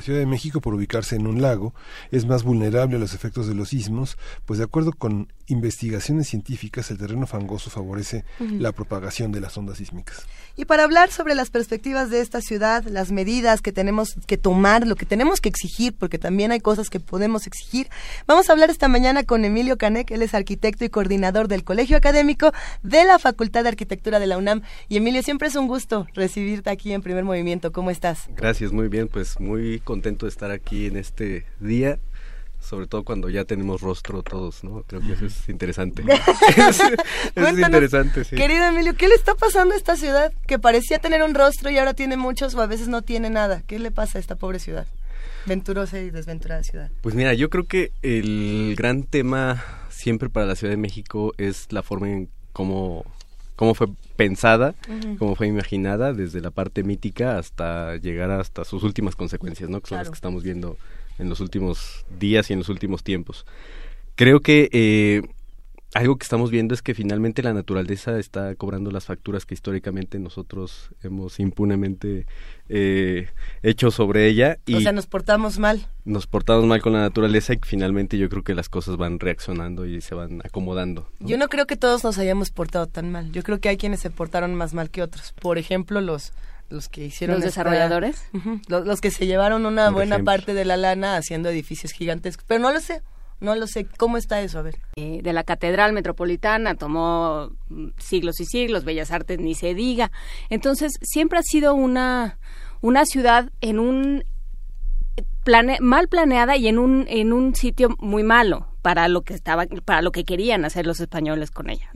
[0.00, 1.74] ciudad de, México, por ubicarse en un lago,
[2.10, 6.90] es más vulnerable a los efectos de los sismos, pues de acuerdo con investigaciones científicas,
[6.90, 10.26] el terreno fangoso favorece la propagación de las ondas sísmicas.
[10.56, 14.86] Y para hablar sobre las perspectivas de esta ciudad, las medidas que tenemos que tomar,
[14.86, 17.88] lo que tenemos que exigir, porque también hay cosas que podemos exigir,
[18.28, 21.96] vamos a hablar esta mañana con Emilio Canek, él es arquitecto y coordinador del Colegio
[21.96, 22.52] Académico
[22.84, 24.62] de la Facultad de Arquitectura de la UNAM.
[24.88, 27.72] Y Emilio, siempre es un gusto recibirte aquí en Primer Movimiento.
[27.72, 28.28] ¿Cómo estás?
[28.36, 31.98] Gracias, muy bien, pues muy contento de estar aquí en este día
[32.64, 34.82] sobre todo cuando ya tenemos rostro todos, ¿no?
[34.86, 36.02] Creo que eso es interesante.
[37.34, 38.36] es, interesante, sí.
[38.36, 41.78] Querido Emilio, ¿qué le está pasando a esta ciudad que parecía tener un rostro y
[41.78, 43.62] ahora tiene muchos o a veces no tiene nada?
[43.66, 44.86] ¿Qué le pasa a esta pobre ciudad?
[45.46, 46.90] Venturosa y desventurada ciudad.
[47.02, 51.70] Pues mira, yo creo que el gran tema siempre para la Ciudad de México es
[51.70, 53.04] la forma en cómo,
[53.56, 54.74] cómo fue pensada,
[55.18, 59.80] cómo fue imaginada, desde la parte mítica hasta llegar hasta sus últimas consecuencias, ¿no?
[59.80, 60.78] Que son las que estamos viendo
[61.18, 63.46] en los últimos días y en los últimos tiempos.
[64.16, 65.22] Creo que eh,
[65.94, 70.18] algo que estamos viendo es que finalmente la naturaleza está cobrando las facturas que históricamente
[70.18, 72.26] nosotros hemos impunemente
[72.68, 73.28] eh,
[73.62, 74.58] hecho sobre ella.
[74.66, 75.86] Y o sea, nos portamos mal.
[76.04, 79.86] Nos portamos mal con la naturaleza y finalmente yo creo que las cosas van reaccionando
[79.86, 81.08] y se van acomodando.
[81.20, 83.30] Yo no creo que todos nos hayamos portado tan mal.
[83.30, 85.32] Yo creo que hay quienes se portaron más mal que otros.
[85.40, 86.32] Por ejemplo, los
[86.70, 88.24] los que hicieron los desarrolladores
[88.68, 92.72] los, que se llevaron una buena parte de la lana haciendo edificios gigantes pero no
[92.72, 93.02] lo sé
[93.40, 93.86] no lo sé.
[93.98, 94.76] Cómo está eso a ver.
[94.96, 100.10] Eh, de la catedral metropolitana tomó mm, siglos y siglos bellas artes ni se diga.
[100.50, 102.38] Entonces siempre ha sido una
[102.80, 104.24] una ciudad en un
[105.42, 109.66] plane, mal planeada y en un en un sitio muy malo para lo que estaba
[109.84, 111.90] para lo que querían hacer los españoles con ella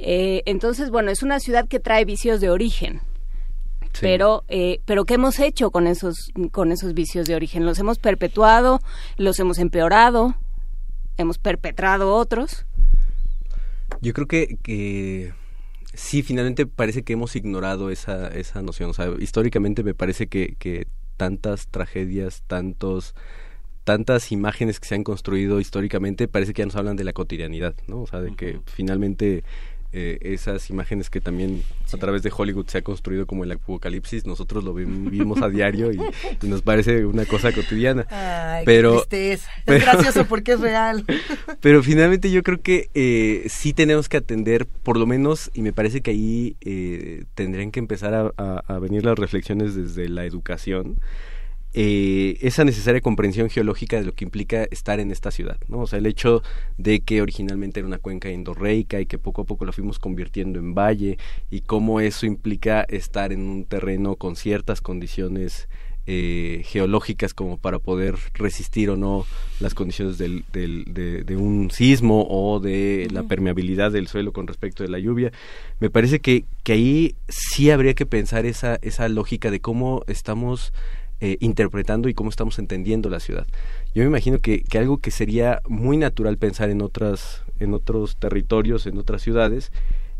[0.00, 3.02] eh, entonces bueno es una ciudad que trae vicios de origen
[4.00, 7.64] Pero, eh, pero ¿qué hemos hecho con esos, con esos vicios de origen?
[7.64, 8.80] ¿Los hemos perpetuado?
[9.16, 10.34] ¿Los hemos empeorado?
[11.16, 12.66] ¿Hemos perpetrado otros?
[14.00, 15.32] Yo creo que, que
[15.92, 18.90] sí, finalmente parece que hemos ignorado esa, esa noción.
[18.90, 20.86] O sea, históricamente me parece que, que
[21.16, 23.14] tantas tragedias, tantos
[23.84, 27.74] tantas imágenes que se han construido históricamente parece que ya nos hablan de la cotidianidad,
[27.86, 28.00] ¿no?
[28.00, 29.44] O sea, de que finalmente
[29.96, 34.26] eh, esas imágenes que también a través de Hollywood se ha construido como el apocalipsis,
[34.26, 36.00] nosotros lo vivimos a diario y,
[36.42, 38.04] nos parece una cosa cotidiana.
[38.10, 41.04] Ay, pero, qué es gracioso porque es real.
[41.60, 45.72] Pero finalmente yo creo que eh, sí tenemos que atender, por lo menos, y me
[45.72, 50.96] parece que ahí eh, tendrían que empezar a venir las reflexiones desde la educación
[51.76, 55.80] eh, esa necesaria comprensión geológica de lo que implica estar en esta ciudad, ¿no?
[55.80, 56.42] O sea, el hecho
[56.78, 60.60] de que originalmente era una cuenca endorreica y que poco a poco la fuimos convirtiendo
[60.60, 61.18] en valle
[61.50, 65.68] y cómo eso implica estar en un terreno con ciertas condiciones
[66.06, 69.24] eh, geológicas como para poder resistir o no
[69.58, 74.82] las condiciones del, del, de, un sismo o de la permeabilidad del suelo con respecto
[74.84, 75.32] de la lluvia.
[75.80, 80.74] Me parece que, que ahí sí habría que pensar esa, esa lógica de cómo estamos
[81.20, 83.46] eh, interpretando y cómo estamos entendiendo la ciudad.
[83.94, 88.16] Yo me imagino que, que, algo que sería muy natural pensar en otras, en otros
[88.16, 89.70] territorios, en otras ciudades,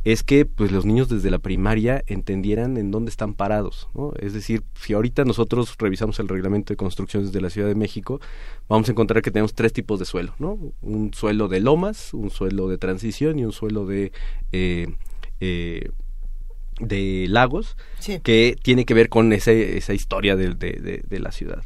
[0.04, 4.12] es que pues los niños desde la primaria entendieran en dónde están parados, ¿no?
[4.18, 8.20] Es decir, si ahorita nosotros revisamos el reglamento de construcciones de la Ciudad de México,
[8.68, 10.58] vamos a encontrar que tenemos tres tipos de suelo, ¿no?
[10.82, 14.12] Un suelo de lomas, un suelo de transición y un suelo de
[14.52, 14.88] eh,
[15.40, 15.88] eh,
[16.80, 17.76] de Lagos,
[18.22, 21.64] que tiene que ver con ese, esa historia de, de, la ciudad.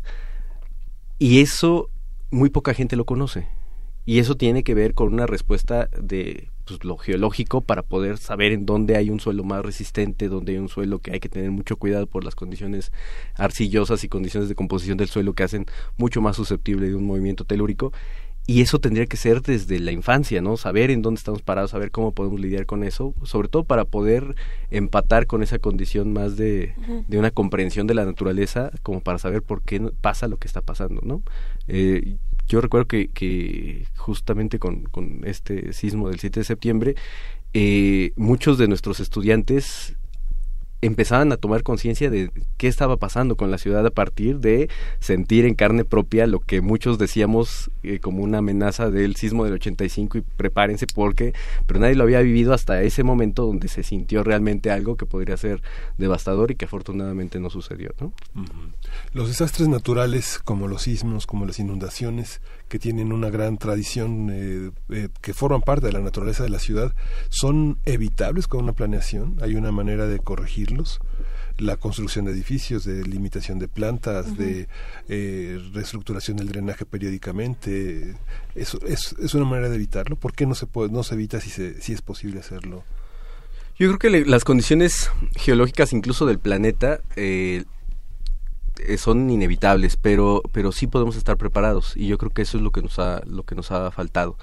[1.19, 1.91] Y eso
[2.31, 3.47] muy poca gente lo conoce.
[4.05, 8.53] Y eso tiene que ver con una respuesta de pues, lo geológico para poder saber
[8.53, 11.51] en dónde hay un suelo más resistente, dónde hay un suelo que hay que tener
[11.51, 12.91] mucho cuidado por las condiciones
[13.35, 15.67] arcillosas y condiciones de composición del suelo que hacen
[15.99, 17.93] mucho más susceptible de un movimiento telúrico
[18.49, 20.57] y eso tendría que ser desde la infancia, ¿no?
[20.57, 24.37] Saber en dónde estamos parados, saber cómo podemos lidiar con eso, sobre todo para poder
[24.71, 26.75] empatar con esa condición más de,
[27.09, 30.63] de una comprensión de la naturaleza, como para saber por qué pasa lo que está
[30.63, 31.23] pasando, ¿no?
[31.67, 32.17] Eh,
[32.49, 36.95] yo recuerdo que, que justamente con, con, este sismo del 7 de septiembre,
[37.53, 39.95] eh, muchos de nuestros estudiantes
[40.81, 44.69] empezaban a tomar conciencia de qué estaba pasando con la ciudad a partir de
[45.01, 49.55] sentir en carne propia lo que muchos decíamos eh, como una amenaza del sismo del
[49.55, 51.35] 85 y prepárense porque,
[51.67, 55.37] pero nadie lo había vivido hasta ese momento donde se sintió realmente algo que podría
[55.37, 55.63] ser
[55.97, 57.91] devastador y que afortunadamente no sucedió.
[58.01, 58.13] ¿no?
[59.13, 64.71] Los desastres naturales como los sismos, como las inundaciones, que tienen una gran tradición, eh,
[64.91, 66.95] eh, que forman parte de la naturaleza de la ciudad,
[67.29, 69.37] son evitables con una planeación.
[69.43, 71.01] Hay una manera de corregirlos
[71.59, 74.69] la construcción de edificios, de limitación de plantas, de
[75.09, 78.15] eh, reestructuración del drenaje periódicamente.
[78.55, 80.17] Eso es, es, una manera de evitarlo.
[80.17, 82.85] ¿Por qué no se puede, no se evita si, se, si es posible hacerlo?
[83.79, 87.65] Yo creo que las condiciones geológicas incluso del planeta eh,
[88.99, 92.71] son inevitables, pero, pero sí podemos estar preparados y yo creo que eso es lo
[92.71, 94.37] que nos ha, lo que nos ha faltado.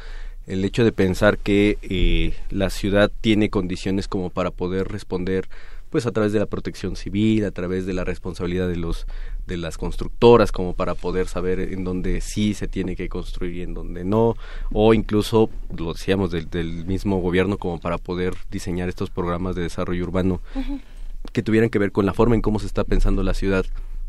[0.47, 5.47] El hecho de pensar que eh, la ciudad tiene condiciones como para poder responder
[5.89, 9.07] pues a través de la protección civil, a través de la responsabilidad de los
[9.47, 13.61] de las constructoras como para poder saber en dónde sí se tiene que construir y
[13.61, 14.35] en dónde no,
[14.73, 19.61] o incluso lo decíamos del, del mismo gobierno como para poder diseñar estos programas de
[19.61, 20.41] desarrollo urbano
[21.31, 23.65] que tuvieran que ver con la forma en cómo se está pensando la ciudad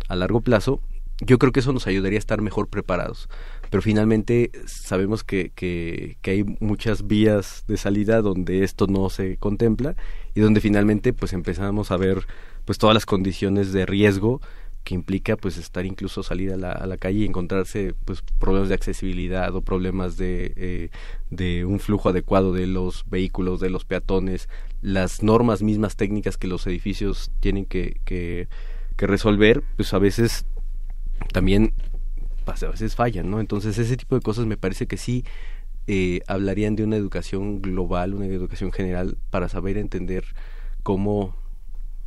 [0.08, 0.80] a largo plazo,
[1.20, 3.28] yo creo que eso nos ayudaría a estar mejor preparados.
[3.70, 9.36] Pero finalmente sabemos que, que, que, hay muchas vías de salida donde esto no se
[9.38, 9.96] contempla
[10.34, 12.26] y donde finalmente pues empezamos a ver
[12.64, 14.40] pues todas las condiciones de riesgo
[14.86, 19.52] que implica pues estar incluso salir a la, calle y encontrarse pues problemas de accesibilidad
[19.56, 20.90] o problemas de, eh,
[21.30, 24.48] de un flujo adecuado de los vehículos, de los peatones,
[24.82, 28.48] las normas mismas técnicas que los edificios tienen que, que
[28.96, 30.46] que resolver, pues a veces
[31.32, 31.72] también
[32.44, 33.40] pues, a veces fallan, ¿no?
[33.40, 35.24] Entonces ese tipo de cosas me parece que sí
[35.86, 40.24] eh, hablarían de una educación global, una educación general para saber entender
[40.82, 41.36] cómo,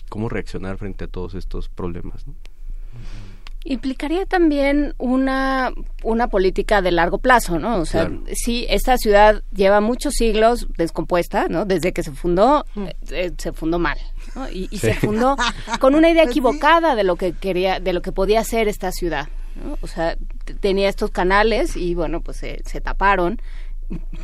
[0.10, 2.26] cómo reaccionar frente a todos estos problemas.
[2.28, 2.34] ¿no?
[3.66, 5.72] Implicaría también una,
[6.04, 7.78] una política de largo plazo, ¿no?
[7.78, 11.66] O sea, sí, esta ciudad lleva muchos siglos descompuesta, ¿no?
[11.66, 12.86] Desde que se fundó, mm.
[13.12, 13.98] eh, se fundó mal,
[14.36, 14.50] ¿no?
[14.50, 15.36] Y, se fundó
[15.80, 19.28] con una idea equivocada de lo que quería, de lo que podía ser esta ciudad,
[19.64, 19.78] ¿no?
[19.82, 20.16] O sea,
[20.60, 23.42] tenía estos canales y bueno, pues se, se taparon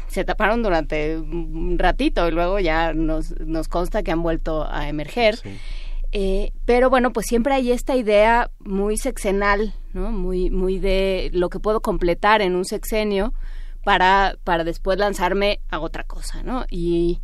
[0.08, 4.88] se taparon durante un ratito y luego ya nos, nos consta que han vuelto a
[4.88, 5.40] emerger.
[6.12, 10.12] Eh, pero bueno, pues siempre hay esta idea muy sexenal, ¿no?
[10.12, 13.34] Muy, muy de lo que puedo completar en un sexenio
[13.84, 16.66] para, para después lanzarme a otra cosa, ¿no?
[16.70, 17.20] Y,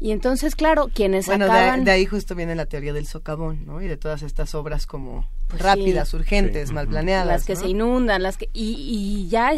[0.00, 1.84] y entonces, claro, quienes bueno, acaban...
[1.84, 3.82] de, ahí justo viene la teoría del socavón, ¿no?
[3.82, 7.26] Y de todas estas obras como pues rápidas, urgentes, mal planeadas.
[7.26, 8.48] Las que se inundan, las que...
[8.52, 9.52] Y, y ya,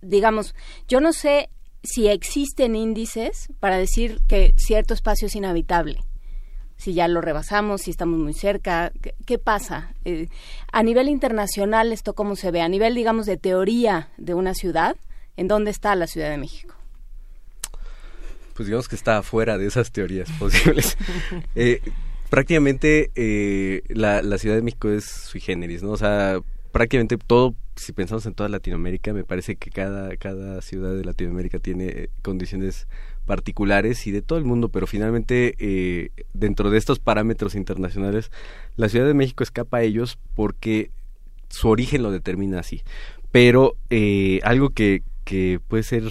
[0.00, 0.54] digamos,
[0.88, 1.50] yo no sé
[1.82, 6.00] si existen índices para decir que cierto espacio es inhabitable
[6.82, 8.90] si ya lo rebasamos, si estamos muy cerca,
[9.24, 9.94] ¿qué, pasa?
[10.04, 10.26] Eh,
[10.72, 12.60] a nivel internacional, ¿esto cómo se ve?
[12.60, 14.96] A nivel, digamos, de teoría de una ciudad,
[15.36, 16.74] ¿en dónde está la Ciudad de México?
[18.54, 20.96] Pues digamos que está afuera de esas teorías posibles.
[21.54, 21.80] eh,
[22.30, 25.90] prácticamente eh, la, la Ciudad de México es sui generis, ¿no?
[25.90, 26.40] O sea,
[26.72, 31.58] prácticamente todo, si pensamos en toda Latinoamérica, me parece que cada, cada ciudad de Latinoamérica
[31.58, 32.88] tiene condiciones
[33.26, 38.32] particulares y de todo el mundo, pero finalmente eh, dentro de estos parámetros internacionales,
[38.76, 40.90] la Ciudad de México escapa a ellos porque
[41.48, 42.82] su origen lo determina así.
[43.30, 46.04] Pero eh, algo que, que puede ser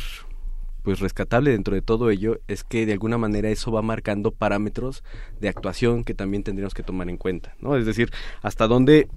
[0.84, 5.03] pues rescatable dentro de todo ello es que de alguna manera eso va marcando parámetros
[5.39, 7.75] de actuación que también tendríamos que tomar en cuenta, ¿no?
[7.75, 8.11] Es decir,
[8.41, 9.07] hasta dónde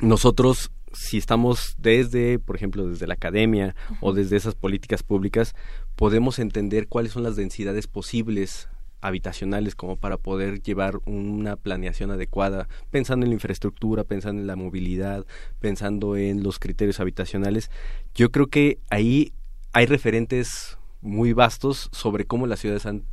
[0.00, 5.54] nosotros si estamos desde, por ejemplo, desde la academia o desde esas políticas públicas,
[5.96, 8.68] podemos entender cuáles son las densidades posibles
[9.00, 14.56] habitacionales como para poder llevar una planeación adecuada, pensando en la infraestructura, pensando en la
[14.56, 15.24] movilidad,
[15.60, 17.70] pensando en los criterios habitacionales.
[18.14, 19.32] Yo creo que ahí
[19.78, 23.04] hay referentes muy vastos sobre cómo las ciudades han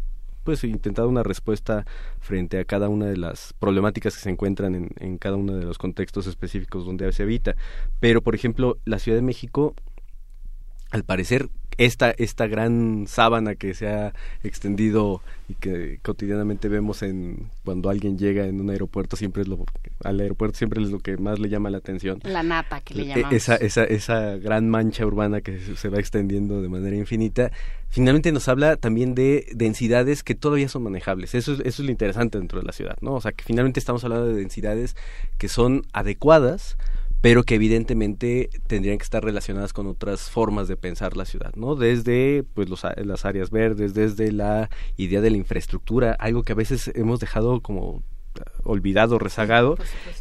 [0.44, 1.86] pues intentado una respuesta
[2.20, 5.64] frente a cada una de las problemáticas que se encuentran en, en cada uno de
[5.64, 7.56] los contextos específicos donde se habita.
[8.00, 9.76] Pero, por ejemplo, la Ciudad de México,
[10.90, 14.14] al parecer, esta, esta gran sábana que se ha
[14.44, 19.64] extendido y que cotidianamente vemos en cuando alguien llega en un aeropuerto siempre es lo
[20.04, 22.20] al aeropuerto siempre es lo que más le llama la atención.
[22.24, 23.34] La nata que le e, llamamos.
[23.34, 27.52] esa esa esa gran mancha urbana que se va extendiendo de manera infinita
[27.90, 31.36] finalmente nos habla también de densidades que todavía son manejables.
[31.36, 33.80] Eso es, eso es lo interesante dentro de la ciudad no o sea que finalmente
[33.80, 34.96] estamos hablando de densidades
[35.38, 36.78] que son adecuadas
[37.26, 41.74] pero que evidentemente tendrían que estar relacionadas con otras formas de pensar la ciudad, ¿no?
[41.74, 46.56] Desde pues los, las áreas verdes, desde la idea de la infraestructura, algo que a
[46.56, 48.04] veces hemos dejado como
[48.64, 49.76] olvidado, rezagado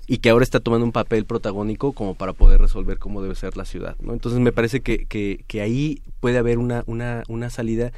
[0.07, 3.59] y que ahora está tomando un papel protagónico como para poder resolver cómo debe ser
[3.59, 4.15] la ciudad, ¿no?
[4.15, 7.93] Entonces me parece que, que, que ahí puede haber una, una, una salida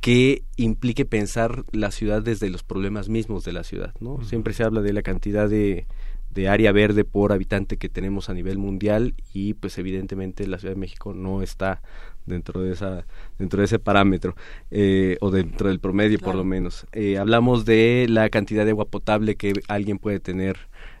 [0.00, 4.22] que implique pensar la ciudad desde los problemas mismos de la ciudad, ¿no?
[4.22, 5.88] Siempre se habla de la cantidad de
[6.34, 10.74] de área verde por habitante que tenemos a nivel mundial y pues evidentemente la Ciudad
[10.74, 11.80] de México no está
[12.26, 13.06] dentro de esa
[13.38, 14.34] dentro de ese parámetro
[14.70, 16.86] eh, o dentro del promedio por lo menos.
[16.92, 20.56] Eh, hablamos de la cantidad de agua potable que alguien puede tener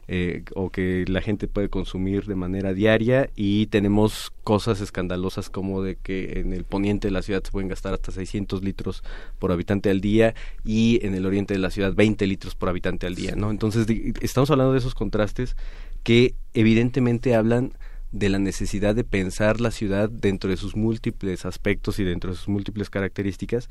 [0.06, 5.82] eh, o que la gente puede consumir de manera diaria y tenemos cosas escandalosas como
[5.82, 9.02] de que en el poniente de la ciudad se pueden gastar hasta 600 litros
[9.38, 13.06] por habitante al día y en el oriente de la ciudad 20 litros por habitante
[13.06, 13.50] al día, ¿no?
[13.50, 13.86] Entonces
[14.20, 15.56] estamos hablando de esos contrastes
[16.02, 17.72] que evidentemente hablan
[18.12, 22.36] de la necesidad de pensar la ciudad dentro de sus múltiples aspectos y dentro de
[22.36, 23.70] sus múltiples características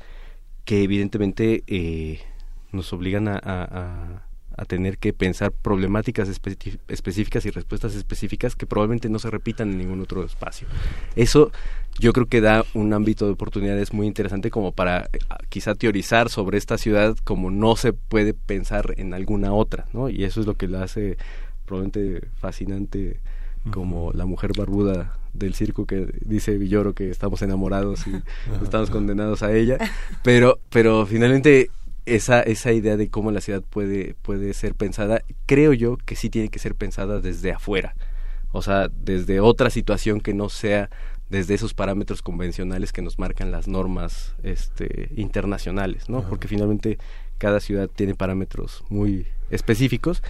[0.64, 2.20] que evidentemente eh,
[2.72, 4.33] nos obligan a a
[4.64, 10.00] tener que pensar problemáticas específicas y respuestas específicas que probablemente no se repitan en ningún
[10.00, 10.68] otro espacio.
[11.16, 11.50] Eso
[11.98, 15.18] yo creo que da un ámbito de oportunidades muy interesante como para eh,
[15.48, 20.08] quizá teorizar sobre esta ciudad como no se puede pensar en alguna otra, ¿no?
[20.08, 21.16] Y eso es lo que la hace
[21.66, 23.20] probablemente fascinante
[23.70, 28.12] como la mujer barbuda del circo que dice Villoro que estamos enamorados y
[28.62, 29.78] estamos condenados a ella,
[30.22, 31.70] pero pero finalmente
[32.06, 36.30] esa, esa idea de cómo la ciudad puede, puede ser pensada, creo yo que sí
[36.30, 37.94] tiene que ser pensada desde afuera.
[38.52, 40.90] O sea, desde otra situación que no sea
[41.28, 46.22] desde esos parámetros convencionales que nos marcan las normas este, internacionales, ¿no?
[46.28, 46.98] Porque finalmente
[47.38, 50.22] cada ciudad tiene parámetros muy específicos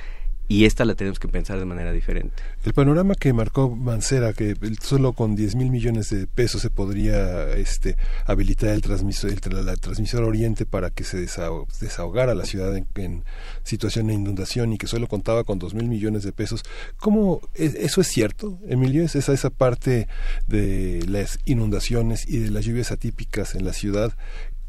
[0.46, 2.42] y esta la tenemos que pensar de manera diferente.
[2.64, 7.52] El panorama que marcó Mancera, que solo con 10 mil millones de pesos se podría
[7.52, 7.96] este,
[8.26, 13.24] habilitar el transmisor, el, la Oriente para que se desahogara la ciudad en,
[13.62, 16.62] situación de inundación y que solo contaba con 2 mil millones de pesos.
[16.98, 19.02] ¿Cómo e, eso es cierto, Emilio?
[19.02, 20.08] ¿Es esa, esa parte
[20.46, 24.14] de las inundaciones y de las lluvias atípicas en la ciudad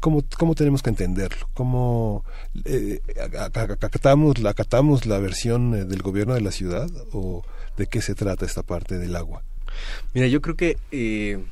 [0.00, 1.48] ¿Cómo, ¿Cómo tenemos que entenderlo?
[1.54, 2.24] ¿Cómo
[2.64, 3.00] eh,
[3.80, 7.42] acatamos, acatamos la versión eh, del gobierno de la ciudad o
[7.76, 9.42] de qué se trata esta parte del agua?
[10.14, 11.44] Mira, yo creo que eh,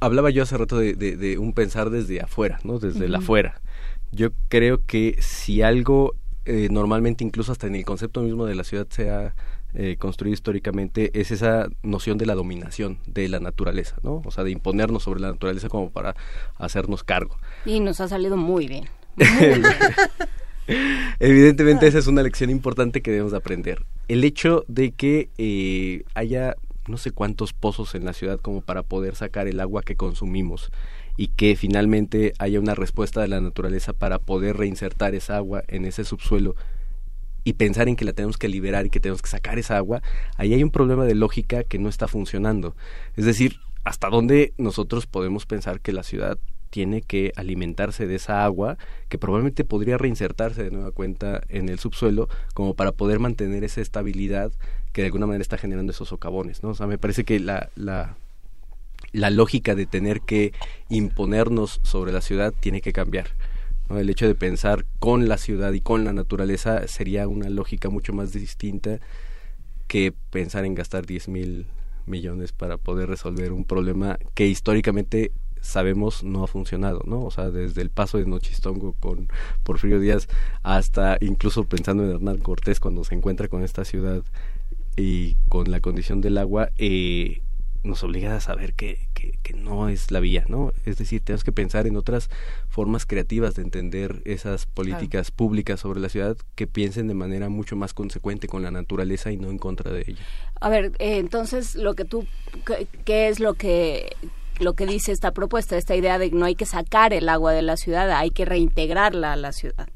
[0.00, 2.78] hablaba yo hace rato de, de, un pensar desde afuera, ¿no?
[2.78, 3.60] Desde la afuera.
[4.12, 6.14] Yo creo que si algo
[6.46, 9.34] eh, normalmente incluso hasta en el concepto mismo de la ciudad se ha
[9.74, 14.22] eh, construido históricamente es esa noción de la dominación de la naturaleza, ¿no?
[14.24, 16.14] O sea, de imponernos sobre la naturaleza como para
[16.58, 17.36] hacernos cargo.
[17.66, 18.84] Y nos ha salido muy bien.
[21.20, 23.84] Evidentemente esa es una lección importante que debemos aprender.
[24.08, 26.56] El hecho de que eh, haya
[26.86, 30.70] no sé cuántos pozos en la ciudad como para poder sacar el agua que consumimos
[31.16, 35.84] y que finalmente haya una respuesta de la naturaleza para poder reinsertar esa agua en
[35.84, 36.56] ese subsuelo
[37.44, 40.02] y pensar en que la tenemos que liberar y que tenemos que sacar esa agua,
[40.36, 42.74] ahí hay un problema de lógica que no está funcionando.
[43.16, 46.38] Es decir, ¿hasta dónde nosotros podemos pensar que la ciudad
[46.70, 51.78] tiene que alimentarse de esa agua que probablemente podría reinsertarse de nueva cuenta en el
[51.78, 54.50] subsuelo como para poder mantener esa estabilidad
[54.92, 56.70] que de alguna manera está generando esos socavones, ¿no?
[56.70, 58.16] O sea, me parece que la, la,
[59.12, 60.52] la lógica de tener que
[60.88, 63.28] imponernos sobre la ciudad tiene que cambiar.
[63.94, 64.00] ¿No?
[64.00, 68.12] El hecho de pensar con la ciudad y con la naturaleza sería una lógica mucho
[68.12, 69.00] más distinta
[69.86, 71.66] que pensar en gastar 10 mil
[72.06, 77.24] millones para poder resolver un problema que históricamente sabemos no ha funcionado, ¿no?
[77.24, 79.28] O sea, desde el paso de Nochistongo con
[79.62, 80.28] Porfirio Díaz
[80.62, 84.22] hasta incluso pensando en Hernán Cortés cuando se encuentra con esta ciudad
[84.96, 87.40] y con la condición del agua, eh,
[87.84, 90.72] nos obliga a saber que, que, que, no es la vía, ¿no?
[90.84, 92.30] Es decir, tenemos que pensar en otras
[92.68, 95.36] formas creativas de entender esas políticas claro.
[95.36, 99.36] públicas sobre la ciudad que piensen de manera mucho más consecuente con la naturaleza y
[99.36, 100.24] no en contra de ella.
[100.60, 102.26] A ver, eh, entonces, lo que tú,
[102.66, 104.16] ¿qué, qué es lo que
[104.60, 107.52] lo que dice esta propuesta, esta idea de que no hay que sacar el agua
[107.52, 109.88] de la ciudad, hay que reintegrarla a la ciudad.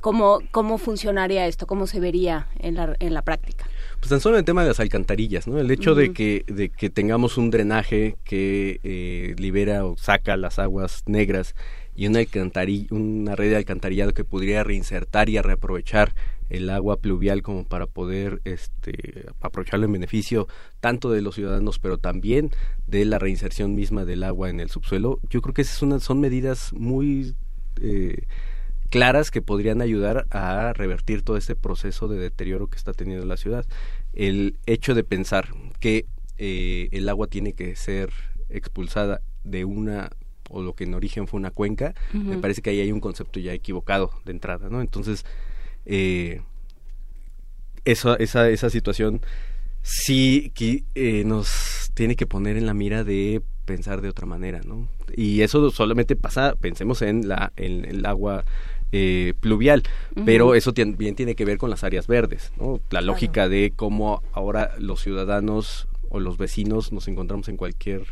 [0.00, 1.66] ¿Cómo, cómo funcionaría esto?
[1.66, 3.66] ¿Cómo se vería en la, en la práctica?
[4.00, 5.58] Pues tan solo el tema de las alcantarillas, ¿no?
[5.58, 5.98] El hecho uh -huh.
[5.98, 11.54] de, que, de que tengamos un drenaje que eh, libera o saca las aguas negras
[11.94, 12.20] y una,
[12.90, 16.14] una red de alcantarillado que podría reinsertar y reaprovechar
[16.48, 20.48] el agua pluvial como para poder este, aprovecharlo en beneficio
[20.80, 22.50] tanto de los ciudadanos pero también
[22.86, 25.20] de la reinserción misma del agua en el subsuelo.
[25.28, 27.34] Yo creo que esas son, son medidas muy
[27.80, 28.22] eh,
[28.90, 33.36] claras que podrían ayudar a revertir todo este proceso de deterioro que está teniendo la
[33.36, 33.64] ciudad.
[34.12, 35.48] El hecho de pensar
[35.78, 36.06] que
[36.38, 38.12] eh, el agua tiene que ser
[38.48, 40.10] expulsada de una
[40.50, 42.24] o lo que en origen fue una cuenca, uh -huh.
[42.24, 44.80] me parece que ahí hay un concepto ya equivocado de entrada, ¿no?
[44.80, 45.24] Entonces,
[45.86, 46.42] eh,
[47.84, 49.20] esa, esa situación
[49.82, 54.60] sí que eh, nos tiene que poner en la mira de pensar de otra manera,
[54.66, 54.88] ¿no?
[55.16, 58.44] Y eso solamente pasa, pensemos en la en el agua
[58.92, 59.82] eh, pluvial,
[60.14, 60.24] uh -huh.
[60.24, 62.74] pero eso también tiene que ver con las áreas verdes, ¿no?
[62.74, 63.06] La claro.
[63.06, 68.02] lógica de cómo ahora los ciudadanos o los vecinos nos encontramos en cualquier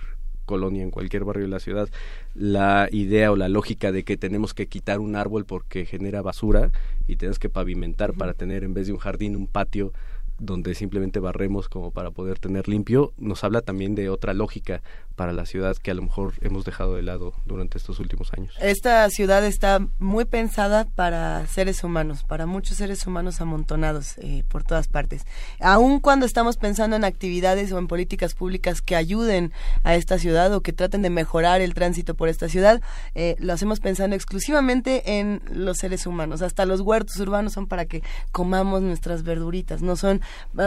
[0.46, 1.88] colonia, en cualquier barrio de la ciudad,
[2.34, 6.70] la idea o la lógica de que tenemos que quitar un árbol porque genera basura
[7.06, 8.18] y tenemos que pavimentar uh -huh.
[8.18, 9.92] para tener en vez de un jardín un patio
[10.38, 14.82] donde simplemente barremos como para poder tener limpio, nos habla también de otra lógica
[15.18, 18.54] para la ciudad que a lo mejor hemos dejado de lado durante estos últimos años.
[18.60, 24.62] Esta ciudad está muy pensada para seres humanos, para muchos seres humanos amontonados eh, por
[24.62, 25.26] todas partes.
[25.58, 30.54] Aun cuando estamos pensando en actividades o en políticas públicas que ayuden a esta ciudad
[30.54, 32.80] o que traten de mejorar el tránsito por esta ciudad,
[33.16, 36.42] eh, lo hacemos pensando exclusivamente en los seres humanos.
[36.42, 40.20] Hasta los huertos urbanos son para que comamos nuestras verduritas, no son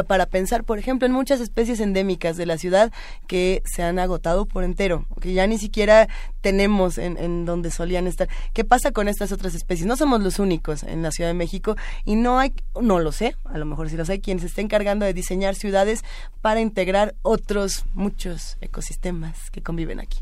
[0.07, 2.91] para pensar, por ejemplo, en muchas especies endémicas de la ciudad
[3.27, 6.07] que se han agotado por entero, que ya ni siquiera
[6.41, 8.29] tenemos en, en, donde solían estar.
[8.53, 9.85] ¿Qué pasa con estas otras especies?
[9.87, 13.35] No somos los únicos en la Ciudad de México y no hay, no lo sé,
[13.45, 16.03] a lo mejor sí los hay, quienes se estén encargando de diseñar ciudades
[16.41, 20.19] para integrar otros muchos ecosistemas que conviven aquí.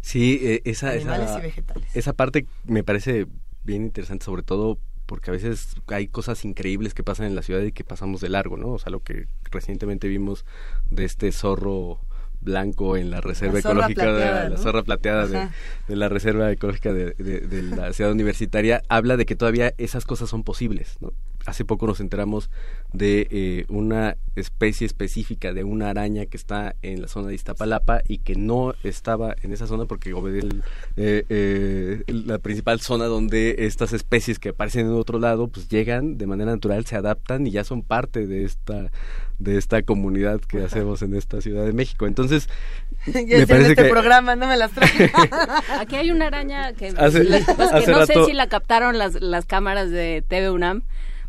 [0.00, 1.96] Sí, eh, esa, Animales esa, y vegetales.
[1.96, 3.26] esa parte me parece
[3.64, 7.62] bien interesante, sobre todo porque a veces hay cosas increíbles que pasan en la ciudad
[7.62, 8.68] y que pasamos de largo, ¿no?
[8.68, 10.44] O sea, lo que recientemente vimos
[10.90, 12.00] de este zorro
[12.44, 14.54] blanco en la reserva la ecológica plateada, de ¿no?
[14.54, 15.48] la zorra plateada de,
[15.88, 20.04] de, la reserva ecológica de, de, de, la ciudad universitaria habla de que todavía esas
[20.04, 21.12] cosas son posibles ¿no?
[21.46, 22.50] Hace poco nos enteramos
[22.92, 28.00] de eh, una especie específica de una araña que está en la zona de Iztapalapa
[28.06, 30.48] y que no estaba en esa zona porque obedece
[30.96, 36.18] eh, eh, la principal zona donde estas especies que aparecen en otro lado pues llegan
[36.18, 38.90] de manera natural se adaptan y ya son parte de esta
[39.38, 42.06] de esta comunidad que hacemos en esta Ciudad de México.
[42.06, 42.48] Entonces,
[43.06, 45.10] me parece este que programa no me las traje.
[45.80, 48.96] Aquí hay una araña que, hace, la, pues que no rato, sé si la captaron
[48.96, 50.82] las, las cámaras de TV UNAM.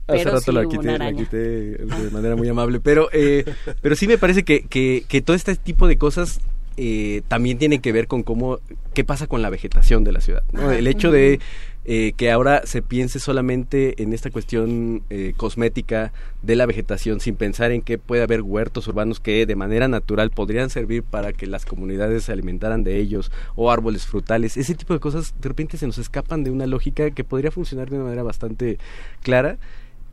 [0.06, 3.44] Pero hace rato sí la, quité, la quité de manera muy amable, pero eh,
[3.82, 6.40] pero sí me parece que, que, que todo este tipo de cosas
[6.78, 8.60] eh, también tiene que ver con cómo
[8.94, 10.44] qué pasa con la vegetación de la ciudad.
[10.52, 10.72] ¿no?
[10.72, 11.40] El hecho de
[11.86, 16.12] eh, que ahora se piense solamente en esta cuestión eh, cosmética
[16.42, 20.32] de la vegetación sin pensar en que puede haber huertos urbanos que de manera natural
[20.32, 24.58] podrían servir para que las comunidades se alimentaran de ellos o árboles frutales.
[24.58, 27.90] Ese tipo de cosas de repente se nos escapan de una lógica que podría funcionar
[27.90, 28.80] de una manera bastante
[29.22, 29.58] clara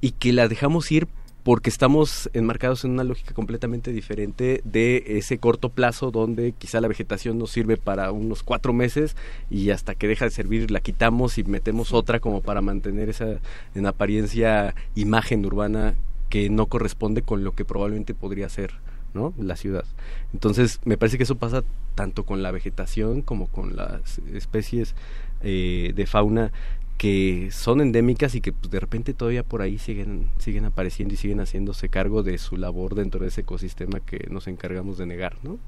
[0.03, 1.09] y que la dejamos ir
[1.45, 6.89] porque estamos enmarcados en una lógica completamente diferente de ese corto plazo donde quizá la
[6.89, 9.17] vegetación nos sirve para unos cuatro meses
[9.51, 13.41] y hasta que deja de servir la quitamos y metemos otra como para mantener esa
[13.75, 15.95] en apariencia imagen urbana
[16.29, 18.73] que no corresponde con lo que probablemente podría ser
[19.15, 19.35] ¿no?
[19.39, 19.85] la ciudad.
[20.33, 21.65] Entonces me parece que eso pasa
[21.95, 24.95] tanto con la vegetación como con las especies
[25.43, 26.53] eh, de fauna
[26.99, 31.17] que son endémicas y que pues, de repente todavía por ahí siguen siguen apareciendo y
[31.17, 35.37] siguen haciéndose cargo de su labor dentro de ese ecosistema que nos encargamos de negar,
[35.43, 35.59] ¿no?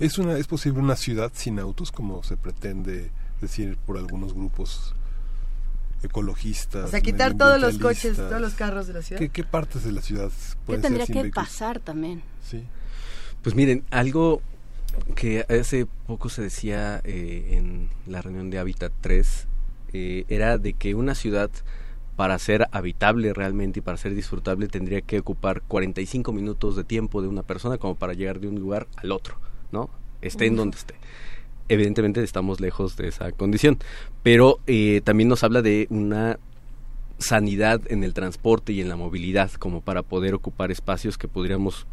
[0.00, 3.10] Es una es posible una ciudad sin autos como se pretende
[3.40, 4.94] decir por algunos grupos
[6.02, 6.86] ecologistas.
[6.86, 9.22] O sea, quitar todos los coches, todos los carros de la ciudad.
[9.30, 10.30] ¿Qué, partes de la ciudad
[10.64, 12.22] pueden ¿Qué tendría que pasar también?
[12.48, 12.64] Sí.
[13.42, 14.42] Pues miren, algo
[15.14, 19.46] que hace poco se decía eh, en la reunión de Hábitat 3
[19.92, 21.50] eh, era de que una ciudad
[22.16, 27.20] para ser habitable realmente y para ser disfrutable tendría que ocupar 45 minutos de tiempo
[27.20, 29.36] de una persona como para llegar de un lugar al otro,
[29.70, 29.90] ¿no?
[30.22, 30.94] Esté en donde esté.
[31.68, 33.78] Evidentemente estamos lejos de esa condición,
[34.22, 36.38] pero eh, también nos habla de una
[37.18, 41.86] sanidad en el transporte y en la movilidad como para poder ocupar espacios que podríamos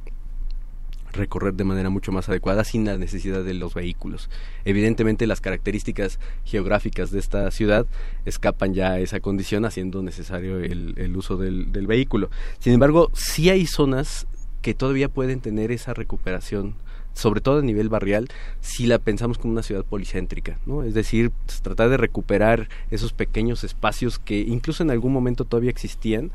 [1.13, 4.29] recorrer de manera mucho más adecuada sin la necesidad de los vehículos.
[4.65, 7.85] Evidentemente las características geográficas de esta ciudad
[8.25, 12.29] escapan ya a esa condición haciendo necesario el, uso del, vehículo.
[12.59, 14.27] Sin embargo, sí hay zonas
[14.61, 16.75] que todavía pueden tener esa recuperación
[17.13, 18.27] sobre todo a nivel barrial,
[18.59, 20.81] si la pensamos como una ciudad policéntrica, ¿no?
[20.81, 21.31] Es decir,
[21.61, 26.31] tratar de recuperar esos pequeños espacios que incluso en algún momento todavía existían,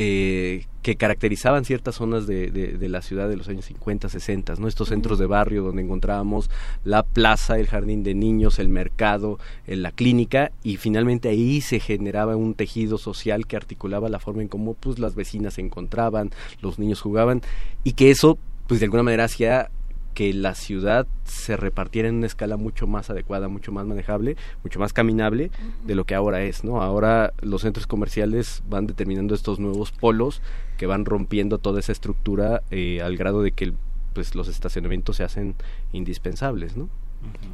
[0.00, 4.68] eh, que caracterizaban ciertas zonas de, de, la ciudad de los años 50, 60, ¿no?
[4.68, 6.50] Estos centros de barrio donde encontrábamos
[6.84, 12.36] la plaza, el jardín de niños, el mercado, la clínica y finalmente ahí se generaba
[12.36, 16.30] un tejido social que articulaba la forma en cómo pues las vecinas se encontraban,
[16.62, 17.42] los niños jugaban
[17.82, 18.38] y que eso
[18.68, 19.68] pues de alguna manera hacía
[20.14, 24.80] que la ciudad se repartiera en una escala mucho más adecuada, mucho más manejable, mucho
[24.80, 25.50] más caminable
[25.84, 26.82] de lo que ahora es, ¿no?
[26.82, 30.42] Ahora los centros comerciales van determinando estos nuevos polos
[30.76, 33.72] que van rompiendo toda esa estructura eh, al grado de que
[34.12, 35.54] pues los estacionamientos se hacen
[35.92, 36.88] indispensables, ¿no?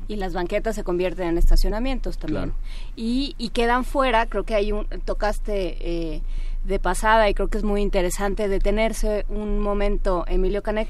[0.09, 2.53] Y las banquetas se convierten en estacionamientos también.
[2.97, 6.23] Y, y quedan fuera, creo que hay un, tocaste eh,
[6.65, 10.89] de pasada y creo que es muy interesante detenerse un momento, Emilio Canek,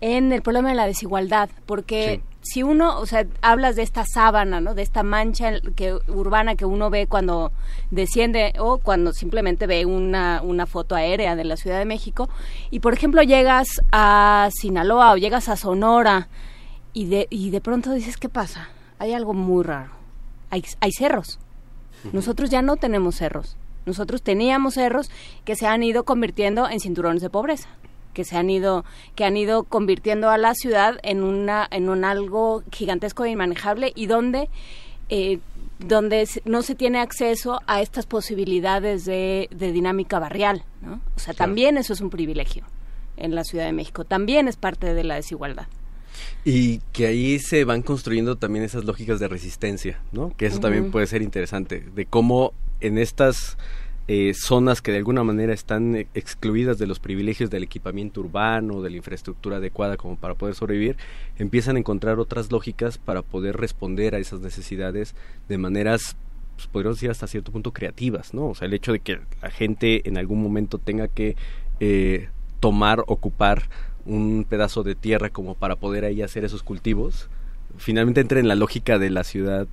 [0.00, 4.60] en el problema de la desigualdad, porque si uno, o sea, hablas de esta sábana,
[4.60, 4.74] ¿no?
[4.74, 7.52] De esta mancha que, urbana que uno ve cuando
[7.90, 12.28] desciende o cuando simplemente ve una, una foto aérea de la Ciudad de México
[12.70, 16.28] y, por ejemplo, llegas a Sinaloa o llegas a Sonora
[16.92, 18.68] y de, y de pronto dices, ¿qué pasa?
[18.98, 19.92] Hay algo muy raro.
[20.50, 21.38] Hay, hay cerros.
[22.12, 23.56] Nosotros ya no tenemos cerros
[23.86, 25.10] nosotros teníamos cerros
[25.44, 27.68] que se han ido convirtiendo en cinturones de pobreza
[28.14, 28.84] que se han ido
[29.16, 33.92] que han ido convirtiendo a la ciudad en una en un algo gigantesco e inmanejable
[33.94, 34.48] y donde
[35.08, 35.40] eh,
[35.78, 41.00] donde no se tiene acceso a estas posibilidades de, dinámica barrial, ¿no?
[41.16, 42.64] O sea, también eso es un privilegio
[43.16, 45.66] en la Ciudad de México, también es parte de la desigualdad.
[46.44, 50.32] Y que ahí se van construyendo también esas lógicas de resistencia, ¿no?
[50.36, 53.56] Que eso también puede ser interesante, de cómo en estas
[54.06, 58.90] eh, zonas que de alguna manera están excluidas de los privilegios del equipamiento urbano, de
[58.90, 60.96] la infraestructura adecuada como para poder sobrevivir,
[61.38, 65.14] empiezan a encontrar otras lógicas para poder responder a esas necesidades
[65.48, 66.16] de maneras
[66.56, 68.48] pues, podríamos decir hasta cierto punto creativas, ¿no?
[68.48, 71.36] O sea, el hecho de que la gente en algún momento tenga que
[71.80, 72.28] eh,
[72.60, 73.68] tomar, ocupar
[74.06, 77.28] un pedazo de tierra como para poder ahí hacer esos cultivos,
[77.78, 79.66] finalmente entra en la lógica de la ciudad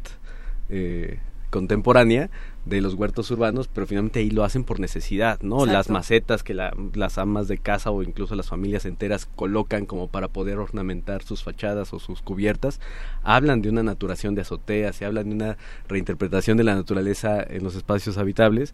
[0.70, 1.20] eh,
[1.50, 2.30] contemporánea
[2.66, 5.66] de los huertos urbanos, pero finalmente ahí lo hacen por necesidad, ¿no?
[5.66, 10.28] Las macetas que las amas de casa o incluso las familias enteras colocan como para
[10.28, 12.80] poder ornamentar sus fachadas o sus cubiertas,
[13.24, 15.58] hablan de una naturación de azoteas y hablan de una
[15.88, 18.74] reinterpretación de la naturaleza en los espacios habitables,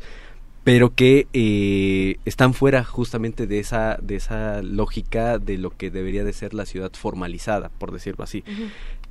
[0.68, 6.26] pero que eh, están fuera justamente de esa de esa lógica de lo que debería
[6.26, 8.44] de ser la ciudad formalizada por decirlo así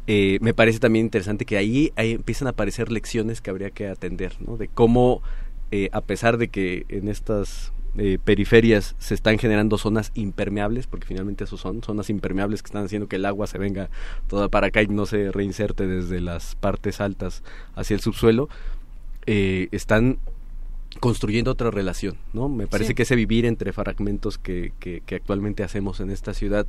[0.06, 3.88] eh, me parece también interesante que ahí, ahí, empiezan a aparecer lecciones que habría que
[3.88, 5.22] atender no de cómo
[5.70, 7.72] eh, a pesar de que en estas
[8.24, 13.08] periferias se están generando zonas impermeables, porque finalmente eso son, zonas impermeables que están haciendo
[13.08, 13.88] que el agua se venga
[14.28, 17.42] toda para acá y no se reinserte desde las partes altas
[17.74, 18.50] hacia el subsuelo,
[19.24, 20.18] eh, están
[21.00, 22.48] construyendo otra relación, ¿no?
[22.48, 22.94] Me parece Sí.
[22.94, 26.66] que ese vivir entre fragmentos que, que, que actualmente hacemos en esta ciudad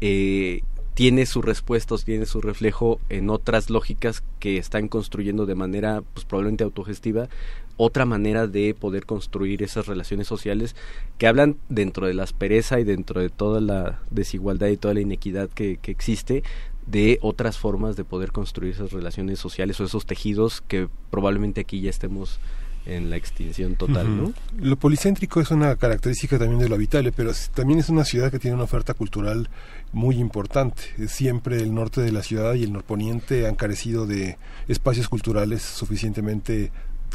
[0.00, 0.60] eh,
[0.96, 6.24] tiene sus respuestas, tiene su reflejo en otras lógicas que están construyendo de manera, pues
[6.24, 7.28] probablemente autogestiva,
[7.76, 10.74] otra manera de poder construir esas relaciones sociales
[11.18, 15.02] que hablan dentro de la aspereza y dentro de toda la desigualdad y toda la
[15.02, 16.42] inequidad que, que existe
[16.86, 21.82] de otras formas de poder construir esas relaciones sociales o esos tejidos que probablemente aquí
[21.82, 22.40] ya estemos
[22.86, 24.32] en la extinción total, ¿no?
[24.58, 28.38] Lo policéntrico es una característica también de lo habitable, pero también es una ciudad que
[28.38, 29.48] tiene una oferta cultural
[29.92, 30.82] muy importante.
[31.08, 34.38] Siempre el norte de la ciudad y el norponiente han carecido de
[34.68, 36.70] espacios culturales suficientemente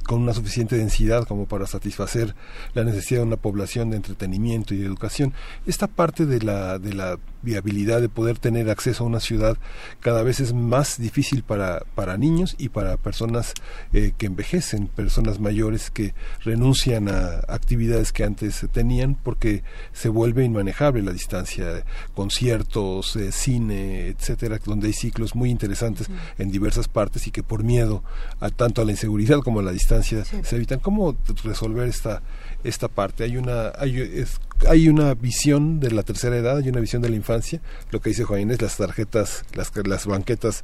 [0.05, 2.35] con una suficiente densidad como para satisfacer
[2.73, 5.33] la necesidad de una población de entretenimiento y de educación.
[5.65, 9.57] Esta parte de la, de la viabilidad de poder tener acceso a una ciudad
[9.99, 13.53] cada vez es más difícil para, para niños y para personas
[13.93, 16.13] eh, que envejecen, personas mayores que
[16.43, 19.63] renuncian a actividades que antes tenían porque
[19.93, 26.07] se vuelve inmanejable la distancia, conciertos, eh, cine, etcétera, donde hay ciclos muy interesantes
[26.37, 28.03] en diversas partes y que por miedo
[28.39, 30.37] a tanto a la inseguridad como a la distancia Sí.
[30.43, 30.79] se evitan.
[30.79, 32.21] ¿Cómo resolver esta
[32.63, 33.23] esta parte?
[33.23, 34.39] Hay una hay, es-
[34.69, 37.61] hay una visión de la tercera edad, hay una visión de la infancia.
[37.91, 40.63] Lo que dice Juan Inés, las tarjetas, las las banquetas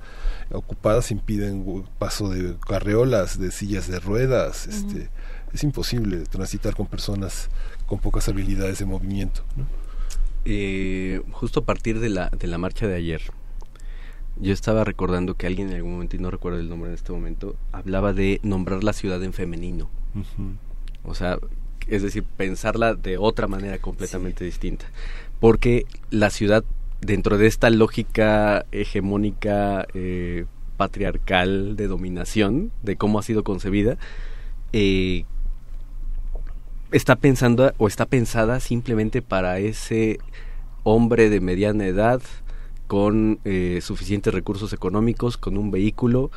[0.52, 5.10] ocupadas impiden paso de carreolas, de sillas de ruedas, este
[5.53, 7.49] es imposible transitar con personas
[7.88, 9.44] con pocas habilidades de movimiento.
[9.56, 9.65] ¿no?
[10.45, 13.22] Eh, justo a partir de la, de la marcha de ayer,
[14.40, 17.11] yo estaba recordando que alguien en algún momento, y no recuerdo el nombre en este
[17.11, 19.90] momento, hablaba de nombrar la ciudad en femenino.
[21.03, 21.40] O sea,
[21.88, 24.85] es decir, pensarla de otra manera completamente distinta.
[25.39, 26.64] Porque la ciudad,
[27.01, 30.45] dentro de esta lógica hegemónica, eh,
[30.77, 33.97] patriarcal de dominación, de cómo ha sido concebida,
[34.73, 35.26] eh,
[36.91, 40.19] está pensando o está pensada simplemente para ese
[40.84, 42.22] hombre de mediana edad
[42.88, 46.31] con eh, suficientes recursos económicos, con un vehículo,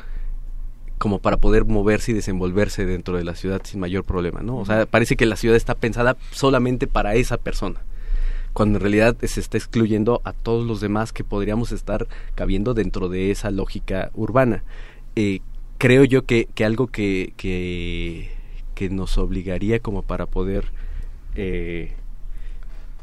[1.01, 4.57] como para poder moverse y desenvolverse dentro de la ciudad sin mayor problema, ¿no?
[4.57, 7.81] O sea, parece que la ciudad está pensada solamente para esa persona,
[8.53, 13.09] cuando en realidad se está excluyendo a todos los demás que podríamos estar cabiendo dentro
[13.09, 14.63] de esa lógica urbana.
[15.15, 15.39] Eh,
[15.79, 18.29] creo yo que, que algo que, que,
[18.75, 20.65] que nos obligaría como para poder
[21.35, 21.93] eh,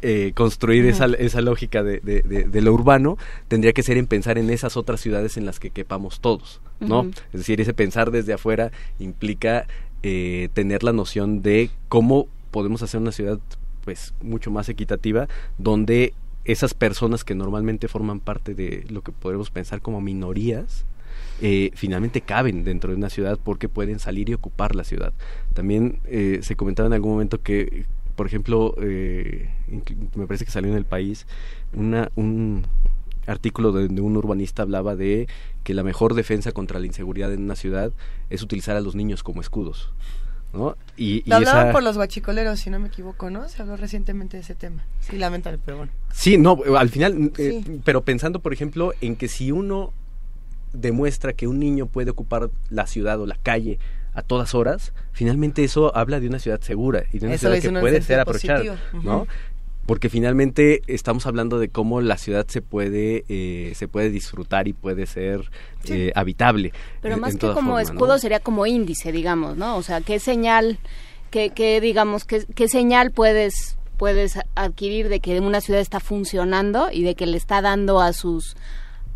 [0.03, 3.19] eh, construir esa, esa lógica de, de- de- de lo urbano
[3.49, 7.11] tendría que ser en pensar en esas otras ciudades en las que quepamos todos, ¿no?
[7.33, 9.67] Es decir, ese pensar desde afuera implica
[10.03, 13.39] eh, tener la noción de cómo podemos hacer una ciudad
[13.85, 16.15] pues mucho más equitativa donde
[16.45, 20.87] esas personas que normalmente forman parte de lo que podemos pensar como minorías
[21.41, 25.13] eh, finalmente caben dentro de una ciudad porque pueden salir y ocupar la ciudad.
[25.55, 27.85] También eh, se comentaba en algún momento que,
[28.17, 29.49] por ejemplo, eh,
[30.17, 31.27] me parece que salió en el país
[31.75, 32.65] una, un
[33.29, 35.29] artículo donde un urbanista hablaba de
[35.65, 37.93] que la mejor defensa contra la inseguridad en una ciudad
[38.31, 39.93] es utilizar a los niños como escudos.
[40.55, 40.77] ¿no?
[40.97, 43.47] Y, y Lo hablaban esa- por los guachicoleros, si no me equivoco, ¿no?
[43.51, 44.83] Se habló recientemente de ese tema.
[45.01, 45.93] Sí, lamentable, pero bueno.
[46.11, 49.93] Sí, no, al final, eh, pero pensando, por ejemplo, en que si uno
[50.73, 53.79] demuestra que un niño puede ocupar la ciudad o la calle
[54.15, 57.63] a todas horas, finalmente eso habla de una ciudad segura y de una Eso ciudad
[57.75, 58.65] que puede ser aprovechada.
[58.93, 59.19] ¿no?
[59.23, 59.27] Ujú.
[59.89, 64.75] Porque finalmente estamos hablando de cómo la ciudad se puede eh, se puede disfrutar y
[64.75, 65.51] puede ser
[65.89, 66.73] eh, habitable.
[67.01, 68.19] Pero en- más en que como forma, escudo ¿no?
[68.19, 69.79] sería como índice, digamos, ¿no?
[69.79, 70.79] O sea, qué señal,
[71.31, 76.89] qué, qué digamos, qué, qué señal puedes puedes adquirir de que una ciudad está funcionando
[76.93, 78.57] y de que le está dando a sus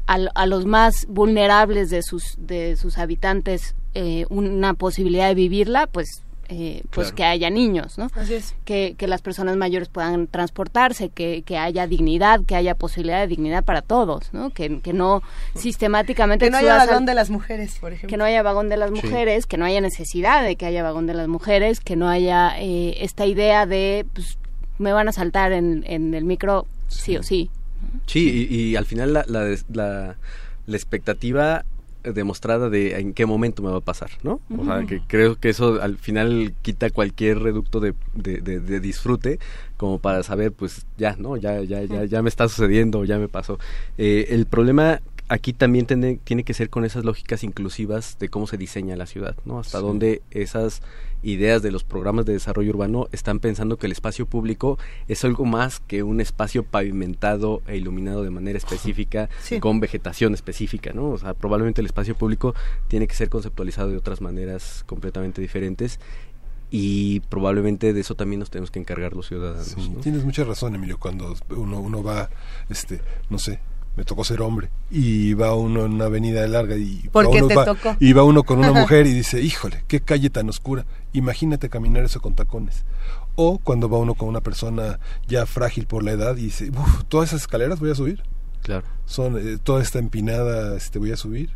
[0.06, 5.86] a, a los más vulnerables de sus de sus habitantes eh, una posibilidad de vivirla,
[5.86, 7.16] pues eh, pues Claro.
[7.16, 8.08] que haya niños, ¿no?
[8.14, 8.54] Así es.
[8.64, 13.26] que, que las personas mayores puedan transportarse, que, que haya dignidad, que haya posibilidad de
[13.26, 14.50] dignidad para todos, ¿no?
[14.50, 15.22] Que, que no
[15.54, 18.08] sistemáticamente Que no haya al- vagón de las mujeres, por ejemplo.
[18.08, 18.96] que no haya vagón de las Sí.
[19.02, 22.54] mujeres, que no haya necesidad de que haya vagón de las mujeres, que no haya
[22.60, 24.38] eh, esta idea de, pues,
[24.78, 27.50] me van a saltar en, en el micro sí o sí.
[28.06, 30.16] Sí, y, y al final la, la, des- la,
[30.66, 31.64] la expectativa
[32.02, 34.40] demostrada de en qué momento me va a pasar, ¿no?
[34.58, 38.80] O sea, que creo que eso al final quita cualquier reducto de, de, de- de
[38.80, 39.38] disfrute
[39.76, 41.36] como para saber, pues ya, ¿no?
[41.36, 43.58] Ya, ya, ya, ya me está sucediendo, ya me pasó.
[43.98, 48.46] Eh, el problema aquí también tiene, tiene que ser con esas lógicas inclusivas de cómo
[48.46, 49.58] se diseña la ciudad, ¿no?
[49.60, 50.82] Hasta dónde esas
[51.22, 54.78] ideas de los programas de desarrollo urbano están pensando que el espacio público
[55.08, 59.28] es algo más que un espacio pavimentado e iluminado de manera específica
[59.60, 61.10] con vegetación específica, ¿no?
[61.10, 62.54] O sea, probablemente el espacio público
[62.88, 66.00] tiene que ser conceptualizado de otras maneras completamente diferentes
[66.70, 69.76] y probablemente de eso también nos tenemos que encargar los ciudadanos.
[70.02, 72.30] Tienes mucha razón, Emilio, cuando uno, uno va,
[72.70, 73.60] este, no sé,
[73.96, 74.70] me tocó ser hombre.
[74.90, 77.48] Y va uno en una avenida larga y va uno,
[78.00, 82.04] y va uno con una mujer y dice híjole qué calle tan oscura imagínate caminar
[82.04, 82.84] eso con tacones.
[83.34, 86.70] O cuando va uno con una persona ya frágil por la edad y dice
[87.08, 88.22] todas esas escaleras voy a subir
[88.62, 88.84] claro.
[89.06, 91.50] Son eh, toda esta empinada este voy a subir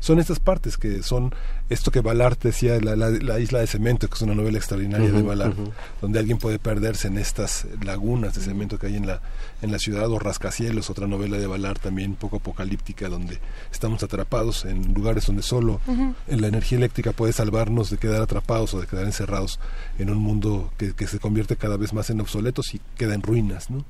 [0.00, 1.34] son estas partes que son
[1.68, 5.22] esto que Ballard decía, la, la, isla de cemento, que es una novela extraordinaria de
[5.22, 5.54] Ballard,
[6.00, 9.20] donde alguien puede perderse en estas lagunas de cemento que hay en la,
[9.62, 13.38] en la ciudad, o Rascacielos, otra novela de Ballard también poco apocalíptica, donde
[13.70, 15.80] estamos atrapados en lugares donde solo
[16.26, 19.60] la energía eléctrica puede salvarnos de quedar atrapados o de quedar encerrados
[19.98, 23.22] en un mundo que, que se convierte cada vez más en obsoletos y queda en
[23.22, 23.84] ruinas, ¿no?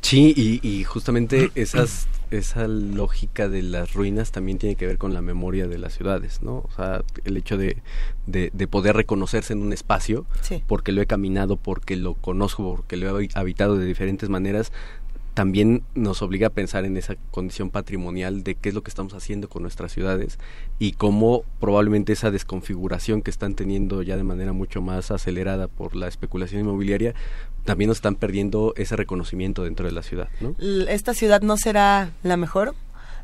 [0.00, 5.22] Sí, y, justamente esas, esa lógica de las ruinas también tiene que ver con la
[5.22, 6.56] memoria de las ciudades, ¿no?
[6.58, 7.78] O sea, el hecho de,
[8.26, 10.26] de, poder reconocerse en un espacio,
[10.66, 14.72] porque lo he caminado, porque lo conozco, porque lo he habitado de diferentes maneras,
[15.38, 19.14] también nos obliga a pensar en esa condición patrimonial de qué es lo que estamos
[19.14, 20.36] haciendo con nuestras ciudades
[20.80, 25.94] y cómo probablemente esa desconfiguración que están teniendo ya de manera mucho más acelerada por
[25.94, 27.14] la especulación inmobiliaria,
[27.64, 30.28] también nos están perdiendo ese reconocimiento dentro de la ciudad.
[30.88, 32.74] ¿Esta ciudad no será la mejor?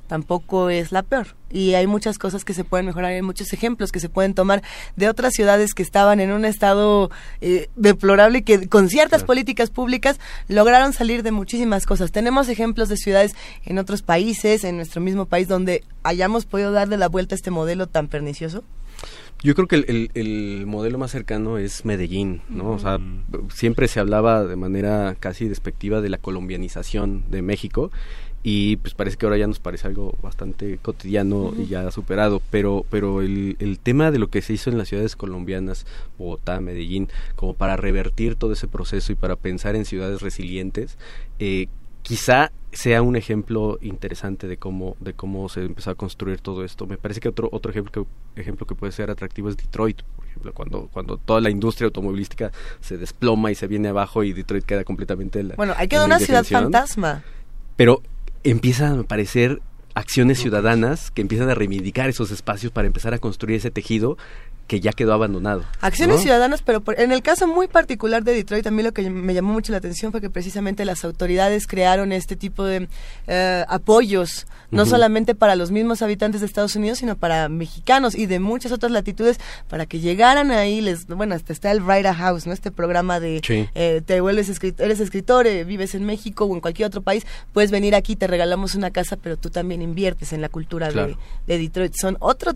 [0.07, 1.29] tampoco es la peor.
[1.51, 4.63] Y hay muchas cosas que se pueden mejorar, hay muchos ejemplos que se pueden tomar
[4.97, 9.71] de otras ciudades que estaban en un estado eh, deplorable y que con ciertas políticas
[9.71, 12.13] públicas lograron salir de muchísimas cosas.
[12.13, 13.35] Tenemos ejemplos de ciudades
[13.65, 17.51] en otros países, en nuestro mismo país, donde hayamos podido darle la vuelta a este
[17.51, 18.65] modelo tan pernicioso.
[19.45, 22.71] Yo creo que el, el, modelo más cercano es Medellín, ¿no?
[22.71, 22.99] O sea,
[23.51, 27.91] siempre se hablaba de manera casi despectiva de la colombianización de México
[28.43, 32.87] y pues parece que ahora ya nos parece algo bastante cotidiano y ya superado, pero,
[32.89, 37.11] pero el, el, tema de lo que se hizo en las ciudades colombianas, Bogotá, Medellín,
[37.37, 40.97] como para revertir todo ese proceso y para pensar en ciudades resilientes,
[41.39, 41.69] eh,
[42.05, 46.87] quizá sea un ejemplo interesante de cómo de cómo se empezó a construir todo esto.
[46.87, 48.07] Me parece que otro otro ejemplo
[48.37, 52.53] ejemplo que puede ser atractivo es Detroit, por ejemplo, cuando cuando toda la industria automovilística
[52.81, 56.45] se desploma y se viene abajo y Detroit queda completamente Bueno, hay quedado una ciudad
[56.45, 57.25] fantasma.
[57.77, 58.03] Pero
[58.45, 59.63] empiezan a aparecer
[59.95, 64.19] acciones ciudadanas que empiezan a reivindicar esos espacios para empezar a construir ese tejido
[64.67, 65.65] que ya quedó abandonado.
[65.81, 69.35] Acciones ciudadanas, pero en el caso muy particular de Detroit, a mí lo que me
[69.35, 72.89] llamó mucho la atención fue que precisamente las autoridades crearon este tipo de
[73.27, 78.27] eh, apoyos, no solamente para los mismos habitantes de Estados Unidos, sino para mexicanos y
[78.27, 79.39] de muchas otras latitudes,
[79.69, 82.53] para que llegaran ahí, les, bueno, hasta está el Writer House, ¿no?
[82.53, 83.41] Este programa de
[83.75, 87.25] eh, te vuelves escritor, eres escritor, eh, vives en México o en cualquier otro país,
[87.53, 91.17] puedes venir aquí, te regalamos una casa, pero tú también inviertes en la cultura de,
[91.47, 91.95] de Detroit.
[91.95, 92.55] Son otros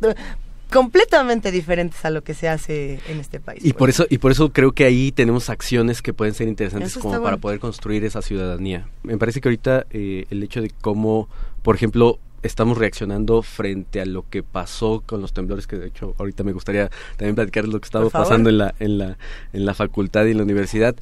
[0.71, 3.65] completamente diferentes a lo que se hace en este país.
[3.65, 6.97] Y por eso y por eso creo que ahí tenemos acciones que pueden ser interesantes
[6.99, 8.89] como para poder construir esa ciudadanía.
[9.03, 11.29] Me parece que ahorita eh, el hecho de cómo,
[11.63, 16.15] por ejemplo, estamos reaccionando frente a lo que pasó con los temblores que de hecho
[16.19, 19.19] ahorita me gustaría también platicar lo que estaba pasando en la en la
[19.53, 20.95] en la facultad y en la universidad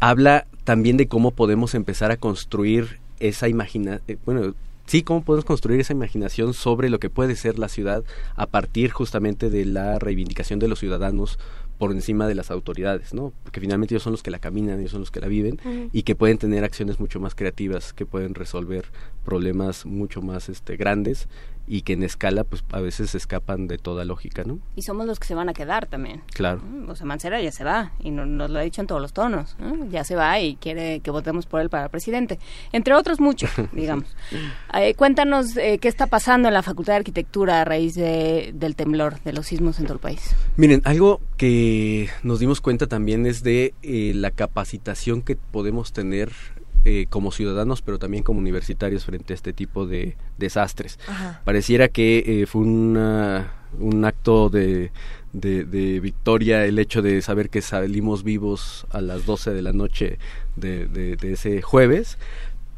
[0.00, 4.54] habla también de cómo podemos empezar a construir esa imaginación, eh, bueno
[4.90, 8.02] sí, cómo podemos construir esa imaginación sobre lo que puede ser la ciudad
[8.34, 11.38] a partir justamente de la reivindicación de los ciudadanos
[11.78, 13.32] por encima de las autoridades, ¿no?
[13.44, 15.60] Porque finalmente ellos son los que la caminan, ellos son los que la viven
[15.92, 18.86] y que pueden tener acciones mucho más creativas, que pueden resolver
[19.24, 21.28] problemas mucho más este, grandes
[21.70, 24.58] y que en escala pues a veces escapan de toda lógica, ¿no?
[24.74, 26.22] Y somos los que se van a quedar también.
[26.34, 26.60] Claro.
[26.88, 29.56] O sea, Mancera ya se va y nos lo ha dicho en todos los tonos,
[29.88, 32.40] ya se va y quiere que votemos por él para presidente,
[32.72, 34.16] entre otros muchos, digamos.
[34.74, 38.74] Eh, cuéntanos eh, qué está pasando en la Facultad de Arquitectura a raíz de, del
[38.74, 40.34] temblor, de los sismos en todo el país.
[40.56, 46.32] Miren, algo que nos dimos cuenta también es de eh, la capacitación que podemos tener
[46.84, 50.98] eh, como ciudadanos, pero también como universitarios frente a este tipo de desastres.
[51.44, 54.90] Pareciera que eh, fue una, un acto de,
[55.32, 60.18] de, victoria el hecho de saber que salimos vivos a las 12 de la noche
[60.56, 62.18] de, de ese jueves,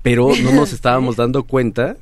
[0.03, 1.97] pero no nos estábamos dando cuenta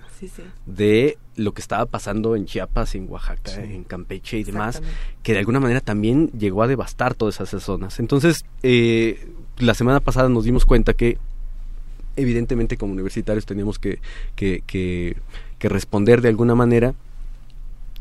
[0.67, 4.83] de lo que estaba pasando en Chiapas, en Oaxaca, en Campeche y demás,
[5.23, 7.99] que de alguna manera también llegó a devastar todas esas zonas.
[7.99, 9.29] Entonces, eh,
[9.59, 11.19] la semana pasada nos dimos cuenta que
[12.21, 13.99] evidentemente como universitarios teníamos que,
[14.37, 15.17] que, que,
[15.59, 16.95] que responder de alguna manera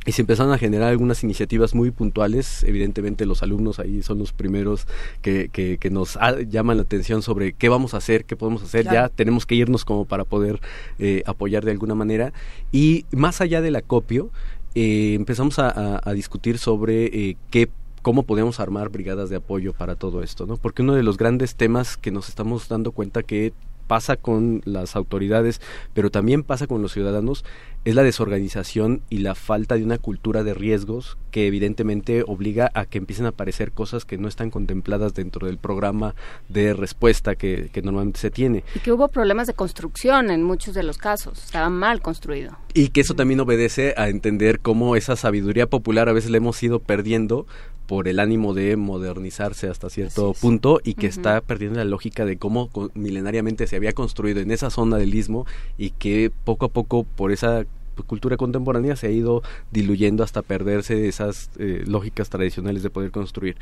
[0.06, 2.64] y se empezaron a generar algunas iniciativas muy puntuales.
[2.64, 4.88] Evidentemente los alumnos ahí son los primeros
[5.22, 6.18] que, que, que nos
[6.48, 8.86] llaman la atención sobre qué vamos a hacer, qué podemos hacer.
[8.86, 10.62] Ya tenemos que irnos como para poder
[11.00, 12.34] eh, apoyar de alguna manera.
[12.72, 14.32] Y más allá del acopio,
[14.74, 17.70] eh, empezamos a, a, discutir sobre eh, qué
[18.02, 20.56] cómo podemos armar brigadas de apoyo para todo esto, ¿no?
[20.56, 23.52] Porque uno de los grandes temas que nos estamos dando cuenta que
[23.90, 25.62] pasa con las autoridades,
[25.96, 27.44] pero también pasa con los ciudadanos,
[27.86, 32.86] es la desorganización y la falta de una cultura de riesgos que evidentemente obliga a
[32.86, 36.14] que empiecen a aparecer cosas que no están contempladas dentro del programa
[36.50, 38.64] de respuesta que, que normalmente se tiene.
[38.76, 42.60] Y que hubo problemas de construcción en muchos de los casos, estaba mal construido.
[42.76, 46.62] Y que eso también obedece a entender cómo esa sabiduría popular a veces la hemos
[46.62, 47.48] ido perdiendo
[47.90, 51.14] por el ánimo de modernizarse hasta cierto punto y que uh -huh.
[51.14, 55.48] está perdiendo la lógica de cómo milenariamente se había construido en esa zona del istmo
[55.76, 57.66] y que poco a poco por esa
[58.06, 59.42] cultura contemporánea se ha ido
[59.72, 63.58] diluyendo hasta perderse esas eh, lógicas tradicionales de poder construir.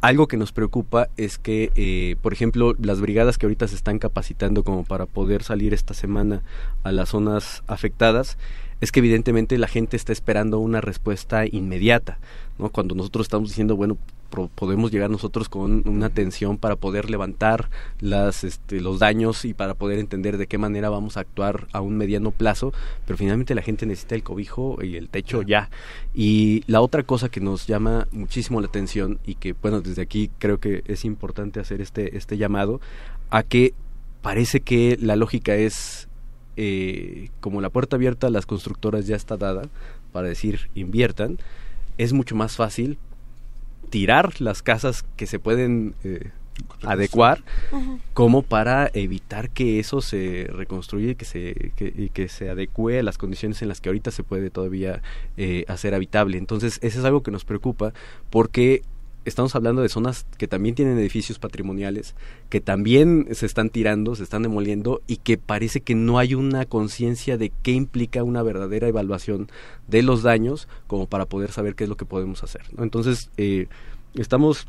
[0.00, 3.98] Algo que nos preocupa es que, eh, por ejemplo, las brigadas que ahorita se están
[3.98, 6.42] capacitando como para poder salir esta semana
[6.84, 8.38] a las zonas afectadas,
[8.80, 12.18] es que evidentemente la gente está esperando una respuesta inmediata,
[12.72, 13.98] Cuando nosotros estamos diciendo, bueno,
[14.54, 17.70] podemos llegar nosotros con una atención para poder levantar
[18.00, 21.80] las, este, los daños y para poder entender de qué manera vamos a actuar a
[21.80, 22.72] un mediano plazo,
[23.06, 25.70] pero finalmente la gente necesita el cobijo y el techo ya.
[26.14, 30.30] Y la otra cosa que nos llama muchísimo la atención y que, bueno, desde aquí
[30.38, 32.80] creo que es importante hacer este, este llamado
[33.30, 33.74] a que
[34.22, 36.08] parece que la lógica es
[36.56, 39.68] eh, como la puerta abierta a las constructoras ya está dada
[40.12, 41.38] para decir inviertan,
[41.98, 42.98] es mucho más fácil
[43.90, 46.30] tirar las casas que se pueden eh,
[46.82, 47.42] adecuar
[47.72, 48.00] uh -huh.
[48.14, 52.98] como para evitar que eso se reconstruya y que se, que, y que se adecue
[52.98, 55.02] a las condiciones en las que ahorita se puede todavía
[55.36, 56.38] eh, hacer habitable.
[56.38, 57.92] Entonces, eso es algo que nos preocupa
[58.30, 58.82] porque
[59.26, 62.14] estamos hablando de zonas que también tienen edificios patrimoniales,
[62.48, 66.64] que también se están tirando, se están demoliendo y que parece que no hay una
[66.64, 69.48] conciencia de qué implica una verdadera evaluación
[69.88, 72.62] de los daños como para poder saber qué es lo que podemos hacer.
[72.76, 72.84] ¿no?
[72.84, 73.66] Entonces, eh,
[74.14, 74.68] estamos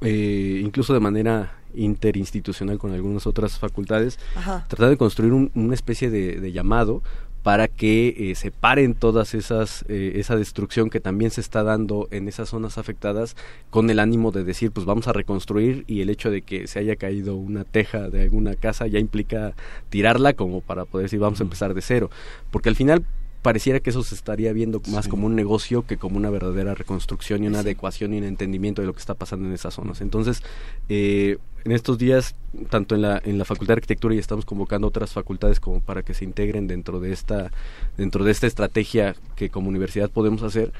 [0.00, 4.64] eh, incluso de manera interinstitucional con algunas otras facultades, Ajá.
[4.68, 7.02] tratando de construir un, una especie de, de llamado
[7.46, 12.08] para que eh, se paren todas esas eh, esa destrucción que también se está dando
[12.10, 13.36] en esas zonas afectadas
[13.70, 16.80] con el ánimo de decir pues vamos a reconstruir y el hecho de que se
[16.80, 19.54] haya caído una teja de alguna casa ya implica
[19.90, 22.10] tirarla como para poder decir vamos a empezar de cero.
[22.50, 23.04] Porque al final
[23.46, 25.10] pareciera que eso se estaría viendo más sí.
[25.12, 27.66] como un negocio que como una verdadera reconstrucción y una sí.
[27.66, 30.00] adecuación y un entendimiento de lo que está pasando en esas zonas.
[30.00, 30.42] Entonces,
[30.88, 32.34] eh, en estos días,
[32.70, 36.02] tanto en la, en la Facultad de Arquitectura y estamos convocando otras facultades como para
[36.02, 37.52] que se integren dentro de esta,
[37.96, 40.72] dentro de esta estrategia que como universidad podemos hacer,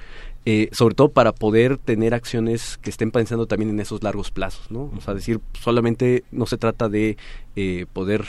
[0.45, 4.73] eh, sobre todo para poder tener acciones que estén pensando también en esos largos plazos,
[4.73, 4.91] ¿no?
[4.97, 7.17] O sea, decir, solamente no se trata de
[7.55, 8.25] eh, poder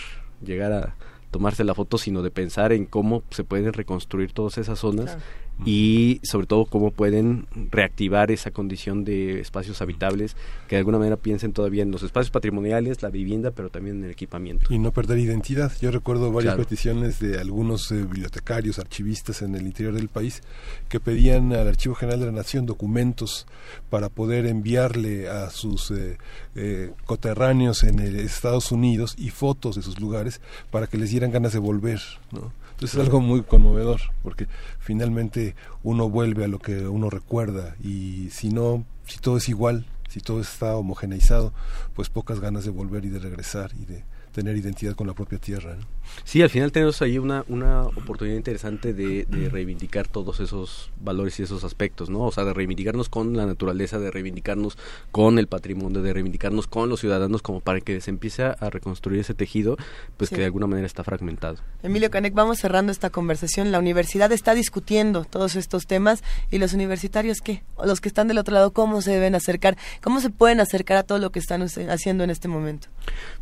[0.46, 0.96] llegar a
[1.32, 5.18] tomarse la foto, sino de pensar en cómo se pueden reconstruir todas esas zonas.
[5.66, 10.36] Y sobre todo cómo pueden reactivar esa condición de espacios habitables,
[10.68, 14.06] que de alguna manera piensen todavía en los espacios patrimoniales, la vivienda, pero también en
[14.06, 14.74] el equipamiento.
[14.74, 15.72] Y no perder identidad.
[15.82, 16.64] Yo recuerdo varias claro.
[16.64, 20.42] peticiones de algunos eh, bibliotecarios, archivistas en el interior del país
[20.90, 23.48] que pedían al Archivo General de la Nación documentos
[23.90, 26.18] para poder enviarle a sus eh,
[26.56, 31.32] eh, coterráneos en el Estados Unidos y fotos de sus lugares para que les dieran
[31.32, 32.00] ganas de volver,
[32.32, 32.52] ¿no?
[32.78, 34.48] Entonces es algo muy conmovedor, porque
[34.78, 39.88] finalmente uno vuelve a lo que uno recuerda y si no, si todo es igual,
[40.10, 41.54] si todo está homogeneizado,
[41.96, 44.04] pues pocas ganas de volver y de regresar y de
[44.38, 45.76] tener identidad con la propia tierra.
[45.76, 45.86] ¿no?
[46.24, 51.40] Sí, al final tenemos ahí una, una oportunidad interesante de, de, reivindicar todos esos valores
[51.40, 52.22] y esos aspectos, ¿no?
[52.22, 54.78] O sea, de reivindicarnos con la naturaleza, de reivindicarnos
[55.12, 59.22] con el patrimonio, de reivindicarnos con los ciudadanos, como para que se empiece a reconstruir
[59.22, 59.76] ese tejido,
[60.18, 60.36] pues sí.
[60.36, 61.58] que de alguna manera está fragmentado.
[61.82, 63.72] Emilio Canek, vamos cerrando esta conversación.
[63.72, 67.64] La universidad está discutiendo todos estos temas y los universitarios, ¿qué?
[67.84, 69.78] Los que están del otro lado, ¿cómo se deben acercar?
[70.04, 72.88] ¿Cómo se pueden acercar a todo lo que están haciendo en este momento?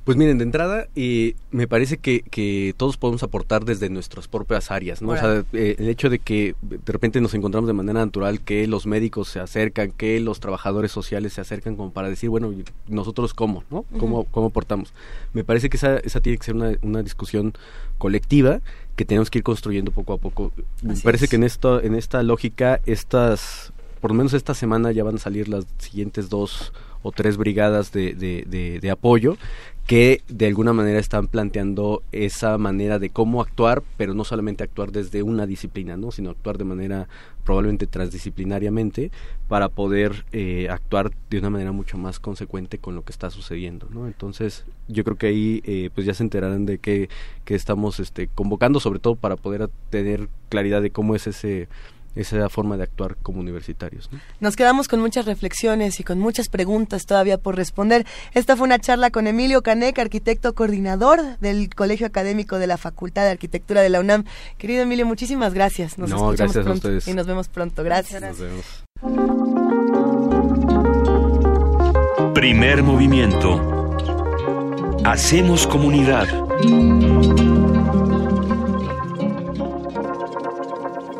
[0.06, 4.72] Pues miren, de entrada, eh, me parece que, que, todos podemos aportar desde nuestras propias
[4.72, 5.08] áreas, ¿no?
[5.08, 5.22] Bueno.
[5.22, 8.68] O sea, eh, el hecho de que de repente nos encontramos de manera natural que
[8.68, 12.54] los médicos se acercan, que los trabajadores sociales se acercan como para decir, bueno,
[12.88, 13.86] nosotros cómo, ¿no?
[14.00, 14.28] ¿Cómo, uh -huh.
[14.32, 14.94] cómo aportamos?
[15.34, 17.54] Me parece que esa, esa tiene que ser una, una discusión
[17.98, 18.62] colectiva
[18.96, 20.52] que tenemos que ir construyendo poco a poco.
[20.78, 21.30] Así me parece es.
[21.30, 25.20] que en, esto, en esta lógica, estas, por lo menos esta semana ya van a
[25.20, 29.38] salir las siguientes dos o tres brigadas de, de, de apoyo
[29.86, 34.92] que de alguna manera están planteando esa manera de cómo actuar, pero no solamente actuar
[34.92, 36.12] desde una disciplina, ¿no?
[36.12, 37.08] sino actuar de manera
[37.44, 39.12] probablemente transdisciplinariamente
[39.48, 43.88] para poder eh, actuar de una manera mucho más consecuente con lo que está sucediendo.
[43.92, 44.08] ¿no?
[44.08, 47.08] Entonces yo creo que ahí eh, pues ya se enterarán de qué,
[47.44, 51.68] que estamos este, convocando, sobre todo para poder tener claridad de cómo es ese
[52.16, 54.10] esa forma de actuar como universitarios.
[54.40, 58.06] Nos quedamos con muchas reflexiones y con muchas preguntas todavía por responder.
[58.34, 63.24] Esta fue una charla con Emilio Caneca, arquitecto coordinador del Colegio Académico de la Facultad
[63.24, 64.26] de Arquitectura de la UNAM.
[64.58, 65.98] Querido Emilio, muchísimas gracias.
[65.98, 67.84] Nos no, escuchamos pronto y nos vemos pronto.
[67.84, 68.22] Gracias.
[68.22, 68.66] Nos vemos.
[72.34, 73.76] Primer movimiento.
[75.04, 76.28] Hacemos comunidad.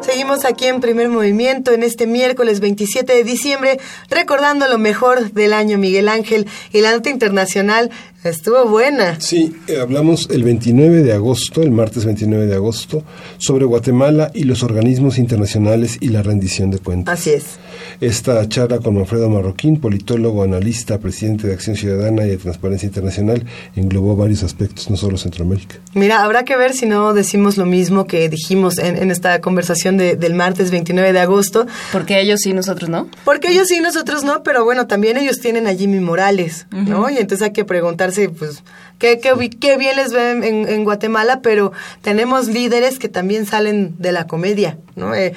[0.06, 5.52] Seguimos aquí en primer movimiento en este miércoles 27 de diciembre, recordando lo mejor del
[5.52, 7.90] año Miguel Ángel y la nota internacional
[8.26, 9.22] Estuvo buena.
[9.22, 13.04] Sí, eh, hablamos el 29 de agosto, el martes 29 de agosto,
[13.38, 17.20] sobre Guatemala y los organismos internacionales y la rendición de cuentas.
[17.20, 17.60] Así es.
[18.02, 23.46] Esta charla con Manfredo Marroquín, politólogo, analista, presidente de Acción Ciudadana y de Transparencia Internacional,
[23.76, 25.76] englobó varios aspectos, no solo Centroamérica.
[25.94, 30.34] Mira, habrá que ver si no decimos lo mismo que dijimos en, esta conversación del
[30.34, 31.66] martes 29 de agosto.
[31.92, 33.08] Porque ellos sí, nosotros no.
[33.24, 37.10] Porque ellos sí, nosotros no, pero bueno, también ellos tienen a Jimmy Morales, ¿no?
[37.10, 38.64] Y entonces hay que preguntarse pues,
[39.00, 44.28] qué, qué, bien les ven en, Guatemala, pero tenemos líderes que también salen de la
[44.28, 45.16] comedia, ¿no?
[45.16, 45.34] Eh,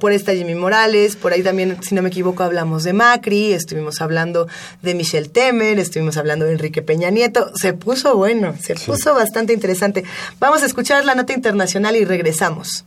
[0.00, 4.00] por esta Jimmy Morales, por ahí también, si no me equivoco, hablamos de Macri, estuvimos
[4.00, 4.48] hablando
[4.82, 7.50] de Michelle Temer, estuvimos hablando de Enrique Peña Nieto.
[7.54, 10.04] Se puso bueno, se puso bastante interesante.
[10.38, 12.84] Vamos a escuchar la nota internacional y regresamos.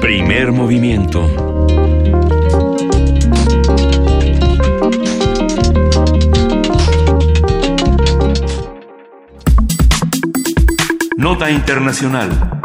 [0.00, 1.52] Primer movimiento.
[11.16, 12.61] Nota Internacional.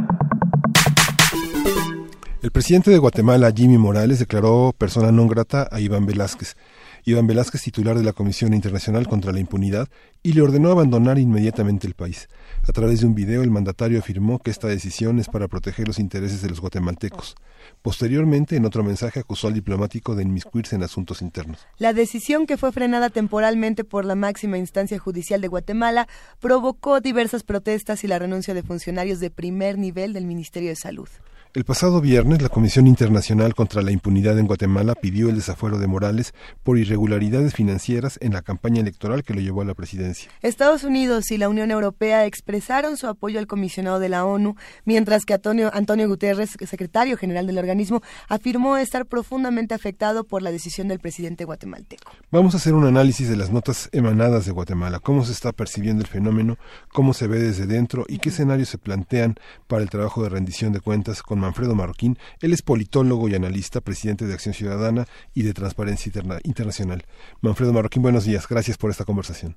[2.43, 6.53] El presidente de Guatemala, Jimmy Morales, declaró persona non grata a Iván Velázquez.
[7.01, 9.89] Iván Velázquez, titular de la Comisión Internacional contra la Impunidad,
[10.21, 12.29] y le ordenó abandonar inmediatamente el país.
[12.67, 15.97] A través de un video, el mandatario afirmó que esta decisión es para proteger los
[15.97, 17.35] intereses de los guatemaltecos.
[17.81, 21.65] Posteriormente, en otro mensaje, acusó al diplomático de inmiscuirse en asuntos internos.
[21.79, 26.07] La decisión, que fue frenada temporalmente por la máxima instancia judicial de Guatemala,
[26.39, 31.09] provocó diversas protestas y la renuncia de funcionarios de primer nivel del Ministerio de Salud.
[31.57, 35.87] El pasado viernes, la Comisión Internacional contra la Impunidad en Guatemala pidió el desafuero de
[35.87, 40.29] Morales por irregularidades financieras en la campaña electoral que lo llevó a la presidencia.
[40.43, 44.55] Estados Unidos y la Unión Europea expresaron su apoyo al comisionado de la ONU,
[44.85, 50.51] mientras que Antonio, Antonio Guterres, secretario general del organismo, afirmó estar profundamente afectado por la
[50.51, 52.11] decisión del presidente guatemalteco.
[52.29, 56.03] Vamos a hacer un análisis de las notas emanadas de Guatemala, cómo se está percibiendo
[56.03, 56.59] el fenómeno,
[56.93, 59.33] cómo se ve desde dentro y qué escenarios se plantean
[59.65, 62.17] para el trabajo de rendición de cuentas con Manfredo Marroquín.
[62.41, 66.11] Él es politólogo y analista, presidente de Acción Ciudadana y de Transparencia
[66.43, 67.03] Internacional.
[67.41, 68.47] Manfredo Marroquín, buenos días.
[68.49, 69.55] Gracias por esta conversación.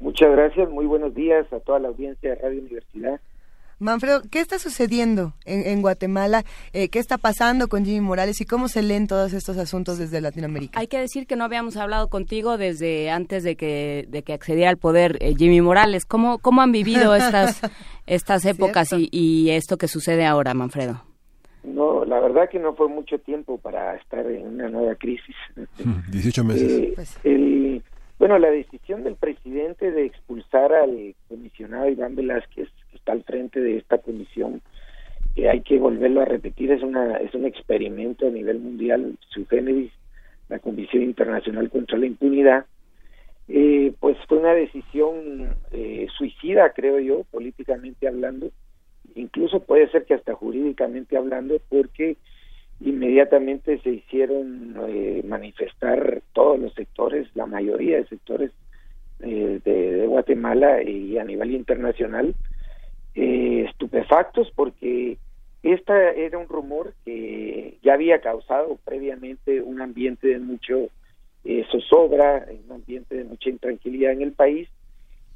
[0.00, 0.68] Muchas gracias.
[0.68, 3.20] Muy buenos días a toda la audiencia de Radio Universidad.
[3.78, 6.44] Manfredo, ¿qué está sucediendo en, Guatemala?
[6.72, 10.22] Eh, ¿Qué está pasando con Jimmy Morales y cómo se leen todos estos asuntos desde
[10.22, 10.80] Latinoamérica?
[10.80, 14.70] Hay que decir que no habíamos hablado contigo desde antes de que, de que accediera
[14.70, 16.06] al poder eh, Jimmy Morales.
[16.06, 17.60] ¿Cómo, ¿Cómo han vivido estas,
[18.06, 21.02] estas épocas y, esto que sucede ahora, Manfredo?
[21.62, 25.36] No, la verdad que no fue mucho tiempo para estar en una nueva crisis.
[26.10, 26.72] 18 meses.
[26.72, 27.18] Eh, pues.
[28.18, 32.68] bueno, la decisión del presidente de expulsar al comisionado Iván Velázquez
[33.12, 34.62] al frente de esta comisión
[35.36, 39.46] que hay que volverlo a repetir es una es un experimento a nivel mundial su
[39.46, 39.92] generis
[40.48, 42.66] la comisión internacional contra la impunidad.
[43.48, 48.50] Eh, pues fue una decisión eh, suicida creo yo políticamente hablando
[49.14, 52.16] incluso puede ser que hasta jurídicamente hablando porque
[52.80, 58.50] inmediatamente se hicieron eh, manifestar todos los sectores la mayoría de sectores
[59.20, 62.34] de, de Guatemala y a nivel internacional
[63.16, 65.16] eh, estupefactos porque
[65.62, 70.90] esta era un rumor que ya había causado previamente un ambiente de mucho
[71.44, 74.68] eh, zozobra, un ambiente de mucha intranquilidad en el país.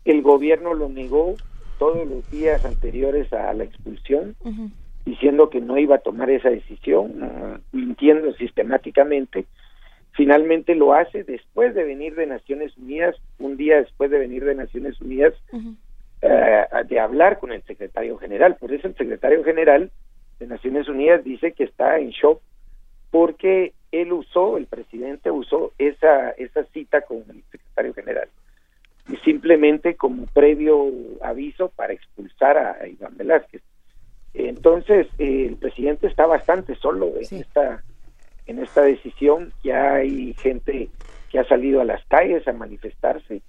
[0.05, 1.37] El gobierno lo negó
[1.79, 4.37] todos los días anteriores a la expulsión,
[5.07, 9.47] diciendo que no iba a tomar esa decisión, mintiendo sistemáticamente.
[10.13, 14.55] Finalmente lo hace después de venir de Naciones Unidas, un día después de venir de
[14.55, 15.33] Naciones Unidas,
[16.23, 18.57] eh, de hablar con el secretario general.
[18.57, 19.91] Por eso el secretario general
[20.39, 22.41] de Naciones Unidas dice que está en shock
[23.11, 28.29] porque él usó, el presidente usó esa, esa cita con el secretario general
[29.09, 30.91] y simplemente como previo
[31.23, 33.63] aviso para expulsar a Iván Velázquez.
[34.35, 37.83] Entonces, eh, el presidente está bastante solo en esta
[38.47, 39.53] en esta decisión.
[39.63, 40.89] Ya hay gente
[41.31, 43.43] que ha salido a las calles a manifestarse.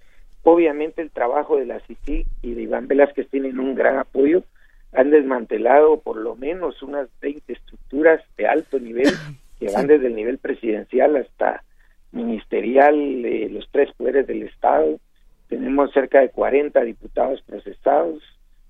[0.43, 4.43] Obviamente el trabajo de la CICI y de Iván Velázquez tienen un gran apoyo.
[4.93, 9.13] Han desmantelado por lo menos unas 20 estructuras de alto nivel
[9.59, 11.63] que van desde el nivel presidencial hasta
[12.11, 12.95] ministerial,
[13.25, 14.99] eh, los tres poderes del Estado.
[15.47, 18.23] Tenemos cerca de 40 diputados procesados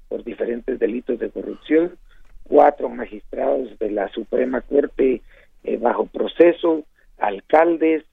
[0.09, 1.95] por diferentes delitos de corrupción,
[2.43, 5.21] cuatro magistrados de la Suprema Corte
[5.63, 6.83] eh, bajo proceso,
[7.17, 8.03] alcaldes,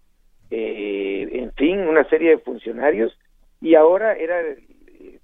[0.51, 3.19] eh, en fin, una serie de funcionarios
[3.61, 4.41] y ahora era,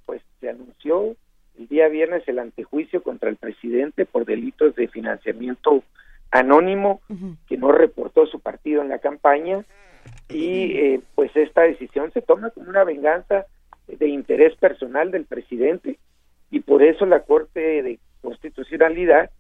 [0.06, 1.16] pues se anunció
[1.59, 5.82] el día viernes el antejuicio contra el presidente por delitos de financiamiento
[6.31, 7.01] anónimo
[7.47, 9.65] que no reportó su partido en la campaña.
[10.28, 13.47] Y eh, pues esta decisión se toma como una venganza
[13.86, 15.98] de interés personal del presidente
[16.51, 19.31] y por eso la Corte de Constitucionalidad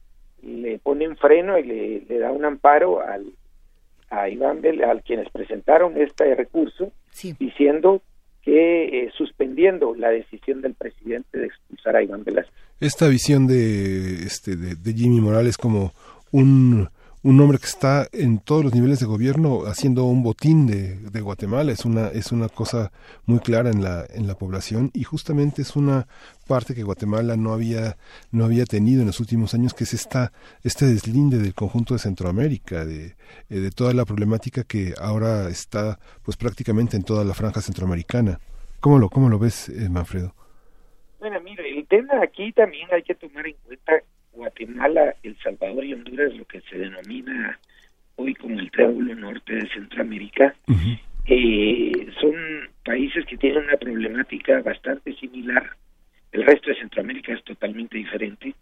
[0.42, 3.32] le pone un freno y le, da un amparo al
[4.10, 6.92] a Iván Bel, al quienes presentaron este recurso
[7.38, 8.02] diciendo
[8.44, 12.54] que eh, suspendiendo la decisión del presidente de expulsar a Iván Velázquez.
[12.80, 15.92] Esta visión de este de Jimmy Morales como
[16.30, 16.88] un,
[17.24, 21.20] un hombre que está en todos los niveles de gobierno haciendo un botín de, de,
[21.22, 21.72] Guatemala.
[21.72, 22.92] Es una es una cosa
[23.24, 26.06] muy clara en la en la población y justamente es una
[26.46, 27.96] parte que Guatemala no había
[28.30, 30.32] no había tenido en los últimos años que es esta
[30.64, 33.16] este deslinde del conjunto de Centroamérica de,
[33.48, 38.38] eh, de toda la problemática que ahora está pues prácticamente en toda la franja centroamericana.
[38.80, 40.34] Cómo lo cómo lo ves eh, Manfredo
[41.20, 44.02] bueno mire el tema aquí también hay que tomar en cuenta
[44.34, 47.58] Guatemala, El Salvador y Honduras, lo que se denomina
[48.16, 50.54] hoy como el Triángulo Norte de Centroamérica,
[51.26, 52.34] eh, son
[52.84, 55.70] países que tienen una problemática bastante similar.
[56.32, 58.54] El resto de Centroamérica es totalmente diferente.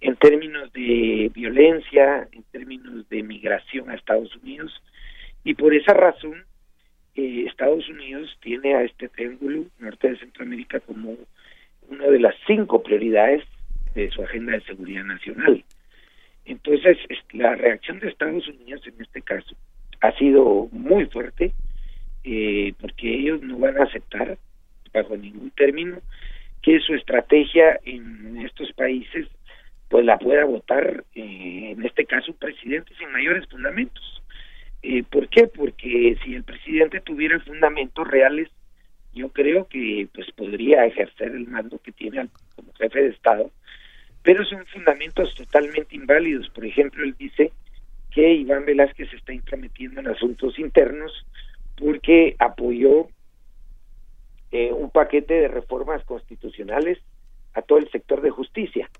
[0.00, 4.82] En términos de violencia, en términos de migración a Estados Unidos,
[5.44, 6.44] y por esa razón
[7.14, 11.16] eh, Estados Unidos tiene a este triángulo norte de Centroamérica como
[11.88, 13.42] una de las cinco prioridades
[13.96, 15.64] de su agenda de seguridad nacional.
[16.44, 16.98] Entonces,
[17.32, 19.56] la reacción de Estados Unidos en este caso
[20.00, 21.52] ha sido muy fuerte,
[22.24, 24.38] eh, porque ellos no van a aceptar,
[24.92, 25.98] bajo ningún término,
[26.62, 29.26] que su estrategia en estos países
[29.88, 34.22] pues la pueda votar, eh, en este caso, un presidente sin mayores fundamentos.
[34.82, 35.46] Eh, ¿Por qué?
[35.46, 38.48] Porque si el presidente tuviera fundamentos reales,
[39.14, 43.50] yo creo que pues podría ejercer el mando que tiene como jefe de Estado
[44.26, 46.50] pero son fundamentos totalmente inválidos.
[46.50, 47.52] Por ejemplo, él dice
[48.10, 51.12] que Iván Velázquez se está intrometiendo en asuntos internos
[51.76, 53.06] porque apoyó
[54.50, 56.98] eh, un paquete de reformas constitucionales
[57.54, 58.90] a todo el sector de justicia,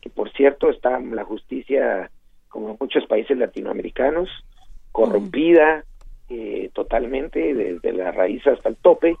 [0.00, 2.08] que por cierto está la justicia,
[2.48, 4.28] como en muchos países latinoamericanos,
[4.92, 5.84] corrompida
[6.28, 9.16] eh, totalmente desde la raíz hasta el tope,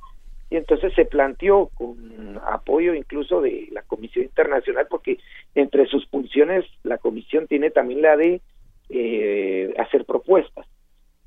[0.48, 5.18] y entonces se planteó con apoyo incluso de la Comisión Internacional, porque
[5.54, 8.40] entre sus funciones la Comisión tiene también la de
[8.88, 10.66] eh, hacer propuestas.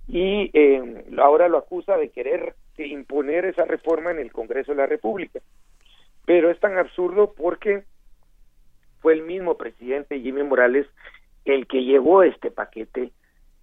[0.07, 4.85] Y eh, ahora lo acusa de querer imponer esa reforma en el Congreso de la
[4.85, 5.39] República.
[6.25, 7.83] Pero es tan absurdo porque
[9.01, 10.87] fue el mismo presidente Jimmy Morales
[11.45, 13.11] el que llevó este paquete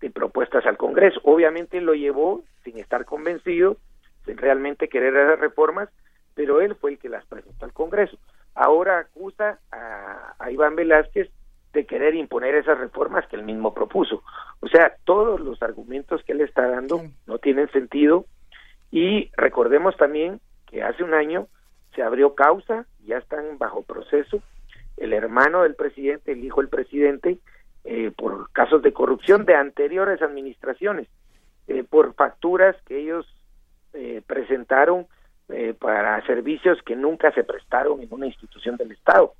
[0.00, 1.20] de propuestas al Congreso.
[1.24, 3.78] Obviamente lo llevó sin estar convencido
[4.34, 5.88] realmente querer esas reformas,
[6.34, 8.18] pero él fue el que las presentó al Congreso.
[8.54, 11.30] Ahora acusa a, Iván Velázquez
[11.72, 14.22] de querer imponer esas reformas que él mismo propuso.
[14.60, 18.24] O sea, todos los argumentos que él está dando no tienen sentido
[18.90, 21.48] y recordemos también que hace un año
[21.94, 24.42] se abrió causa, ya están bajo proceso,
[24.96, 27.38] el hermano del presidente, el hijo del presidente,
[27.84, 31.08] eh, por casos de corrupción de anteriores administraciones,
[31.68, 33.26] eh, por facturas que ellos
[33.96, 35.06] eh, presentaron
[35.48, 39.34] eh, para servicios que nunca se prestaron en una institución del Estado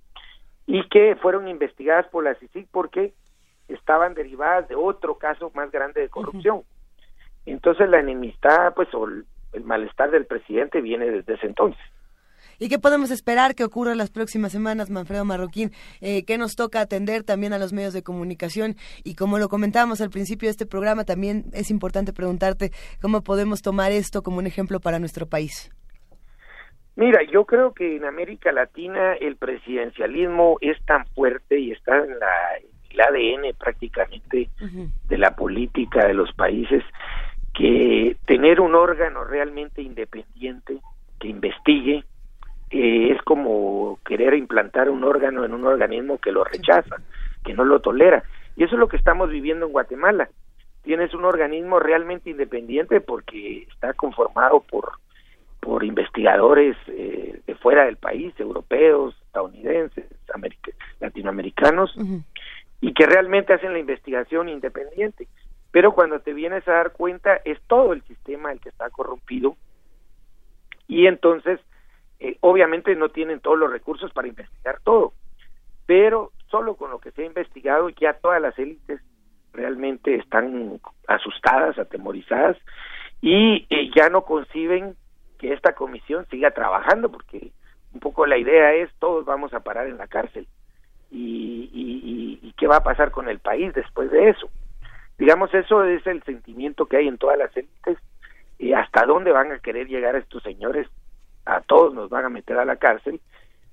[0.67, 3.13] y que fueron investigadas por la CICIG porque
[3.69, 6.63] estaban derivadas de otro caso más grande de corrupción.
[7.45, 11.83] Entonces la enemistad, pues, o el malestar del presidente viene desde ese entonces.
[12.59, 15.73] ¿Y qué podemos esperar que ocurra las próximas semanas, Manfredo Marroquín?
[16.01, 18.77] Eh, ¿Qué nos toca atender también a los medios de comunicación?
[19.05, 22.71] Y como lo comentábamos al principio de este programa, también es importante preguntarte
[23.01, 25.71] cómo podemos tomar esto como un ejemplo para nuestro país.
[26.97, 32.19] Mira, yo creo que en América Latina el presidencialismo es tan fuerte y está en
[32.19, 32.33] la,
[32.91, 34.49] el ADN prácticamente
[35.07, 36.83] de la política de los países,
[37.53, 40.79] que tener un órgano realmente independiente
[41.21, 42.05] que investigue
[42.71, 46.97] eh, es como querer implantar un órgano en un organismo que lo rechaza,
[47.45, 48.25] que no lo tolera.
[48.57, 50.29] Y eso es lo que estamos viviendo en Guatemala.
[50.83, 54.93] Tienes un organismo realmente independiente porque está conformado por
[55.67, 60.05] por investigadores eh, de fuera del país, europeos, estadounidenses,
[61.01, 61.93] latinoamericanos,
[62.81, 65.27] y que realmente hacen la investigación independiente.
[65.73, 69.57] Pero cuando te vienes a dar cuenta, es todo el sistema el que está corrompido,
[70.87, 71.59] y entonces,
[72.21, 75.13] eh, obviamente no tienen todos los recursos para investigar todo,
[75.87, 79.01] pero solo con lo que se ha investigado, ya todas las élites
[79.53, 82.57] realmente están asustadas, atemorizadas,
[83.21, 84.95] y eh, ya no conciben
[85.39, 87.51] que esta comisión siga trabajando, porque
[87.93, 90.47] un poco la idea es todos vamos a parar en la cárcel.
[91.11, 94.49] Y, y, qué va a pasar con el país después de eso.
[95.19, 97.99] Digamos, eso es el sentimiento que hay en todas las élites.
[98.59, 100.89] Y hasta dónde van a querer llegar estos señores,
[101.47, 103.21] a todos nos van a meter a la cárcel.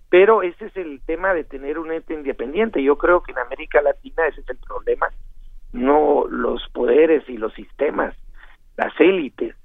[0.09, 2.83] Pero ese es el tema de tener un ente independiente.
[2.83, 5.07] Yo creo que en América Latina ese es el problema,
[5.71, 8.15] no los poderes y los sistemas,
[8.77, 9.55] las élites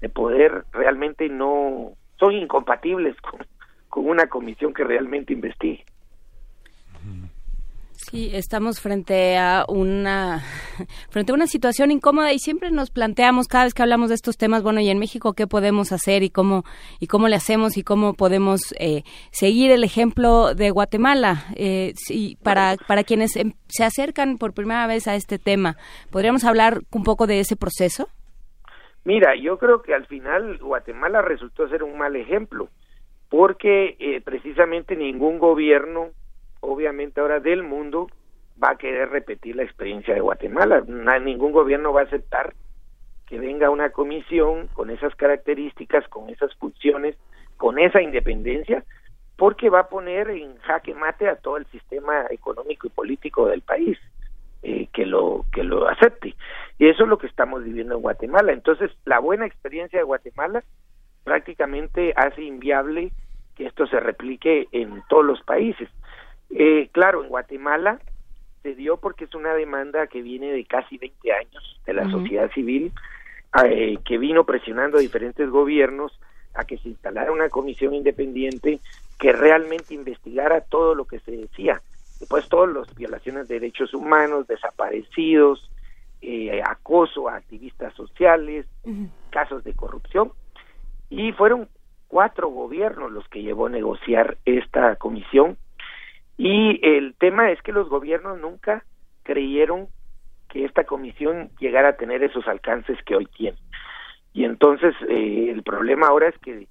[0.00, 3.40] de poder realmente no son incompatibles con,
[3.88, 5.84] con una comisión que realmente investigue.
[8.12, 10.40] Sí, estamos frente a una
[11.08, 14.36] frente a una situación incómoda y siempre nos planteamos cada vez que hablamos de estos
[14.36, 16.62] temas, bueno, y en México qué podemos hacer y cómo
[17.00, 21.46] y cómo le hacemos y cómo podemos eh, seguir el ejemplo de Guatemala.
[21.56, 21.94] Eh,
[22.42, 25.78] para para quienes em, se acercan por primera vez a este tema,
[26.10, 28.10] podríamos hablar un poco de ese proceso.
[29.04, 32.68] Mira, yo creo que al final Guatemala resultó ser un mal ejemplo,
[33.30, 36.10] porque eh, precisamente ningún gobierno,
[36.62, 38.08] obviamente ahora del mundo,
[38.62, 40.82] va a querer repetir la experiencia de Guatemala.
[41.20, 42.54] ningún gobierno va a aceptar
[43.26, 47.16] que venga una comisión con esas características, con esas funciones,
[47.56, 48.84] con esa independencia,
[49.36, 53.62] porque va a poner en jaque mate a todo el sistema económico y político del
[53.62, 53.98] país.
[54.64, 56.36] Eh, que lo que lo acepte
[56.78, 60.62] y eso es lo que estamos viviendo en Guatemala entonces la buena experiencia de Guatemala
[61.24, 63.10] prácticamente hace inviable
[63.56, 65.88] que esto se replique en todos los países
[66.54, 68.00] eh, claro en Guatemala
[68.62, 72.50] se dio porque es una demanda que viene de casi 20 años de la sociedad
[72.52, 72.92] civil
[73.64, 76.18] eh, que vino presionando a diferentes gobiernos
[76.54, 78.80] a que se instalara una comisión independiente
[79.18, 81.80] que realmente investigara todo lo que se decía.
[82.28, 85.70] Pues todas las violaciones de derechos humanos, desaparecidos,
[86.20, 88.66] eh, acoso a activistas sociales,
[89.30, 90.32] casos de corrupción,
[91.10, 91.68] y fueron
[92.08, 95.56] cuatro gobiernos los que llevó a negociar esta comisión,
[96.36, 98.84] y el tema es que los gobiernos nunca
[99.22, 99.88] creyeron
[100.48, 103.56] que esta comisión llegara a tener esos alcances que hoy tiene.
[104.32, 106.68] Y entonces eh, el problema ahora es que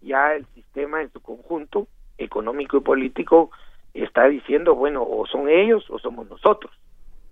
[0.00, 3.50] ya el sistema en su conjunto, económico y político,
[3.94, 6.72] está diciendo, bueno, o son ellos o somos nosotros.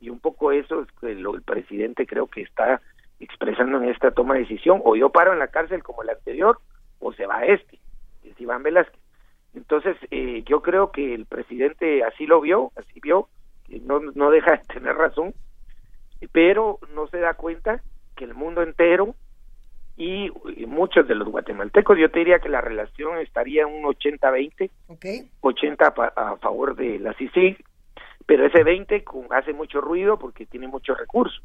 [0.01, 2.81] Y un poco eso es lo el presidente creo que está
[3.21, 6.59] expresando en esta toma de decisión, o yo paro en la cárcel como el anterior,
[6.99, 7.79] o se va este,
[8.25, 9.01] es Iván Velázquez.
[9.69, 13.29] Entonces, eh, yo creo que el presidente así lo vio, así vio,
[13.67, 15.35] que no, no deja de tener razón,
[16.31, 17.83] pero no se da cuenta
[18.15, 19.17] que el mundo entero
[19.97, 20.31] y,
[20.69, 24.71] muchos de los guatemaltecos, yo te diría que la relación estaría un 80-20,
[25.41, 27.65] 80 a favor de la CICIG,
[28.25, 31.43] pero ese 20 hace mucho ruido porque tiene muchos recursos,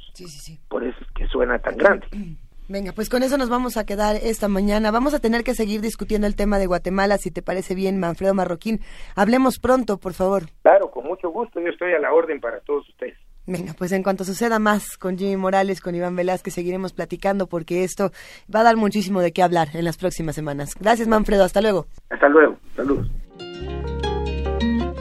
[0.68, 2.08] por eso es que suena tan grande.
[2.72, 4.92] Venga, pues con eso nos vamos a quedar esta mañana.
[4.92, 8.34] Vamos a tener que seguir discutiendo el tema de Guatemala, si te parece bien, Manfredo
[8.34, 8.80] Marroquín.
[9.14, 10.44] Hablemos pronto, por favor.
[10.62, 11.60] Claro, con mucho gusto.
[11.60, 13.18] Yo estoy a la orden para todos ustedes.
[13.46, 17.84] Venga, pues en cuanto suceda más con Jimmy Morales, con Iván Velázquez, seguiremos platicando porque
[17.84, 18.12] esto
[18.54, 20.74] va a dar muchísimo de qué hablar en las próximas semanas.
[20.80, 21.44] Gracias, Manfredo.
[21.44, 21.88] Hasta luego.
[22.10, 22.56] Hasta luego.
[22.78, 23.12] Saludos.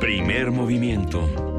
[0.01, 1.50] Primer movimiento.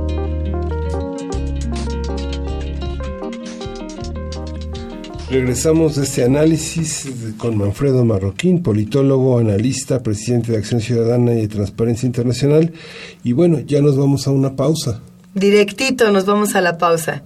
[5.32, 11.48] Regresamos de este análisis con Manfredo Marroquín, politólogo, analista, presidente de Acción Ciudadana y de
[11.48, 12.74] Transparencia Internacional.
[13.24, 14.99] Y bueno, ya nos vamos a una pausa.
[15.34, 17.24] Directito nos vamos a la pausa.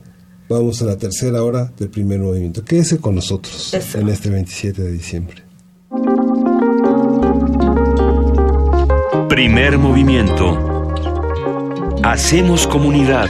[0.47, 2.63] Vamos a la tercera hora del primer movimiento.
[2.63, 5.37] Quédese con nosotros en este 27 de diciembre.
[9.27, 10.93] Primer movimiento.
[12.03, 13.29] Hacemos comunidad.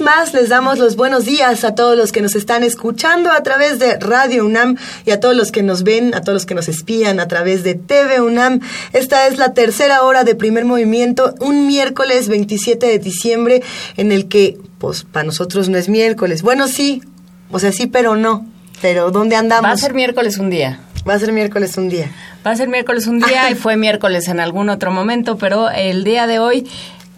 [0.00, 3.42] vez más les damos los buenos días a todos los que nos están escuchando a
[3.42, 6.54] través de Radio UNAM y a todos los que nos ven, a todos los que
[6.54, 8.60] nos espían a través de TV UNAM.
[8.92, 13.62] Esta es la tercera hora de primer movimiento, un miércoles 27 de diciembre
[13.96, 16.42] en el que, pues, para nosotros no es miércoles.
[16.42, 17.02] Bueno, sí,
[17.50, 18.46] o sea, sí, pero no.
[18.80, 19.68] Pero ¿dónde andamos?
[19.68, 20.80] Va a ser miércoles un día.
[21.08, 22.10] Va a ser miércoles un día.
[22.46, 26.04] Va a ser miércoles un día y fue miércoles en algún otro momento, pero el
[26.04, 26.66] día de hoy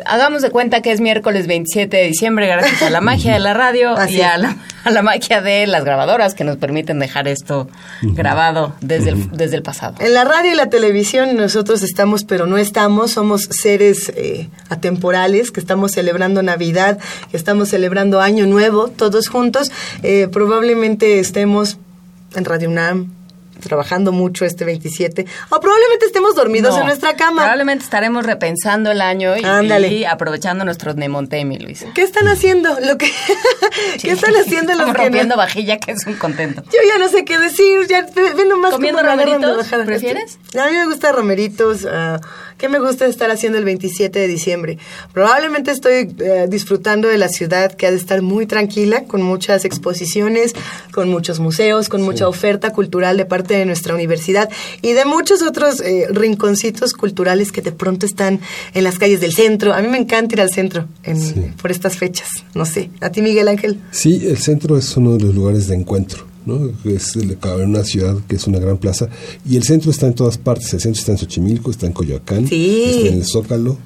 [0.07, 3.55] hagamos de cuenta que es miércoles 27 de diciembre gracias a la magia de la
[3.55, 7.69] radio y a la, a la, magia de las grabadoras que nos permiten dejar esto
[8.03, 9.97] grabado desde, el, desde el pasado.
[10.01, 15.51] En la radio y la televisión nosotros estamos, pero no estamos, somos seres eh, atemporales
[15.51, 16.99] que estamos celebrando Navidad,
[17.31, 19.71] que estamos celebrando Año Nuevo, todos juntos.
[20.03, 21.79] Eh, probablemente estemos
[22.35, 23.22] en Radio UNAM,
[23.63, 25.27] trabajando mucho este 27.
[25.51, 27.43] O probablemente estemos dormidos No, en nuestra cama.
[27.43, 29.43] Probablemente estaremos repensando el año y,
[29.87, 31.87] y aprovechando nuestro Nemontemi, Luisa.
[31.95, 32.79] ¿Qué están haciendo?
[32.81, 33.11] Lo que
[34.01, 36.63] ¿Qué están haciendo los que rompiendo no- vajilla, que es un contento.
[36.65, 39.67] Yo ya no sé qué decir, ya ve, ve nomás ¿Comiendo romeritos?
[39.87, 40.39] ¿Prefieres?
[40.59, 41.87] A mí me gusta romeritos.
[41.91, 42.21] ah,
[42.59, 44.79] ¿Qué me gusta estar haciendo el 27 de diciembre?
[45.13, 49.65] Probablemente estoy eh, disfrutando de la ciudad que ha de estar muy tranquila, con muchas
[49.65, 50.53] exposiciones,
[50.93, 54.49] con muchos museos, con mucha oferta cultural de parte de nuestra universidad
[54.81, 58.41] y de muchos otros eh, rinconcitos culturales que de pronto están
[58.75, 59.73] en las calles del centro.
[59.75, 62.29] A mí me encanta ir al centro en- por estas fechas.
[62.55, 62.91] No sé.
[63.01, 63.79] ¿A ti, Miguel Ángel?
[63.91, 66.71] Sí, el centro es uno de los lugares de encuentro, ¿no?
[66.85, 69.09] Es una ciudad que es una gran plaza
[69.49, 70.73] y el centro está en todas partes.
[70.75, 72.85] El centro está en Xochimilco, está en Coyoacán, Sí.
[72.87, 73.79] está en el Zócalo,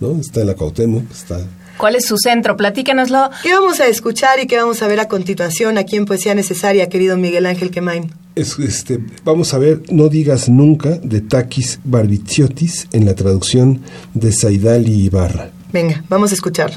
[0.00, 0.18] ¿no?
[0.20, 1.40] Está en la Cuauhtémoc, está
[1.78, 2.56] ¿Cuál es su centro?
[2.56, 3.30] Platícanoslo.
[3.42, 6.88] ¿Qué vamos a escuchar y qué vamos a ver a continuación aquí en Poesía Necesaria,
[6.88, 8.12] querido Miguel Ángel Quemain?
[8.36, 13.80] Es, este, vamos a ver No digas nunca de Takis Barbiciotis en la traducción
[14.14, 15.50] de Saidali Ibarra.
[15.72, 16.76] Venga, vamos a escucharlo.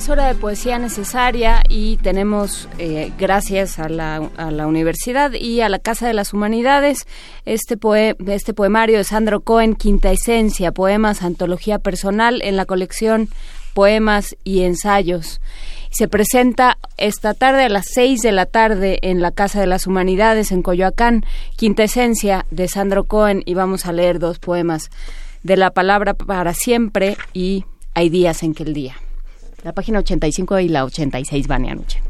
[0.00, 4.30] Es hora de poesía necesaria y tenemos, eh, gracias a la,
[4.66, 7.06] universidad y a la Casa de las Humanidades,
[7.44, 13.28] este, poe- este poemario de Sandro Cohen, Quinta Esencia, poemas, antología personal en la colección
[13.74, 15.42] Poemas y Ensayos.
[15.90, 19.86] Se presenta esta tarde a las seis de la tarde en la Casa de las
[19.86, 24.88] Humanidades en Coyoacán, Quinta Esencia de Sandro Cohen y vamos a leer dos poemas
[25.42, 28.94] de la palabra para siempre y Hay días en que el día.
[29.62, 32.02] La página 85 y la 86 van y anoche.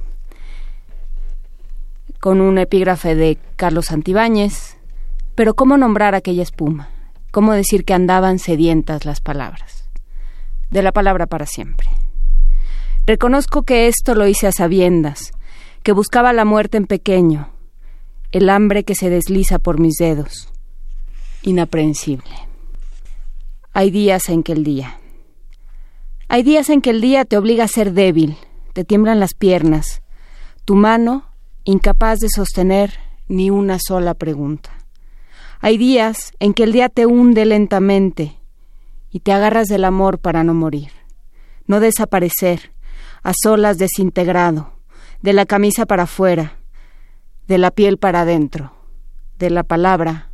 [2.21, 4.77] Con un epígrafe de Carlos Santibáñez.
[5.35, 6.91] Pero ¿cómo nombrar aquella espuma?
[7.31, 9.89] ¿Cómo decir que andaban sedientas las palabras?
[10.71, 11.89] De la palabra para siempre.
[13.07, 15.33] Reconozco que esto lo hice a sabiendas,
[15.83, 17.51] que buscaba la muerte en pequeño,
[18.31, 20.53] el hambre que se desliza por mis dedos.
[21.43, 22.31] Inaprensible.
[23.73, 25.00] Hay días en que el día.
[26.33, 28.37] Hay días en que el día te obliga a ser débil,
[28.73, 30.01] te tiemblan las piernas,
[30.65, 31.25] tu mano
[31.65, 32.93] incapaz de sostener
[33.27, 34.71] ni una sola pregunta.
[35.59, 38.39] Hay días en que el día te hunde lentamente
[39.11, 40.93] y te agarras del amor para no morir,
[41.67, 42.75] no desaparecer,
[43.25, 44.75] a solas desintegrado,
[45.23, 46.61] de la camisa para afuera,
[47.49, 48.73] de la piel para adentro,
[49.37, 50.31] de la palabra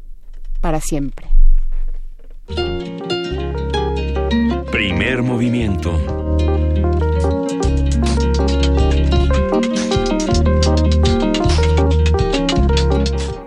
[0.60, 1.35] para siempre.
[4.88, 5.90] Primer movimiento.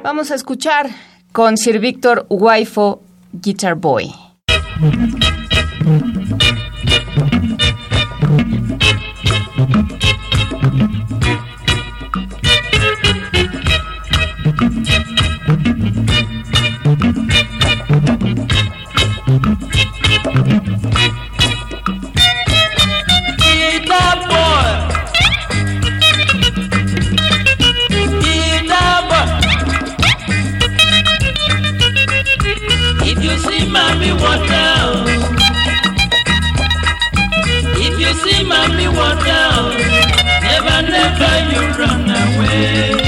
[0.04, 0.90] Vamos a escuchar
[1.32, 3.02] con Sir Víctor Waifo,
[3.32, 4.14] Guitar Boy.
[39.00, 39.48] Water,
[40.48, 43.00] never never you run away.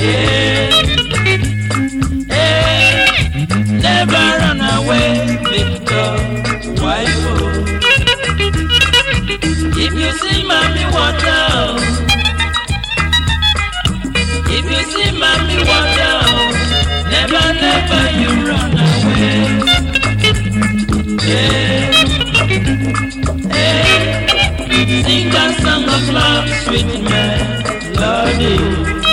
[0.00, 0.68] Yeah.
[2.34, 2.90] Yeah.
[3.86, 5.10] Never run away,
[5.50, 6.12] Victor.
[9.82, 10.84] If you see mommy
[14.56, 15.58] if you see mommy
[17.12, 19.38] never, never you run away.
[21.28, 21.80] Yeah.
[23.54, 24.29] Yeah.
[24.80, 29.09] Sing a song of love, sweet melody.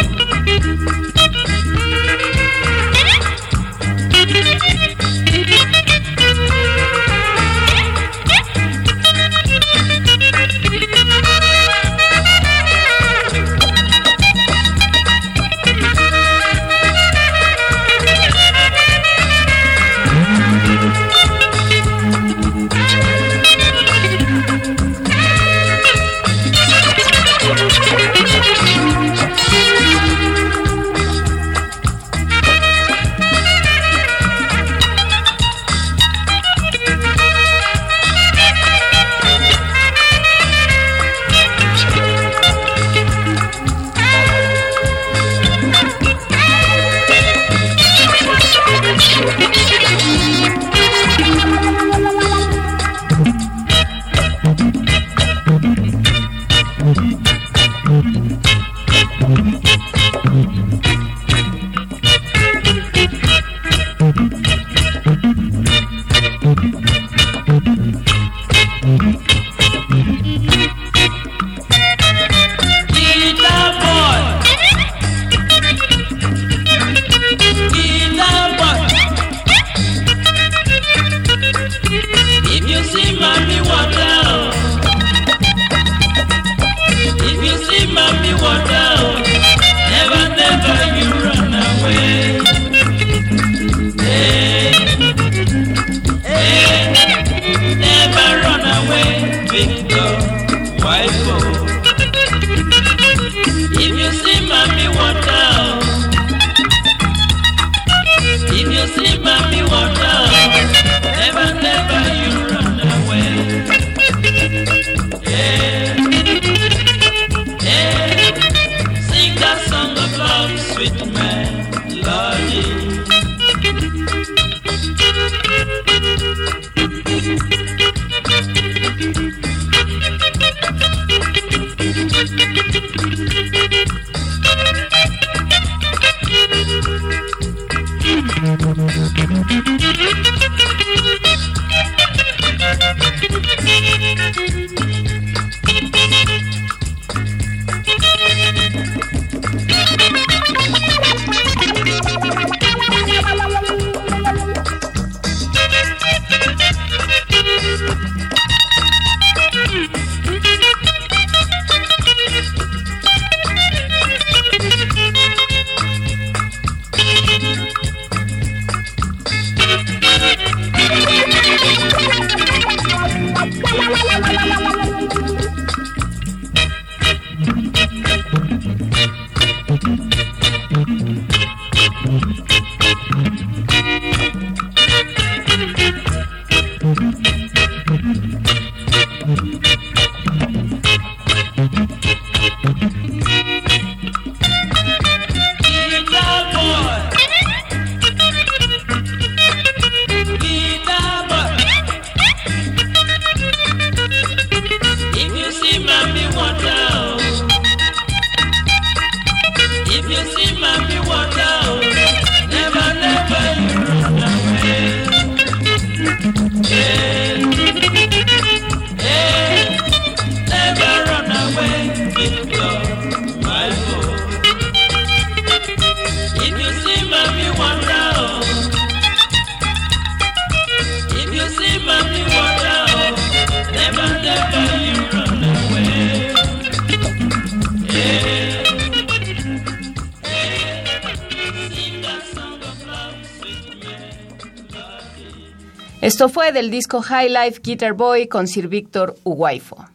[246.51, 249.85] Del disco High Life Guitar Boy con Sir Víctor Uguaifo.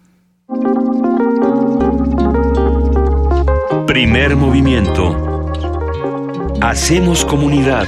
[3.87, 5.49] Primer movimiento.
[6.61, 7.87] Hacemos comunidad.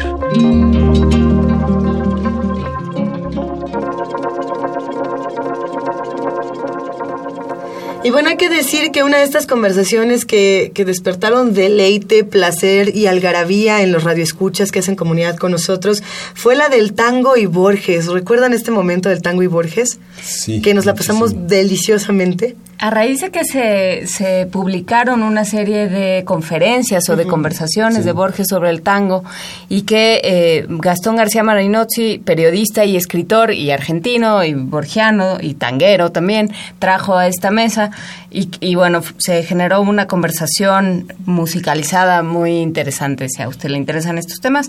[8.15, 13.07] Bueno, hay que decir que una de estas conversaciones que, que despertaron deleite, placer y
[13.07, 16.03] algarabía en los radioescuchas que hacen comunidad con nosotros
[16.35, 18.07] fue la del tango y Borges.
[18.07, 19.99] ¿Recuerdan este momento del tango y Borges?
[20.23, 20.63] Sí.
[20.63, 22.57] Que nos la pasamos deliciosamente.
[22.85, 28.13] A raíz de que se, se publicaron una serie de conferencias o de conversaciones de
[28.13, 29.25] Borges sobre el tango
[29.71, 36.13] y que eh, Gastón García Marinozzi, periodista y escritor y argentino y borgiano y tanguero
[36.13, 37.91] también, trajo a esta mesa
[38.31, 43.31] y, y bueno, se generó una conversación musicalizada muy interesante.
[43.31, 44.69] Si a usted le interesan estos temas,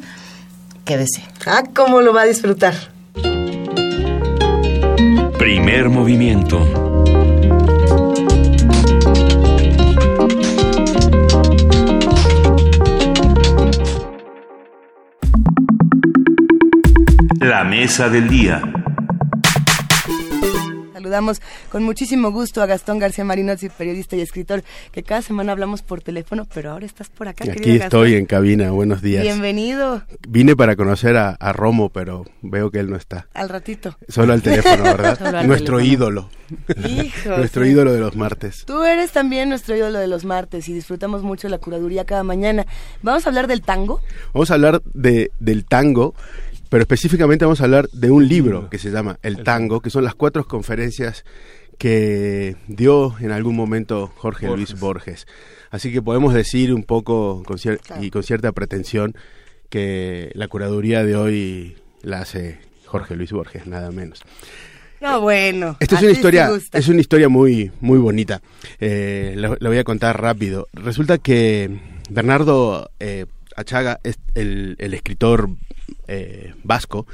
[0.85, 1.21] quédese.
[1.45, 2.75] Ah, cómo lo va a disfrutar.
[5.37, 6.84] Primer movimiento.
[17.55, 18.61] La mesa del día.
[20.91, 21.41] Saludamos
[21.71, 24.61] con muchísimo gusto a Gastón García Marinozzi, periodista y escritor,
[24.91, 27.45] que cada semana hablamos por teléfono, pero ahora estás por acá.
[27.45, 28.07] Aquí estoy Gastón.
[28.07, 29.23] en cabina, buenos días.
[29.23, 33.27] Bienvenido Vine para conocer a, a Romo, pero veo que él no está.
[33.33, 33.97] al ratito.
[34.09, 35.17] Solo al teléfono, ¿verdad?
[35.17, 35.93] Solo al Nuestro teléfono.
[35.93, 36.29] ídolo.
[36.89, 37.69] Hijo, Nuestro sí.
[37.69, 38.65] ídolo de los martes.
[38.65, 42.65] Tú eres también nuestro ídolo de los martes y disfrutamos mucho la curaduría cada mañana.
[43.01, 44.01] Vamos a hablar del tango.
[44.33, 46.13] Vamos a hablar de, del tango,
[46.69, 50.03] pero específicamente vamos a hablar de un libro que se llama El Tango, que son
[50.03, 51.23] las cuatro conferencias
[51.77, 55.27] que dio en algún momento Jorge Luis Borges.
[55.71, 59.15] Así que podemos decir un poco con cier- y con cierta pretensión
[59.69, 64.21] que la curaduría de hoy la hace Jorge Luis Borges, nada menos.
[65.01, 65.75] No, bueno.
[65.81, 68.41] Esta es una historia, es una historia muy, muy bonita.
[68.79, 70.67] Eh, la, la voy a contar rápido.
[70.73, 71.69] Resulta que
[72.09, 73.25] Bernardo eh,
[73.57, 75.49] Achaga, es el, el escritor
[76.07, 77.05] eh, vasco,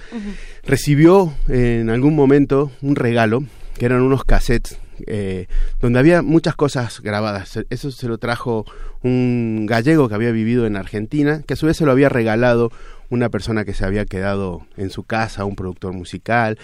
[0.64, 3.44] recibió en algún momento un regalo
[3.78, 4.78] que eran unos cassettes
[5.08, 5.48] eh,
[5.80, 7.58] donde había muchas cosas grabadas.
[7.70, 8.66] Eso se lo trajo
[9.02, 12.72] un gallego que había vivido en Argentina, que a su vez se lo había regalado
[13.10, 16.60] una persona que se había quedado en su casa, un productor musical.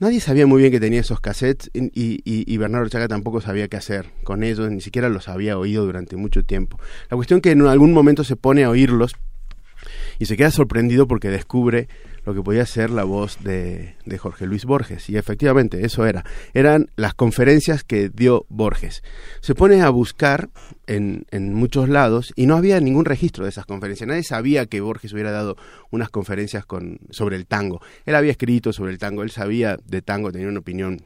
[0.00, 3.68] Nadie sabía muy bien que tenía esos cassettes y, y- y Bernardo Chaga tampoco sabía
[3.68, 6.78] qué hacer con ellos, ni siquiera los había oído durante mucho tiempo.
[7.10, 9.14] La cuestión que en algún momento se pone a oírlos
[10.18, 11.88] y se queda sorprendido porque descubre
[12.24, 15.08] lo que podía ser la voz de, de Jorge Luis Borges.
[15.08, 16.24] Y efectivamente, eso era.
[16.52, 19.02] Eran las conferencias que dio Borges.
[19.40, 20.50] Se pone a buscar
[20.86, 24.08] en, en muchos lados y no había ningún registro de esas conferencias.
[24.08, 25.56] Nadie sabía que Borges hubiera dado
[25.90, 27.80] unas conferencias con, sobre el tango.
[28.04, 31.00] Él había escrito sobre el tango, él sabía de tango, tenía una opinión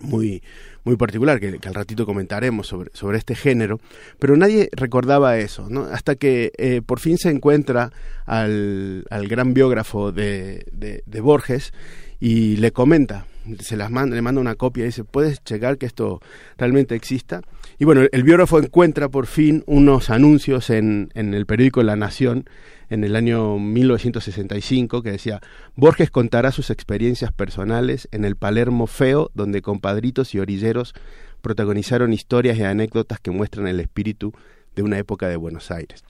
[0.00, 0.42] muy,
[0.86, 3.80] muy particular, que, al ratito comentaremos sobre, sobre este género,
[4.20, 7.90] pero nadie recordaba eso, hasta que eh, por fin se encuentra
[8.24, 11.72] al, al gran biógrafo de, de, de Borges
[12.20, 13.26] y le comenta,
[13.58, 16.20] se las manda, le manda una copia y dice, ¿puedes checar que esto
[16.56, 17.42] realmente exista?
[17.78, 22.48] Y bueno, el biógrafo encuentra por fin unos anuncios en, en el periódico La Nación
[22.90, 25.40] en el año 1965 que decía,
[25.74, 30.94] Borges contará sus experiencias personales en el Palermo feo, donde compadritos y orilleros
[31.42, 34.32] protagonizaron historias y anécdotas que muestran el espíritu
[34.74, 36.04] de una época de Buenos Aires.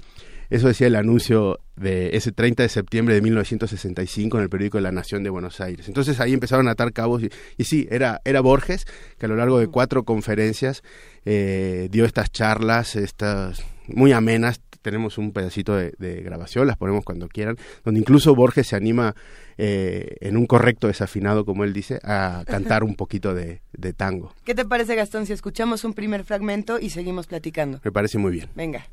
[0.48, 4.92] Eso decía el anuncio de ese 30 de septiembre de 1965 en el periódico La
[4.92, 5.88] Nación de Buenos Aires.
[5.88, 8.86] Entonces ahí empezaron a atar cabos y, sí, era, era Borges
[9.18, 10.82] que a lo largo de cuatro conferencias
[11.24, 14.60] eh, dio estas charlas, estas muy amenas.
[14.86, 19.16] Tenemos un pedacito de, de grabación, las ponemos cuando quieran, donde incluso Borges se anima
[19.58, 24.32] eh, en un correcto desafinado, como él dice, a cantar un poquito de, de tango.
[24.44, 27.80] ¿Qué te parece, Gastón, si escuchamos un primer fragmento y seguimos platicando?
[27.82, 28.48] Me parece muy bien.
[28.54, 28.86] Venga.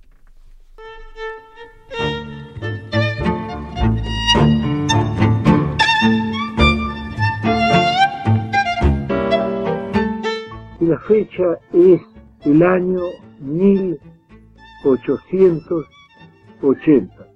[10.79, 12.01] y la fecha es
[12.45, 12.99] el año
[14.83, 17.27] 1880.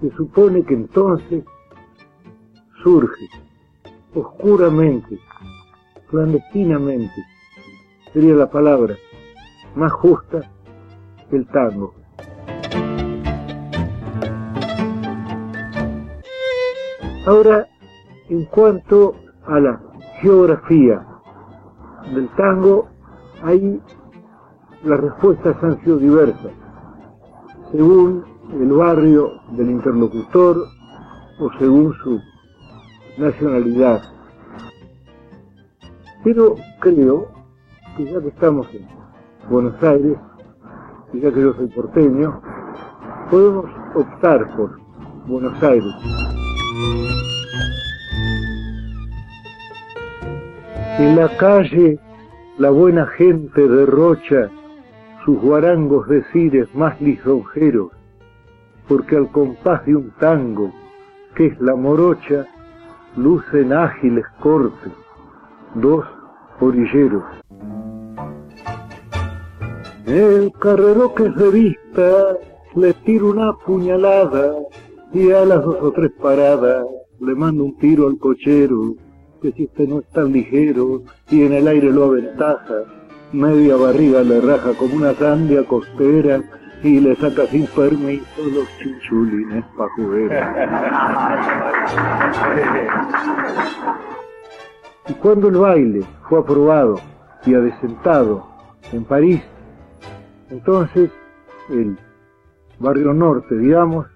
[0.00, 1.44] Se supone que entonces
[2.82, 3.28] surge
[4.14, 5.18] oscuramente,
[6.08, 7.24] clandestinamente,
[8.12, 8.96] sería la palabra
[9.74, 10.40] más justa,
[11.30, 11.94] el tango.
[17.26, 17.66] Ahora,
[18.28, 19.14] en cuanto
[19.46, 19.80] a la
[20.20, 21.04] geografía
[22.14, 22.88] del tango,
[23.42, 23.80] ahí
[24.84, 26.52] las respuestas han sido diversas,
[27.72, 30.56] según el barrio del interlocutor
[31.40, 32.20] o según su
[33.18, 34.02] nacionalidad.
[36.22, 37.28] Pero creo
[37.96, 38.86] que ya que estamos en
[39.48, 40.18] Buenos Aires,
[41.12, 42.40] y ya que yo soy porteño,
[43.30, 44.78] podemos optar por
[45.26, 45.94] Buenos Aires.
[50.98, 51.98] En la calle
[52.58, 54.50] la buena gente derrocha
[55.26, 57.90] sus guarangos decires más lisonjeros,
[58.86, 60.72] porque al compás de un tango,
[61.34, 62.46] que es la morocha,
[63.16, 64.92] lucen ágiles cortes,
[65.74, 66.06] dos
[66.60, 67.24] orilleros.
[70.06, 72.36] El carrero que es revista
[72.76, 74.54] le tiro una puñalada
[75.12, 76.86] y a las dos o tres paradas
[77.18, 78.94] le mando un tiro al cochero,
[79.42, 82.95] que si este no es tan ligero y en el aire lo aventaja,
[83.32, 86.40] media barriga le raja como una sandia costera
[86.82, 88.24] y le saca sin permiso
[88.54, 89.88] los chinchulines pa'
[95.08, 97.00] Y cuando el baile fue aprobado
[97.44, 98.46] y adesentado
[98.92, 99.42] en París,
[100.50, 101.10] entonces
[101.68, 101.98] el
[102.78, 104.06] barrio norte, digamos,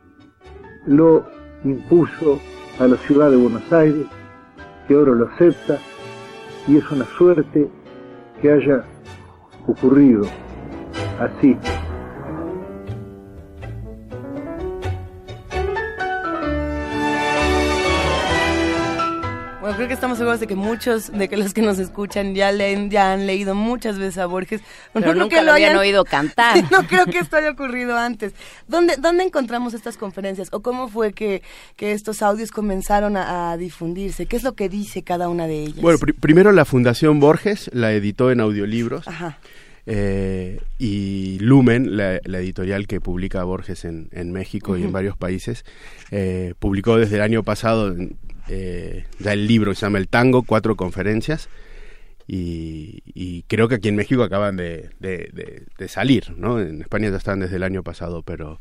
[0.87, 1.25] lo
[1.65, 2.39] impuso
[2.79, 4.07] a la ciudad de Buenos Aires,
[4.87, 5.79] que ahora lo acepta,
[6.67, 7.69] y es una suerte
[8.41, 8.85] que haya
[9.67, 10.27] ocurrido
[11.19, 11.57] así.
[19.81, 22.91] Creo que estamos seguros de que muchos de que los que nos escuchan ya leen,
[22.91, 24.61] ya han leído muchas veces a Borges.
[24.93, 26.57] Pero no creo nunca que lo habían hayan- oído cantar.
[26.57, 28.33] Sí, no creo que esto haya ocurrido antes.
[28.69, 30.49] ¿Dónde, dónde encontramos estas conferencias?
[30.53, 31.43] ¿O cómo fue que,
[31.77, 34.27] que estos audios comenzaron a, a difundirse?
[34.27, 35.81] ¿Qué es lo que dice cada una de ellas?
[35.81, 39.09] Bueno, pri- primero la Fundación Borges la editó en audiolibros.
[39.09, 39.39] Ajá.
[39.87, 45.17] eh, y Lumen, la, la editorial que publica Borges en, en México y en varios
[45.17, 45.65] países,
[46.11, 47.95] eh, publicó desde el año pasado
[48.49, 51.49] eh, ya el libro se llama El Tango, cuatro conferencias.
[52.33, 54.91] Y, creo que aquí en México acaban de,
[55.89, 56.61] salir, ¿no?
[56.61, 58.61] En España ya están desde el año pasado, pero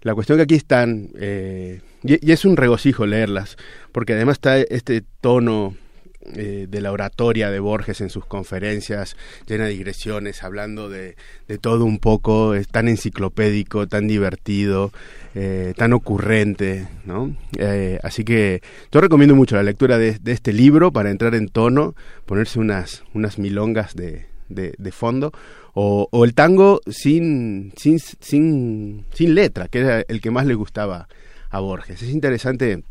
[0.00, 3.58] la cuestión que aquí están, eh, y es un regocijo leerlas,
[3.92, 5.76] porque además está este tono
[6.24, 9.16] eh, de la oratoria de Borges en sus conferencias,
[9.48, 11.16] llena de digresiones, hablando de,
[11.48, 14.92] de todo un poco, es tan enciclopédico, tan divertido,
[15.34, 17.36] eh, tan ocurrente, ¿no?
[17.58, 18.62] Eh, así que
[18.92, 23.02] yo recomiendo mucho la lectura de, de este libro para entrar en tono, ponerse unas,
[23.14, 25.32] unas milongas de, de, fondo,
[25.74, 31.08] o, el tango sin, sin, sin, sin letra, que era el que más le gustaba
[31.50, 32.00] a Borges.
[32.00, 32.84] Es interesante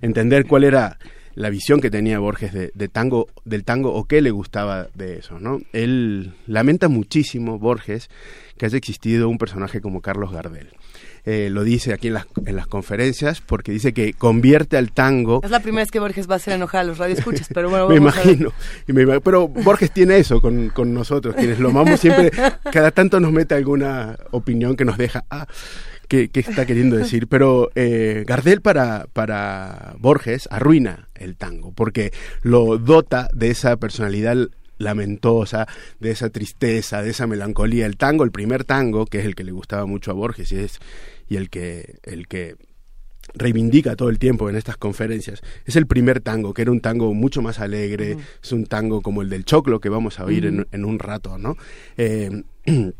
[0.00, 0.96] entender cuál era
[1.40, 5.18] la visión que tenía Borges de, de tango, del tango o qué le gustaba de
[5.18, 5.60] eso, ¿no?
[5.72, 8.10] Él lamenta muchísimo, Borges,
[8.58, 10.68] que haya existido un personaje como Carlos Gardel.
[11.24, 15.42] Eh, lo dice aquí en las, en las conferencias porque dice que convierte al tango
[15.44, 17.88] Es la primera vez que Borges va a hacer enojar a los radioescuchas, pero bueno,
[17.88, 18.26] me vamos a ver.
[18.28, 18.52] imagino,
[18.86, 22.30] y me pero Borges tiene eso con, con nosotros, quienes lo amamos siempre,
[22.72, 25.46] cada tanto nos mete alguna opinión que nos deja, ah,
[26.10, 27.28] ¿qué, qué está queriendo decir?
[27.28, 32.12] Pero eh, Gardel para, para Borges arruina el tango, porque
[32.42, 34.36] lo dota de esa personalidad
[34.76, 35.66] lamentosa,
[36.00, 37.86] de esa tristeza, de esa melancolía.
[37.86, 40.56] El tango, el primer tango, que es el que le gustaba mucho a Borges y
[40.56, 40.80] es
[41.28, 42.56] y el que el que
[43.34, 47.14] reivindica todo el tiempo en estas conferencias es el primer tango, que era un tango
[47.14, 50.66] mucho más alegre, es un tango como el del choclo que vamos a oír en,
[50.72, 51.56] en un rato, ¿no?
[51.96, 52.42] Eh,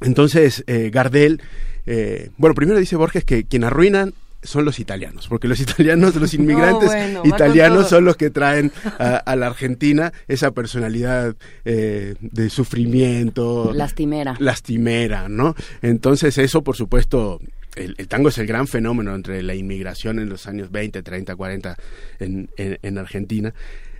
[0.00, 1.40] entonces, eh, Gardel,
[1.86, 6.32] eh, bueno, primero dice Borges que quien arruinan son los italianos, porque los italianos, los
[6.34, 11.34] inmigrantes bueno, italianos son los que traen a, a la Argentina esa personalidad
[11.64, 14.36] eh, de sufrimiento, Lastimera.
[14.38, 15.54] lastimera, ¿no?
[15.82, 17.40] Entonces eso, por supuesto,
[17.74, 21.34] el, el tango es el gran fenómeno entre la inmigración en los años 20, 30,
[21.34, 21.76] 40
[22.20, 23.52] en, en, en Argentina.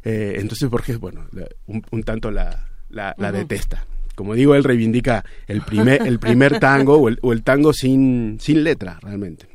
[0.05, 1.27] Eh, entonces Borges, bueno,
[1.67, 3.39] un, un tanto la, la, la Ujú.
[3.39, 3.85] detesta.
[4.17, 8.39] Como digo, él reivindica el primer, el primer tango o el, o el tango sin,
[8.41, 9.47] sin letra, realmente.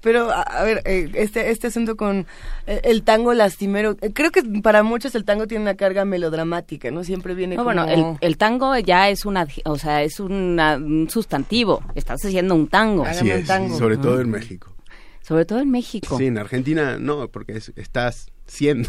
[0.00, 2.26] Pero, a, a ver, eh, este, este asunto con
[2.66, 6.90] eh, el tango lastimero, eh, creo que para muchos el tango tiene una carga melodramática,
[6.90, 7.04] ¿no?
[7.04, 7.74] Siempre viene No, como...
[7.86, 11.82] bueno, el, el tango ya es una, o sea, es una- un sustantivo.
[11.94, 13.04] Estás haciendo un tango.
[13.06, 13.46] Así es,
[13.78, 14.74] sobre todo en México.
[15.22, 16.18] Sobre todo en México.
[16.18, 18.88] Sí, en Argentina no, porque es- estás siendo.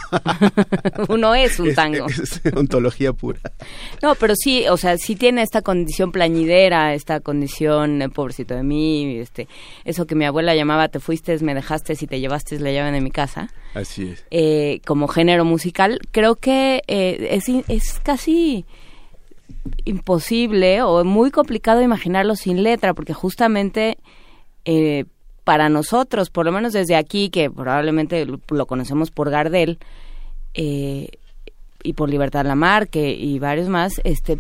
[1.10, 2.08] Uno es un tango.
[2.08, 3.40] Es, ontología pura.
[4.02, 8.64] No, pero sí, o sea, sí tiene esta condición plañidera, esta condición, eh, pobrecito de
[8.64, 9.48] mí, este,
[9.84, 13.02] eso que mi abuela llamaba te fuiste, me dejaste, si te llevaste la llave de
[13.02, 14.26] mi casa, Así es.
[14.32, 18.66] eh, como género musical, creo que eh, es, es casi
[19.86, 23.98] imposible o muy complicado imaginarlo sin letra, porque justamente
[24.66, 25.06] eh,
[25.46, 29.78] para nosotros, por lo menos desde aquí, que probablemente lo, conocemos por Gardel
[30.56, 31.08] eh,
[31.84, 34.40] y por Libertad Lamarque y varios más, este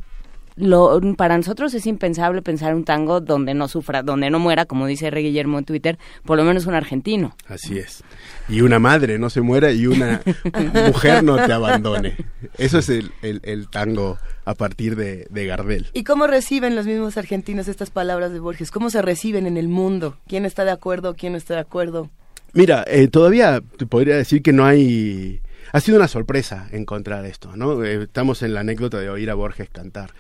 [0.56, 4.88] lo, para nosotros es impensable pensar un tango donde no sufra, donde no muera, como
[4.88, 7.36] dice Rey Guillermo en Twitter, por lo menos un argentino.
[7.48, 8.04] Así es.
[8.48, 10.22] Y una madre no se muera y una
[10.88, 12.16] mujer no te abandone.
[12.58, 15.88] Eso es el, el- el tango a partir de, de Gardel.
[15.94, 18.72] ¿Y cómo reciben los mismos argentinos estas palabras de Borges?
[18.72, 20.18] ¿Cómo se reciben en el mundo?
[20.28, 21.16] ¿Quién está de acuerdo?
[21.16, 22.10] ¿Quién no está de acuerdo?
[22.54, 25.42] Mira, eh, todavía te podría decir que no hay...
[25.74, 27.84] Ha sido una sorpresa encontrar esto, ¿no?
[27.84, 30.12] Eh, estamos en la anécdota de oír a Borges cantar.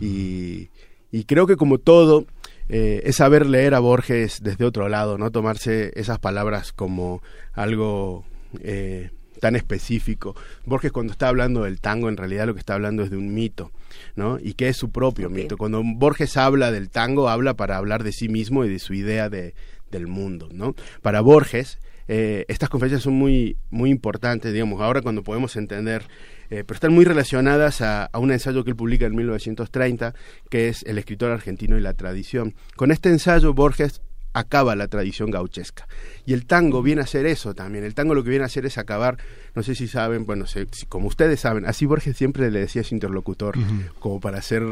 [0.00, 0.68] Y,
[1.10, 2.26] y creo que como todo,
[2.68, 5.30] eh, es saber leer a Borges desde otro lado, ¿no?
[5.30, 7.22] Tomarse esas palabras como
[7.52, 8.24] algo
[8.60, 9.10] eh,
[9.40, 10.34] tan específico.
[10.64, 13.32] Borges cuando está hablando del tango, en realidad lo que está hablando es de un
[13.32, 13.70] mito,
[14.16, 14.38] ¿no?
[14.40, 15.56] Y que es su propio mito.
[15.56, 19.28] Cuando Borges habla del tango, habla para hablar de sí mismo y de su idea
[19.28, 19.54] de,
[19.90, 20.74] del mundo, ¿no?
[21.02, 26.02] Para Borges, eh, estas conferencias son muy, muy importantes, digamos, ahora cuando podemos entender,
[26.50, 30.14] eh, pero están muy relacionadas a, a un ensayo que él publica en 1930,
[30.50, 32.54] que es El escritor argentino y la tradición.
[32.76, 34.00] Con este ensayo, Borges
[34.36, 35.88] acaba la tradición gauchesca.
[36.26, 37.84] Y el tango viene a hacer eso también.
[37.84, 39.16] El tango lo que viene a hacer es acabar,
[39.56, 42.82] no sé si saben, bueno, se- si- como ustedes saben, así Borges siempre le decía
[42.82, 43.56] a su interlocutor,
[43.98, 44.62] como para hacer,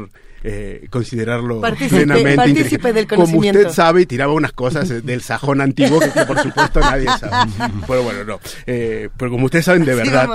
[0.43, 3.59] eh, considerarlo Partícipe- plenamente partícipe del Como conocimiento.
[3.61, 7.07] usted sabe, y tiraba unas cosas eh, del sajón antiguo que, que por supuesto nadie
[7.19, 7.51] sabe.
[7.87, 8.39] Pero bueno, no.
[8.67, 10.29] Eh, pero como ustedes saben, de verdad,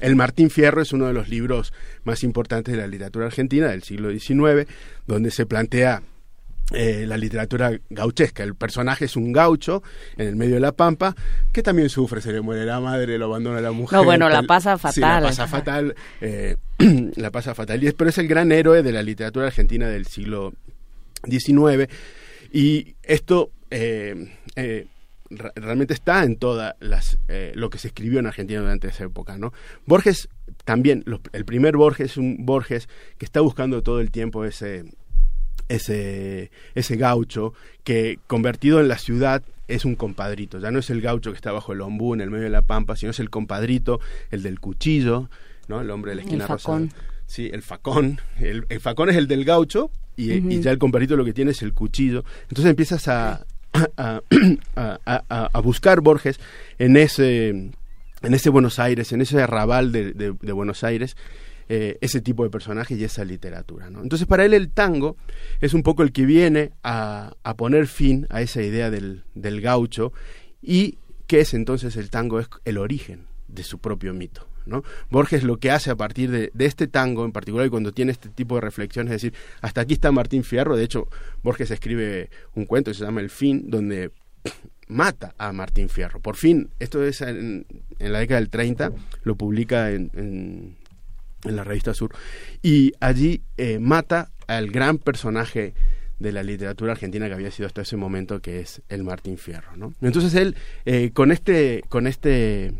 [0.00, 1.72] El Martín Fierro es uno de los libros
[2.04, 4.66] más importantes de la literatura argentina del siglo XIX,
[5.06, 6.02] donde se plantea
[6.74, 8.42] eh, la literatura gauchesca.
[8.42, 9.82] El personaje es un gaucho
[10.16, 11.14] en el medio de la pampa
[11.52, 13.98] que también sufre, se le muere la madre, lo abandona la mujer.
[13.98, 15.22] No, bueno, la pasa Sí, la fatal.
[15.24, 15.94] pasa fatal.
[16.20, 16.56] eh,
[17.16, 17.82] la pasa fatal.
[17.82, 20.52] Y es, pero es el gran héroe de la literatura argentina del siglo
[21.28, 21.88] XIX.
[22.52, 24.28] Y esto eh,
[25.54, 27.18] realmente está en toda las,
[27.54, 29.38] lo que se escribió en Argentina durante esa época.
[29.38, 29.52] ¿no?
[29.86, 30.28] Borges
[30.64, 32.88] también, los- el primer Borges es un Borges
[33.18, 34.84] que está buscando todo el tiempo ese
[35.74, 37.54] ese, ese gaucho
[37.84, 41.52] que convertido en la ciudad es un compadrito, ya no es el gaucho que está
[41.52, 44.00] bajo el ombú en el medio de la pampa, sino es el compadrito,
[44.30, 45.30] el del cuchillo,
[45.68, 45.80] ¿no?
[45.80, 46.84] El hombre de la El esquina facón.
[46.90, 47.02] rosada.
[47.26, 48.20] Sí, el facón.
[48.38, 51.62] El, el facón es el del gaucho y, ya el compadrito lo que tiene es
[51.62, 52.24] el cuchillo.
[52.42, 53.46] Entonces empiezas a,
[53.96, 54.20] a,
[54.76, 56.38] a- a- a buscar Borges
[56.78, 57.72] en ese, en
[58.34, 61.16] ese Buenos Aires, en ese arrabal de, de- de Buenos Aires,
[61.74, 63.86] eh, ese tipo de personajes y esa literatura.
[63.86, 65.16] Entonces para él el tango
[65.58, 69.22] es un poco el que viene a, poner fin a esa idea del,
[69.62, 70.12] gaucho
[70.60, 74.46] y que es entonces el tango, es el origen de su propio mito.
[75.08, 78.28] Borges lo que hace a partir de, este tango en particular y cuando tiene este
[78.28, 81.08] tipo de reflexiones, es decir, hasta aquí está Martín Fierro, de hecho
[81.42, 84.10] Borges escribe un cuento que se llama El fin, donde
[84.88, 86.20] mata a Martín Fierro.
[86.20, 87.64] Por fin, esto es en,
[87.98, 88.92] la década del 30,
[89.22, 90.81] lo publica en-
[91.44, 92.14] en la revista Sur,
[92.62, 95.74] y allí eh, mata al gran personaje
[96.18, 99.76] de la literatura argentina que había sido hasta ese momento, que es el Martín Fierro.
[99.76, 99.92] ¿no?
[100.00, 100.54] Entonces él,
[100.84, 102.72] eh, con este, con este,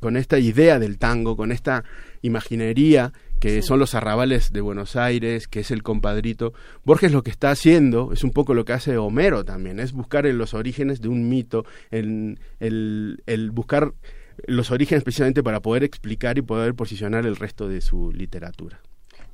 [0.00, 1.84] con esta idea del tango, con esta
[2.22, 6.54] imaginería que son los arrabales de Buenos Aires, que es el compadrito.
[6.84, 10.26] Borges lo que está haciendo es un poco lo que hace Homero también, es buscar
[10.26, 13.92] en los orígenes de un mito, el, el, el buscar
[14.46, 18.80] los orígenes precisamente para poder explicar y poder posicionar el resto de su literatura.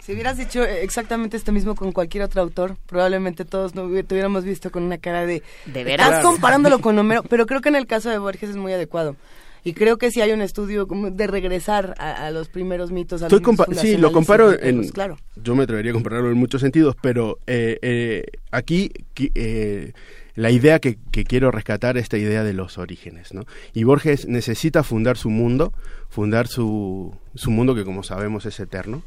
[0.02, 4.42] Si hubieras dicho exactamente esto mismo con cualquier otro autor, probablemente todos no te hubiéramos
[4.42, 5.44] visto con una cara de...
[5.66, 6.08] ¿De veras?
[6.08, 9.14] Estás comparándolo con Homero, pero creo que en el caso de Borges es muy adecuado.
[9.62, 13.22] Y creo que sí hay un estudio como de regresar a, a los primeros mitos.
[13.22, 14.88] A los Estoy mitos sí, lo comparo en...
[14.88, 15.18] Claro.
[15.36, 18.90] Yo me atrevería a compararlo en muchos sentidos, pero eh, eh, aquí
[19.36, 19.92] eh,
[20.34, 23.44] la idea que, que quiero rescatar es esta idea de los orígenes, ¿no?
[23.72, 25.72] Y Borges necesita fundar su mundo,
[26.08, 29.02] fundar su, su mundo que como sabemos es eterno,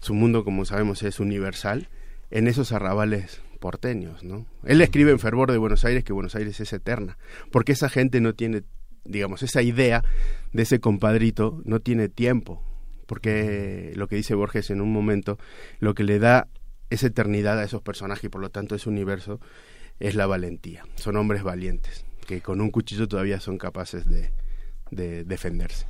[0.00, 1.88] su mundo como sabemos es universal,
[2.30, 4.46] en esos arrabales porteños, ¿no?
[4.64, 7.18] Él escribe en Fervor de Buenos Aires que Buenos Aires es eterna,
[7.50, 8.62] porque esa gente no tiene,
[9.04, 10.02] digamos, esa idea
[10.52, 12.62] de ese compadrito no tiene tiempo,
[13.06, 15.38] porque lo que dice Borges en un momento,
[15.78, 16.48] lo que le da
[16.88, 19.40] esa eternidad a esos personajes y por lo tanto ese universo
[20.00, 20.84] es la valentía.
[20.96, 24.30] Son hombres valientes que con un cuchillo todavía son capaces de,
[24.90, 25.86] de defenderse.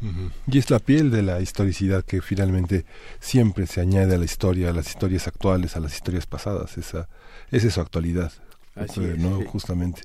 [0.46, 2.84] Y es la piel de la historicidad que finalmente
[3.18, 6.76] siempre se añade a la historia, a las historias actuales, a las historias pasadas.
[6.78, 7.08] Esa
[7.50, 8.32] es su actualidad.
[8.74, 9.38] Así es, ¿no?
[9.38, 9.44] sí.
[9.46, 10.02] Justamente.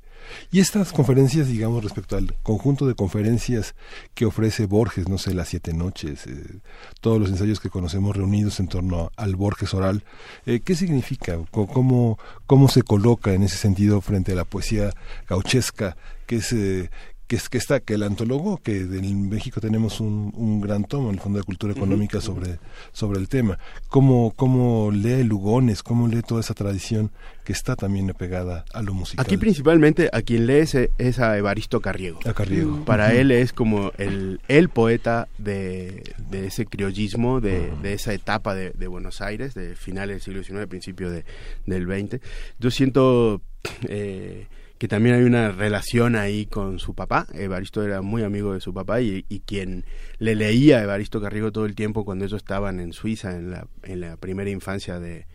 [0.52, 3.76] Y estas conferencias, digamos, respecto al conjunto de conferencias
[4.14, 6.60] que ofrece Borges, no sé, las siete noches, eh,
[7.00, 10.04] todos los ensayos que conocemos reunidos en torno al Borges oral,
[10.46, 11.38] eh, ¿qué significa?
[11.52, 12.18] ¿Cómo,
[12.48, 14.92] ¿Cómo se coloca en ese sentido frente a la poesía
[15.28, 15.96] gauchesca?
[16.26, 16.90] ¿Qué es, eh,
[17.28, 21.10] que es que está que el antólogo que en México tenemos un, un gran tomo
[21.10, 22.60] en el Fondo de Cultura Económica sobre
[22.92, 23.58] sobre el tema
[23.88, 27.12] cómo cómo lee Lugones cómo lee toda esa tradición
[27.44, 31.38] que está también pegada a lo musical Aquí principalmente a quien lee es, es a
[31.38, 32.20] Evaristo Carriego.
[32.26, 32.84] A Carriego.
[32.86, 33.16] Para Ujú.
[33.18, 38.72] él es como el, el poeta de, de ese criollismo, de, de esa etapa de,
[38.72, 41.24] de Buenos Aires, de finales del siglo XIX, principio de,
[41.66, 42.20] del XX.
[42.60, 43.42] Yo siento
[43.88, 44.48] eh,
[44.88, 47.28] también hay una relación ahí con su papá.
[47.34, 49.86] Evaristo era muy amigo de su papá y, quien
[50.18, 53.68] le leía a Evaristo Carriego todo el tiempo cuando ellos estaban en Suiza, en la,
[53.84, 55.28] en la primera infancia de,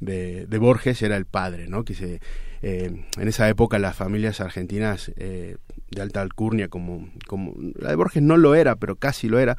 [0.00, 1.84] de, de Borges era el padre, ¿no?
[1.84, 2.20] Que se,
[2.62, 5.56] eh, en esa época las familias argentinas eh,
[5.90, 9.56] de alta alcurnia, como, como la de Borges no lo era, pero casi lo era,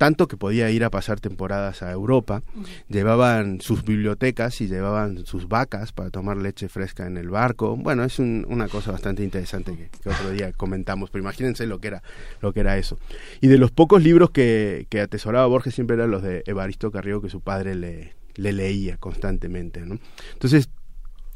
[0.00, 2.42] tanto que podía ir a pasar temporadas a Europa,
[2.88, 7.76] llevaban sus bibliotecas y llevaban sus vacas para tomar leche fresca en el barco.
[7.76, 11.80] Bueno, es un- una cosa bastante interesante que, que otro día comentamos, pero imagínense lo
[11.80, 12.02] que era,
[12.40, 12.98] lo que era eso.
[13.42, 17.20] Y de los pocos libros que, que atesoraba Borges siempre eran los de Evaristo Carriego
[17.20, 19.80] que su padre le, le leía constantemente.
[19.84, 19.98] ¿no?
[20.32, 20.70] Entonces,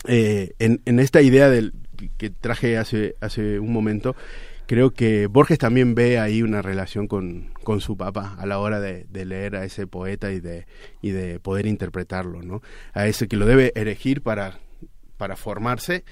[0.06, 1.74] eh, en, en esta idea del,
[2.16, 4.16] que traje hace, hace un momento,
[4.66, 8.80] creo que Borges también ve ahí una relación con, con su papá a la hora
[8.80, 10.66] de, de leer a ese poeta y de,
[11.02, 12.62] y de poder interpretarlo, ¿no?
[12.92, 14.58] A ese que lo debe elegir para,
[15.16, 16.04] para formarse,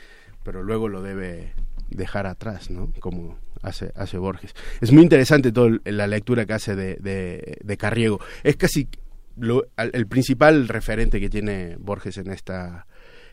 [0.42, 1.52] pero luego lo debe
[1.90, 2.92] dejar atrás, ¿no?
[3.00, 4.54] Como hace, hace Borges.
[4.80, 8.20] Es muy interesante toda la lectura que hace de, de, de Carriego.
[8.42, 8.88] Es casi
[9.36, 12.86] lo- el principal referente que tiene Borges en esta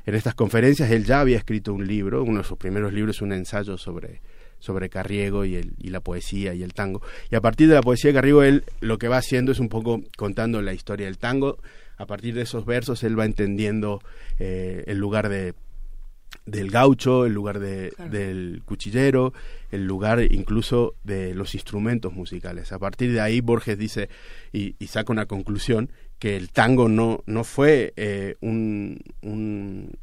[0.05, 3.33] en estas conferencias él ya había escrito un libro, uno de sus primeros libros un
[3.33, 4.21] ensayo sobre
[4.59, 7.01] sobre Carriego y, el, y la poesía y el tango.
[7.31, 9.69] Y a partir de la poesía de Carriego, él lo que va haciendo es un
[9.69, 11.57] poco contando la historia del tango.
[11.97, 14.01] A partir de esos versos, él va entendiendo
[14.39, 15.53] eh, el lugar de
[16.45, 18.11] del gaucho, el lugar de, Claro.
[18.11, 19.33] del cuchillero,
[19.71, 22.71] el lugar incluso de los instrumentos musicales.
[22.71, 24.09] A partir de ahí Borges dice
[24.51, 29.97] y, y saca una conclusión que el tango no, no fue eh, un, un,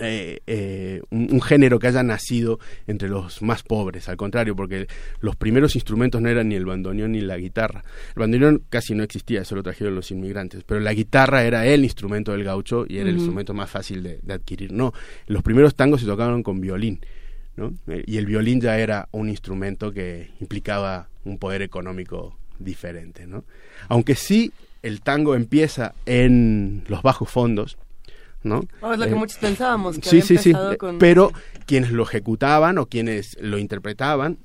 [0.00, 4.86] eh, eh, un, un género que haya nacido entre los más pobres, al contrario, porque
[5.20, 7.84] los primeros instrumentos no eran ni el bandoneón ni la guitarra.
[8.14, 11.84] El bandoneón casi no existía, eso lo trajeron los inmigrantes, pero la guitarra era el
[11.84, 14.72] instrumento del gaucho y era el instrumento más fácil de, de adquirir.
[14.72, 14.92] No,
[15.26, 17.00] los primeros tangos se tocaban con violín.
[17.56, 17.72] ¿no?
[17.88, 23.26] Eh, Y el violín ya era un instrumento que implicaba un poder económico diferente.
[23.26, 23.44] ¿no?
[23.88, 27.76] Aunque sí el tango empieza en los bajos fondos,
[28.42, 28.62] ¿no?
[28.80, 31.32] Oh, es lo que Eh, muchos pensábamos, que sí, había sí, sí, con- pero
[31.66, 34.38] quienes lo ejecutaban o quienes lo interpretaban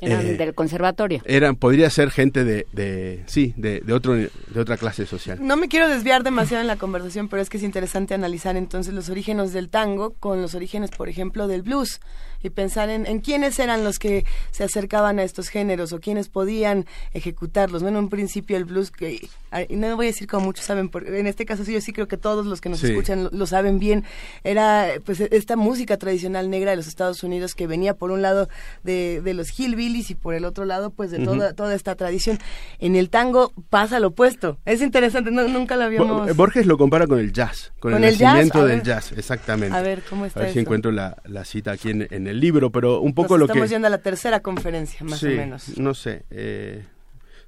[0.00, 1.22] Eran eh, del conservatorio.
[1.24, 4.30] eran podría ser gente de, de sí de, de otro de
[4.60, 7.62] otra clase social No me quiero desviar demasiado en la conversación, pero es que es
[7.62, 12.00] interesante analizar entonces los orígenes del tango con los orígenes, por ejemplo, del blues
[12.42, 16.28] y pensar en, en quiénes eran los que se acercaban a estos géneros o quiénes
[16.28, 17.82] podían ejecutarlos.
[17.82, 17.88] ¿no?
[17.88, 19.28] En un principio el blues, que
[19.70, 22.08] no voy a decir como muchos saben, porque en este caso sí, yo sí creo
[22.08, 22.88] que todos los que nos Sí.
[22.88, 24.04] escuchan lo, lo saben bien,
[24.44, 28.48] era pues esta música tradicional negra de los Estados Unidos que venía por un lado
[28.84, 32.38] de, de los hillbillies y por el otro lado pues de toda, toda esta tradición.
[32.78, 34.58] En el tango pasa lo opuesto.
[34.64, 36.26] Es interesante, no- nunca lo habíamos...
[36.28, 38.34] Bo- Borges lo compara con el jazz con, ¿Con el, el jazz?
[38.34, 41.72] nacimiento del jazz exactamente A ver, ¿cómo está a ver si encuentro la, la cita
[41.72, 43.98] aquí en, en el libro pero un poco Nos lo estamos que yendo a la
[43.98, 45.78] tercera conferencia, más Sí, o menos.
[45.78, 46.84] no sé eh,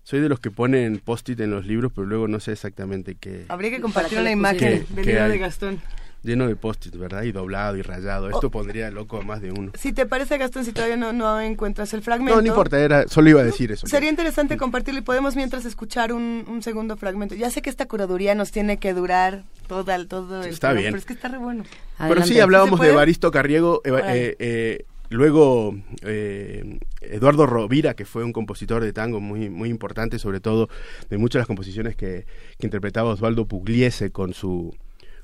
[0.02, 3.44] soy de los que ponen post-it en los libros pero luego no sé exactamente qué
[3.48, 5.80] Habría que compartir lo imagen ¿Qué- del libro de Gastón.
[6.22, 8.50] Lleno de post-it verdad y doblado y rayado esto Oh.
[8.50, 11.92] pondría loco a más de uno Si te parece, Gastón, si todavía no, no encuentras
[11.94, 12.34] el fragmento...
[12.36, 15.64] no no importa era solo iba a decir eso Sería interesante compartirlo y podemos mientras
[15.64, 17.34] escuchar un, un segundo fragmento.
[17.34, 20.86] Ya sé que esta curaduría nos tiene que durar todo el, todo el Está bien.
[20.86, 21.64] pero es que está re bueno.
[21.98, 22.92] Pero sí, hablábamos ¿Se de?
[22.92, 23.80] Evaristo Carriego.
[23.84, 30.18] Eh, eh, luego, eh, Eduardo Rovira, que fue un compositor de tango muy, muy importante,
[30.18, 30.68] sobre todo
[31.10, 32.26] de muchas de las composiciones que,
[32.58, 34.74] que interpretaba Osvaldo Pugliese con su,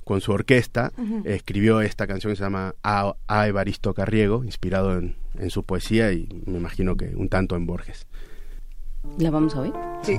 [0.04, 0.92] con su orquesta,
[1.24, 6.12] escribió esta canción que se llama A, A Evaristo Carriego, inspirado en, en su poesía
[6.12, 8.06] y me imagino que un tanto en Borges.
[9.18, 9.72] ¿La vamos a oír?
[10.02, 10.18] Sí.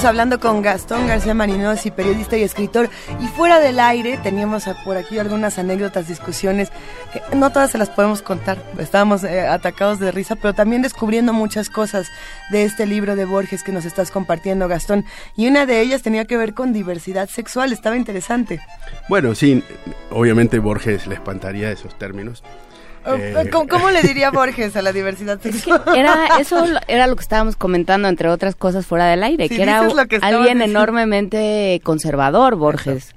[0.00, 2.88] Estamos hablando con Gastón García Marinosi, periodista y escritor.
[3.20, 6.70] Y fuera del aire teníamos por aquí algunas anécdotas, discusiones,
[7.12, 8.56] que no todas se las podemos contar.
[8.78, 12.08] Estábamos eh, atacados de risa, pero también descubriendo muchas cosas
[12.50, 15.04] de este libro de Borges que nos estás compartiendo, Gastón.
[15.36, 17.70] Y una de ellas tenía que ver con diversidad sexual.
[17.70, 18.58] Estaba interesante.
[19.10, 19.62] Bueno, sí,
[20.08, 22.42] obviamente Borges le espantaría esos términos.
[23.06, 25.82] Eh, ¿Cómo, cómo le diría Borges a la diversidad sexual?
[25.96, 29.62] Era eso era lo que estábamos comentando entre otras cosas fuera del aire, Si que
[29.62, 30.64] era que alguien diciendo.
[30.64, 33.14] enormemente conservador Borges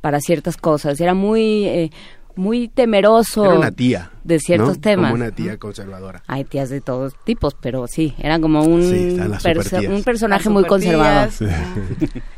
[0.00, 1.90] para ciertas cosas, era muy eh,
[2.36, 4.10] muy temeroso Era una tía.
[4.24, 4.80] de ciertos ¿no?
[4.80, 5.10] temas.
[5.12, 6.22] Como una tía conservadora.
[6.26, 10.64] Hay tías de todos tipos, pero sí, eran como un, Sí, perso- un personaje muy
[10.64, 11.30] conservador.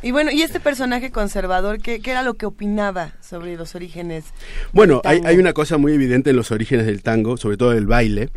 [0.02, 4.24] Y bueno, ¿y este personaje conservador qué, qué era lo que opinaba sobre los orígenes?
[4.72, 5.28] Bueno, del hay, tango?
[5.28, 8.30] hay una cosa muy evidente en los orígenes del tango, sobre todo del baile,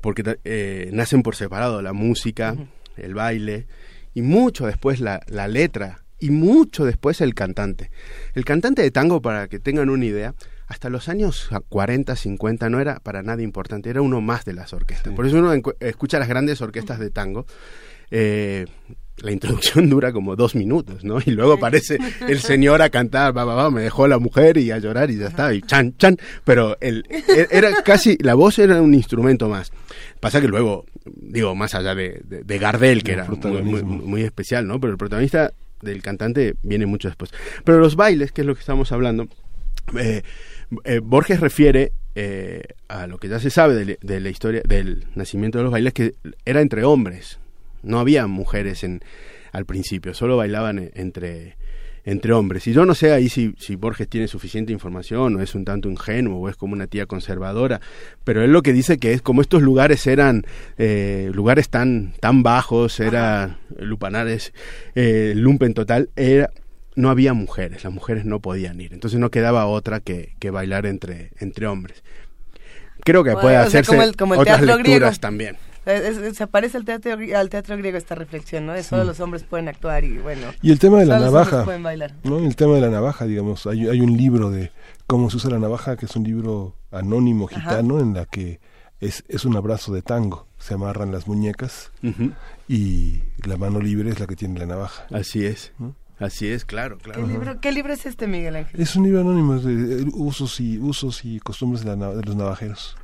[0.00, 2.56] porque eh, nacen por separado la música,
[2.96, 3.66] el baile,
[4.14, 7.90] y mucho después la, la letra, y mucho después el cantante.
[8.34, 10.34] El cantante de tango, para que tengan una idea,
[10.72, 14.72] hasta los años 40, 50 no era para nada importante, era uno más de las
[14.72, 15.12] orquestas.
[15.14, 17.46] Por eso uno escucha las grandes orquestas de tango.
[18.10, 18.66] eh,
[19.18, 21.18] la introducción dura como dos minutos, ¿no?
[21.24, 24.70] Y luego aparece el señor a cantar, va, va, va, me dejó la mujer y
[24.70, 26.16] a llorar y ya está, y chan, chan.
[26.44, 29.70] Pero el, e- era casi, la voz era un instrumento más.
[30.18, 34.66] Pasa que luego, digo, más allá de, de- de Gardel, que era muy- muy especial,
[34.66, 34.80] ¿no?
[34.80, 35.52] Pero el protagonista
[35.82, 37.30] del cantante viene mucho después.
[37.64, 39.28] Pero los bailes, que es lo que estamos hablando,
[39.98, 40.22] eh,
[40.84, 45.06] eh, Borges refiere eh, a lo que ya se sabe de, de la historia del
[45.14, 47.38] nacimiento de los bailes, que era entre hombres,
[47.82, 49.00] no había mujeres en,
[49.52, 51.56] al principio, solo bailaban e- entre,
[52.04, 52.66] entre hombres.
[52.66, 55.88] Y yo no sé ahí si, si Borges tiene suficiente información o es un tanto
[55.88, 57.80] ingenuo o es como una tía conservadora,
[58.24, 60.44] pero él lo que dice que es como estos lugares eran
[60.78, 64.52] eh, lugares tan, tan bajos, era lupanares,
[64.94, 66.50] eh, lumpen total, era
[66.94, 70.86] no había mujeres, las mujeres no podían ir, entonces no quedaba otra que, que bailar
[70.86, 72.02] entre, entre hombres.
[73.04, 75.20] Creo que Bueno, puede o sea, hacerse como el- como el otras teatro lecturas griego.
[75.20, 75.56] también.
[75.86, 78.72] Eh, es- es- se parece al teatro, al teatro griego esta reflexión, ¿no?
[78.74, 80.46] De solo los hombres pueden actuar y bueno.
[80.62, 82.14] Y el tema de la navaja, pueden bailar.
[82.22, 82.38] ¿no?
[82.38, 84.70] El tema de la navaja, digamos, hay, hay un libro de
[85.08, 87.60] cómo se usa la navaja, que es un libro anónimo Ajá.
[87.60, 88.60] gitano, en la que
[89.00, 91.90] es, es un abrazo de tango, se amarran las muñecas
[92.68, 95.06] y la mano libre es la que tiene la navaja.
[95.10, 95.72] Así es,
[96.22, 97.20] así es, claro, claro.
[97.20, 98.80] ¿Qué libro, ¿Qué libro es este, Miguel Ángel?
[98.80, 102.96] Es un libro anónimo de usos y usos y costumbres de, la de los navajeros.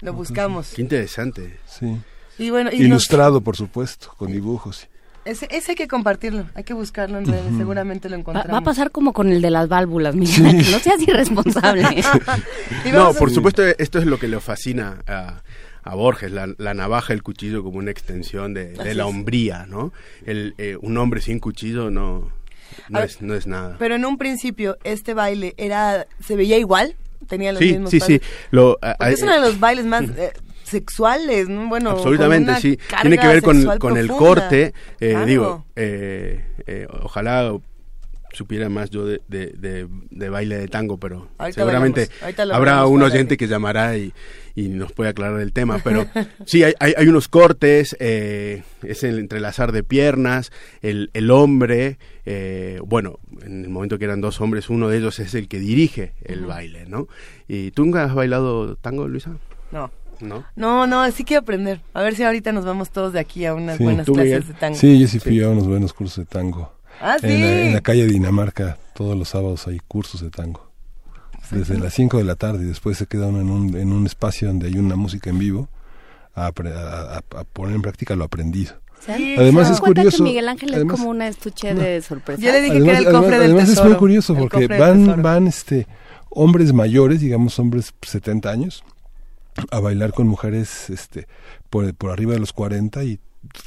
[0.00, 0.72] Lo buscamos.
[0.74, 1.58] Qué interesante.
[1.66, 1.96] Sí.
[2.38, 4.88] Y bueno, y nos- Ilustrado, por supuesto, con dibujos.
[5.26, 7.58] ese, ese hay que compartirlo, hay que buscarlo en redes, Ujú.
[7.58, 8.52] seguramente lo Va, encontramos.
[8.54, 11.82] va a pasar como con el de las válvulas, Miguel Ángel, no seas irresponsable.
[12.92, 15.42] No, vamos a- por supuesto, esto es lo que le fascina a,
[15.82, 19.92] a Borges, la, la navaja, el cuchillo como una extensión de, de la hombría, ¿no?
[20.24, 22.32] El, eh, un hombre sin cuchillo no,
[22.88, 23.76] no, es, no es nada.
[23.78, 26.94] Pero en un principio, este baile era se veía igual,
[27.28, 28.18] tenía los Sí, mismos sí, sí.
[28.18, 28.34] pasos?
[28.50, 30.32] Lo, a- Porque a- es uno de los bailes más eh,
[30.64, 31.68] sexuales, ¿no?
[31.68, 32.78] Bueno, Absolutamente, sí.
[33.00, 34.72] Tiene que ver con, con el corte.
[35.00, 35.26] eh, Claro.
[35.26, 37.52] Digo, eh, eh, ojalá
[38.32, 42.08] supiera más yo de, de, de- de baile de tango, pero Ahorita seguramente
[42.52, 44.12] habrá un oyente que llamará y,
[44.54, 45.78] y nos puede aclarar el tema.
[45.84, 46.06] Pero
[46.46, 50.52] sí, hay, hay, hay unos cortes, eh, es el entrelazar de piernas,
[50.82, 55.18] el, el hombre, eh, bueno, en el momento que eran dos hombres, uno de ellos
[55.20, 57.08] es el que dirige el baile, ¿no?
[57.48, 59.32] ¿Y tú nunca has bailado tango, Luisa?
[59.72, 59.90] No.
[60.20, 60.44] ¿No?
[60.54, 61.80] No, no, sí quiero aprender.
[61.94, 63.84] A ver si ahorita nos vamos todos de aquí a unas Sí.
[63.84, 64.48] buenas ¿Tú, clases Miguel?
[64.48, 64.76] de tango.
[64.78, 66.70] Sí, yo sí fui a unos buenos cursos de tango.
[67.00, 67.52] Ah, En la, sí.
[67.68, 70.68] en la calle Dinamarca, todos los sábados hay cursos de tango.
[71.50, 74.06] Desde las 5 de la tarde y después se queda uno en un, en un
[74.06, 75.68] espacio donde hay una música en vivo
[76.34, 78.74] a, poner en práctica lo aprendido.
[79.04, 80.16] Sí, Además ¿se dan es curioso.
[80.18, 82.40] que Miguel Ángel además- es como una estuche de sorpresa.
[82.40, 83.88] Yo le dije además, que era el cofre además- del además es tesoro.
[83.90, 85.22] muy curioso porque van, tesoro.
[85.22, 85.86] van este,
[86.28, 88.84] hombres mayores, digamos hombres 70 años,
[89.72, 91.26] a bailar con mujeres este,
[91.70, 93.18] por, por arriba de los 40 y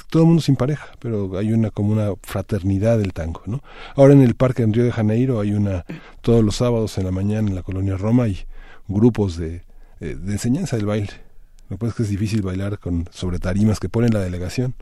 [0.09, 3.63] todo el mundo sin pareja, pero hay una como una fraternidad del tango, ¿no?
[3.95, 5.85] Ahora en el parque en Río de Janeiro hay una,
[6.21, 8.45] todos los sábados en la mañana en la colonia Roma hay
[8.87, 9.63] grupos de,
[9.99, 11.09] eh, de enseñanza del baile.
[11.69, 14.75] Lo que pasa es que es difícil bailar con, sobre tarimas que ponen la delegación.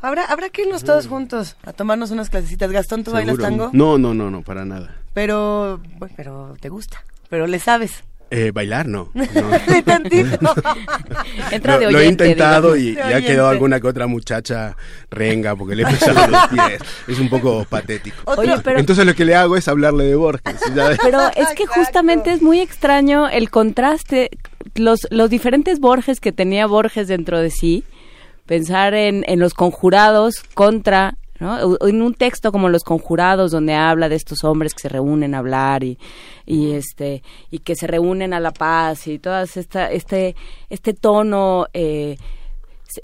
[0.00, 2.72] Habrá, habrá que irnos todos juntos a tomarnos unas clasecitas.
[2.72, 3.70] Gastón, ¿tú bailas tango?
[3.72, 4.96] No, no, no, no, para nada.
[5.14, 7.04] Pero, bueno, pero te gusta.
[7.28, 8.02] Pero le sabes.
[8.34, 9.10] Eh, bailar no.
[9.14, 9.24] no.
[9.24, 10.38] De tantito.
[11.50, 12.78] Entra de lo, lo he oyente, intentado digamos.
[12.78, 13.26] y ya oyente.
[13.26, 14.74] quedó alguna que otra muchacha
[15.10, 16.80] renga porque le he pesado los pies.
[17.08, 18.16] Es un poco patético.
[18.24, 20.56] Oye, pero, Entonces lo que le hago es hablarle de Borges.
[21.02, 24.30] pero es que justamente es muy extraño el contraste,
[24.76, 27.84] los, los diferentes Borges que tenía Borges dentro de sí,
[28.46, 31.56] pensar en, en los conjurados contra ¿no?
[31.56, 35.34] O- En un texto como Los Conjurados, donde habla de estos hombres que se reúnen
[35.34, 35.98] a hablar y,
[36.46, 40.34] y este y que se reúnen a la paz y esta este
[40.70, 42.16] este tono eh,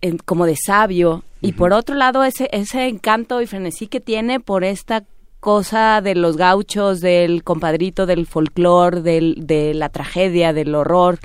[0.01, 1.25] en- como de sabio.
[1.41, 5.05] Y por otro lado ese ese encanto y frenesí que tiene por esta
[5.41, 11.19] cosa de los gauchos del compadrito del folclore del de la tragedia del horror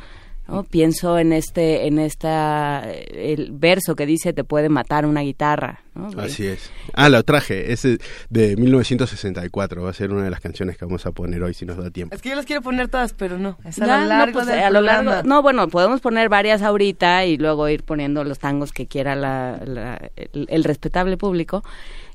[0.48, 0.64] ¿no?
[0.64, 6.10] pienso en este en esta el verso que dice te puede matar una guitarra ¿no?
[6.20, 6.72] Así es.
[6.94, 8.00] Ah, lo traje, ese
[8.30, 11.68] de 1964, va a ser una de las canciones que vamos a poner hoy si
[11.68, 12.16] nos da tiempo.
[12.16, 13.60] Es que yo las quiero poner todas, pero no.
[13.64, 15.28] Es a Ya, lo no, largo pues, del a lo largo- programa.
[15.30, 19.62] no, bueno, podemos poner varias ahorita y luego ir poniendo los tangos que quiera la,
[19.66, 21.64] la- el, el respetable público.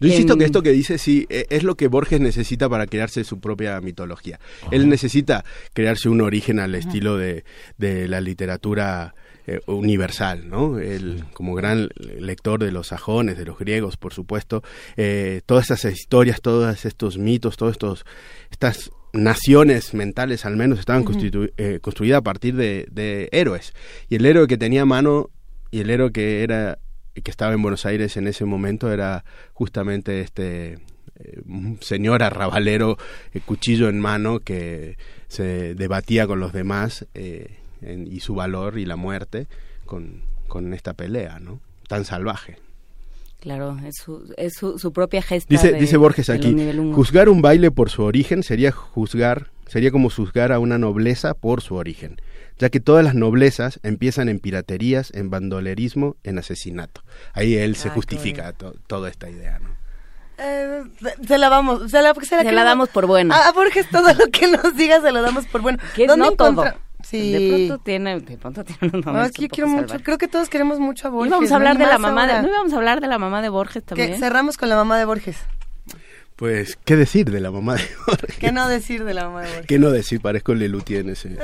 [0.00, 2.86] Yo insisto Em, que esto que dice sí e- es lo que Borges necesita para
[2.86, 4.38] crearse su propia mitología.
[4.70, 7.44] Él necesita crearse un origen al estilo de,
[7.76, 9.14] de la literatura
[9.46, 10.78] eh, universal, ¿no?
[10.78, 14.62] Él, como gran lector de los sajones, de los griegos, por supuesto,
[14.96, 18.04] eh, todas estas historias, todos estos mitos, todos estos
[18.50, 21.02] estas naciones mentales al menos estaban
[21.56, 23.72] eh, construidas a partir de, de héroes.
[24.08, 25.30] Y el héroe que tenía a mano
[25.70, 26.78] y el héroe que era
[27.22, 30.78] que estaba en Buenos Aires en ese momento era justamente este
[31.20, 31.42] eh,
[31.80, 32.96] señor arrabalero
[33.34, 34.96] eh, cuchillo en mano que
[35.28, 39.46] se debatía con los demás eh, en- y su valor y la muerte
[39.86, 42.56] con, con esta pelea no tan salvaje.
[43.40, 45.46] Claro, es su, es su, su propia gesta.
[45.48, 46.48] Dice, de- dice Borges aquí,
[46.92, 51.60] juzgar un baile por su origen sería juzgar, sería como juzgar a una nobleza por
[51.62, 52.16] su origen,
[52.58, 57.02] ya que todas las noblezas empiezan en piraterías, en bandolerismo, en asesinato.
[57.34, 59.68] Ahí él se Ay, qué justifica to- toda esta idea, ¿no?
[60.40, 60.84] Eh,
[61.26, 63.34] se la vamos, se la, se la, Se la damos por buena.
[63.34, 65.78] A, a Borges todo lo que nos diga se lo damos por bueno.
[65.96, 66.64] ¿Dónde no todo.
[67.02, 67.32] Sí.
[67.32, 70.26] De pronto tiene, de pronto tiene unos No, es que yo quiero mucho, creo que
[70.28, 71.28] todos queremos mucho a Borges.
[71.30, 73.18] Íbamos a no hablar hay de la mamá de, no íbamos a hablar de la
[73.18, 74.18] mamá de Borges también.
[74.18, 75.36] cerramos con la mamá de Borges.
[76.38, 78.36] Pues, ¿qué decir de la mamá de Borges?
[78.38, 79.66] ¿Qué no decir de la mamá de Borges?
[79.66, 80.20] ¿Qué no decir?
[80.20, 81.36] Parezco Lelutier en ese.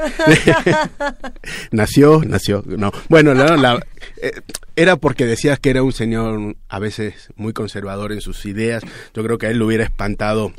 [1.72, 2.62] nació, nació.
[2.66, 2.92] No.
[3.08, 3.80] Bueno, la- la-
[4.22, 4.32] eh,
[4.76, 8.82] era porque decías que era un señor a veces muy conservador en sus ideas.
[9.14, 10.52] Yo creo que a él le hubiera espantado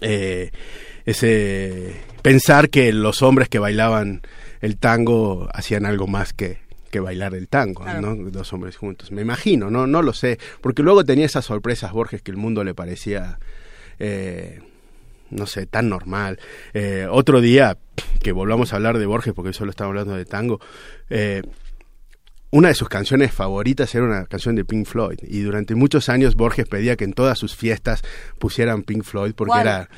[0.00, 0.50] eh,
[1.04, 4.22] ese pensar que los hombres que bailaban
[4.60, 6.58] el tango hacían algo más que
[6.92, 8.14] que bailar el tango, Claro.
[8.14, 8.30] ¿no?
[8.30, 9.10] Dos hombres juntos.
[9.10, 12.62] Me imagino, no no lo sé, porque luego tenía esas sorpresas Borges que el mundo
[12.62, 13.38] le parecía
[13.98, 14.60] eh,
[15.30, 16.38] no sé, tan normal.
[16.74, 17.78] Eh, otro día,
[18.22, 20.60] que volvamos a hablar de Borges, porque solo estamos hablando de tango,
[21.08, 21.42] eh,
[22.50, 26.34] una de sus canciones favoritas era una canción de Pink Floyd, y durante muchos años
[26.34, 28.02] Borges pedía que en todas sus fiestas
[28.38, 29.66] pusieran Pink Floyd, porque ¿Cuál?
[29.66, 29.88] era...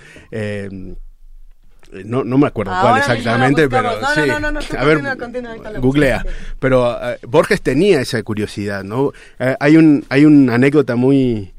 [2.05, 4.00] no, no me acuerdo Ahora cuál exactamente, pero.
[4.00, 4.20] No, sí.
[4.26, 6.24] no, no, no, a ver, continúa, googlea.
[6.58, 9.12] Pero eh, Borges tenía esa curiosidad, ¿no?
[9.39, 11.52] Eh, hay un hay una anécdota muy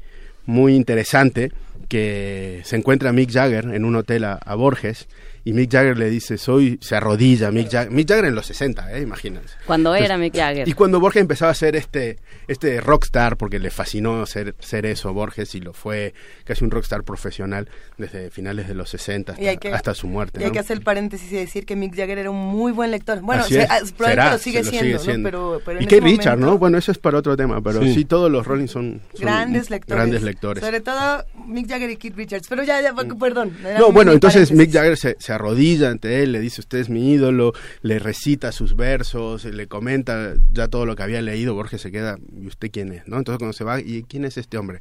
[0.44, 1.52] muy interesante
[1.88, 5.08] que se encuentra Mick Jagger en un hotel a, a Borges
[5.46, 8.92] y Mick Jagger le dice, soy, se arrodilla, Mick Jagger, Mick Jagger en los 60,
[8.92, 9.00] ¿eh?
[9.00, 9.54] imagínense.
[9.64, 10.68] Cuando Entonces, era Mick Jagger.
[10.68, 12.18] Y cuando Borges empezaba a ser este,
[12.48, 17.04] este rockstar, porque le fascinó ser, ser eso Borges y lo fue casi un rockstar
[17.04, 20.40] profesional desde finales de los 60 hasta, que- su muerte.
[20.40, 20.52] Y hay ¿no?
[20.54, 23.20] que hacer el paréntesis y decir que Mick Jagger era un muy buen lector.
[23.20, 23.70] Bueno, Así se- es.
[23.70, 25.22] ah, probablemente Será, lo sigue se siendo, ¿no?
[25.22, 26.58] Pero, pero y que ese Richard, momento, ¿no?
[26.58, 28.04] Bueno, eso es para otro tema, pero sí, Sí.
[28.04, 29.96] todos los Rolling son, son Grandes lectores.
[29.96, 30.64] Grandes lectores.
[30.64, 32.48] Sobre todo Mick Jagger y Keith Richards.
[32.48, 33.56] Pero ya, ya, perdón.
[33.64, 34.58] era No, bueno, entonces paréntesis.
[34.58, 38.52] Mick Jagger se, se arrodilla ante él, le dice usted es mi ídolo, le recita
[38.52, 42.70] sus versos, le comenta ya todo lo que había leído, Borges se queda, ¿y usted
[42.70, 43.06] quién es?
[43.08, 43.16] ¿no?
[43.18, 44.80] Entonces cuando se va, ¿y quién es este hombre?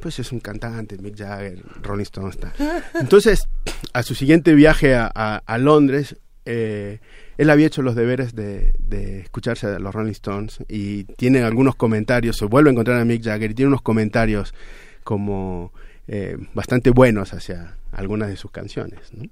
[0.00, 2.52] Pues es un cantante, Mick Jagger, Rolling Stone está.
[3.00, 3.48] Entonces,
[3.92, 6.16] a su siguiente viaje a, a- a Londres,
[6.46, 7.00] eh,
[7.38, 11.74] él había hecho los deberes de, de escucharse a los Rolling Stones y tiene algunos
[11.74, 14.52] comentarios, se vuelve a encontrar a Mick Jagger y tiene unos comentarios
[15.04, 15.72] como
[16.06, 19.00] eh, bastante buenos hacia algunas de sus canciones.
[19.12, 19.24] ¿no?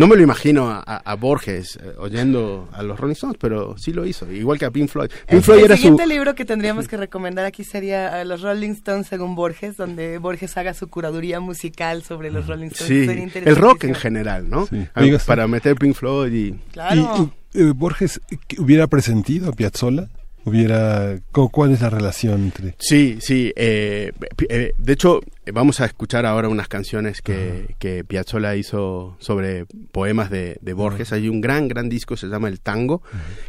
[0.00, 3.76] No me lo imagino a, a- a Borges eh, oyendo a los Rolling Stones, pero
[3.76, 5.08] sí lo hizo, igual que a Pink Floyd.
[5.10, 5.82] Pink El, Floyd el era su...
[5.82, 10.16] siguiente libro que tendríamos que recomendar aquí sería eh, Los Rolling Stones según Borges, donde
[10.16, 13.30] Borges haga su curaduría musical sobre los Rolling Stones.
[13.32, 14.66] Sí, el rock en general, ¿no?
[14.66, 14.86] Sí.
[15.26, 16.52] Para meter Pink Floyd y...
[16.72, 17.30] Claro.
[17.54, 20.08] ¿Y, eh, Borges ¿qué- hubiera presentido a Piazzolla?
[20.44, 22.74] Hubiera, ¿cu- ¿Cuál es la relación entre...?
[22.78, 23.52] Sí, sí.
[23.56, 24.12] eh,
[24.48, 25.20] eh, de hecho,
[25.52, 31.12] vamos a escuchar ahora unas canciones que, que Piazzolla hizo sobre poemas de, de Borges.
[31.12, 33.02] Hay un gran, gran disco, se llama El Tango,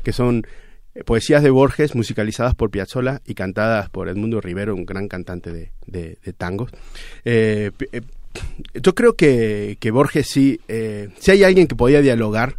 [0.03, 0.45] que son
[0.93, 5.53] eh, poesías de Borges musicalizadas por Piazzolla y cantadas por Edmundo Rivero, un gran cantante
[5.53, 6.71] de, de- de tangos.
[7.23, 7.71] Eh,
[8.73, 12.55] yo creo que, que Borges sí, eh, si hay alguien que podía dialogar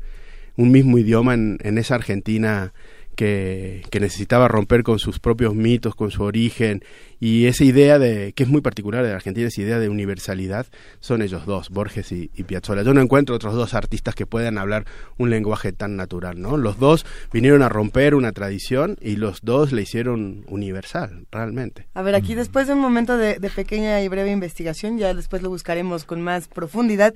[0.56, 2.72] un mismo idioma en, en esa Argentina
[3.14, 6.82] que, que necesitaba romper con sus propios mitos, con su origen,
[7.20, 10.66] y esa idea de, que es muy particular de la Argentina, esa idea de universalidad,
[11.00, 12.82] son ellos dos, Borges y, y Piazzolla.
[12.82, 14.86] Yo no encuentro otros dos artistas que puedan hablar
[15.18, 16.56] un lenguaje tan natural, ¿no?
[16.56, 21.86] Los dos vinieron a romper una tradición y los dos le hicieron universal, realmente.
[21.94, 25.42] A ver, aquí después de un momento de, de pequeña y breve investigación, ya después
[25.42, 27.14] lo buscaremos con más profundidad,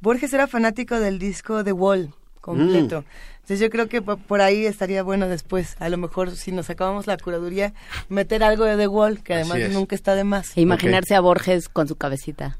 [0.00, 3.04] Borges era fanático del disco The Wall completo.
[3.48, 6.68] Entonces yo creo que po- por ahí estaría bueno después, a lo mejor si nos
[6.68, 7.72] acabamos la curaduría,
[8.10, 9.72] meter algo de The Wall, que además es.
[9.72, 10.54] nunca está de más.
[10.54, 12.58] E imaginarse a Borges con su cabecita.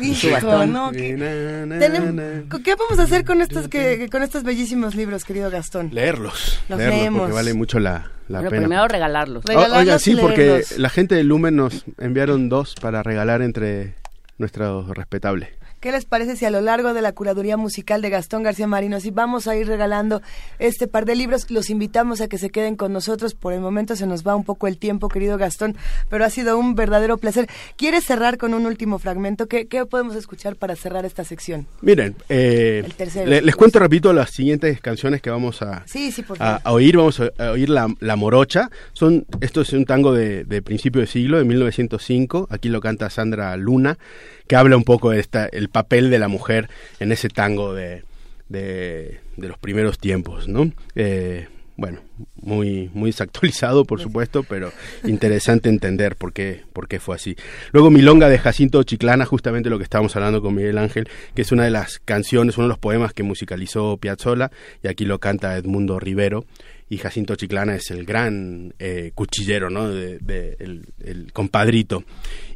[0.00, 0.72] Hijo, bastón.
[0.72, 5.50] no, ¿qué, tenem- ¿qué vamos a hacer con estos, que, con estos bellísimos libros, querido
[5.50, 5.90] Gastón?
[5.92, 7.20] Leerlos, Los leerlos leemos.
[7.20, 8.62] porque vale mucho la, la Pero pena.
[8.62, 9.44] primero regalarlos.
[9.46, 13.94] O- Oiga, sí, porque la gente de Lumen nos enviaron dos para regalar entre
[14.38, 15.50] nuestros respetables.
[15.80, 19.00] ¿Qué les parece si a lo largo de la curaduría musical de Gastón García Marino,
[19.00, 20.20] si vamos a ir regalando
[20.58, 23.34] este par de libros, los invitamos a que se queden con nosotros.
[23.34, 25.76] Por el momento se nos va un poco el tiempo, querido Gastón,
[26.10, 27.48] pero ha sido un verdadero placer.
[27.76, 29.46] ¿Quieres cerrar con un último fragmento?
[29.46, 31.66] ¿Qué, qué podemos escuchar para cerrar esta sección?
[31.80, 35.82] Miren, eh, El tercero, le- si les cuento rapidito las siguientes canciones que vamos a,
[35.86, 36.60] Sí, sí, por a, favor.
[36.62, 36.96] a oír.
[36.98, 38.68] Vamos a, a oír la, la Morocha.
[38.92, 42.48] Son, esto es un tango de, de principio de siglo, de 1905.
[42.50, 43.96] Aquí lo canta Sandra Luna,
[44.50, 48.02] que habla un poco de esta, el papel de la mujer en ese tango de,
[48.48, 50.72] de, de los primeros tiempos, ¿no?
[50.96, 51.46] Eh,
[51.76, 52.00] bueno,
[52.42, 54.72] muy, muy desactualizado, por supuesto, pero
[55.04, 57.36] interesante entender por qué, por qué fue así.
[57.70, 61.52] Luego Milonga de Jacinto Chiclana, justamente lo que estábamos hablando con Miguel Ángel, que es
[61.52, 64.50] una de las canciones, uno de los poemas que musicalizó Piazzolla,
[64.82, 66.44] y aquí lo canta Edmundo Rivero,
[66.90, 69.88] y Jacinto Chiclana es el gran eh, cuchillero, ¿no?
[69.88, 72.04] De, de- el, el compadrito.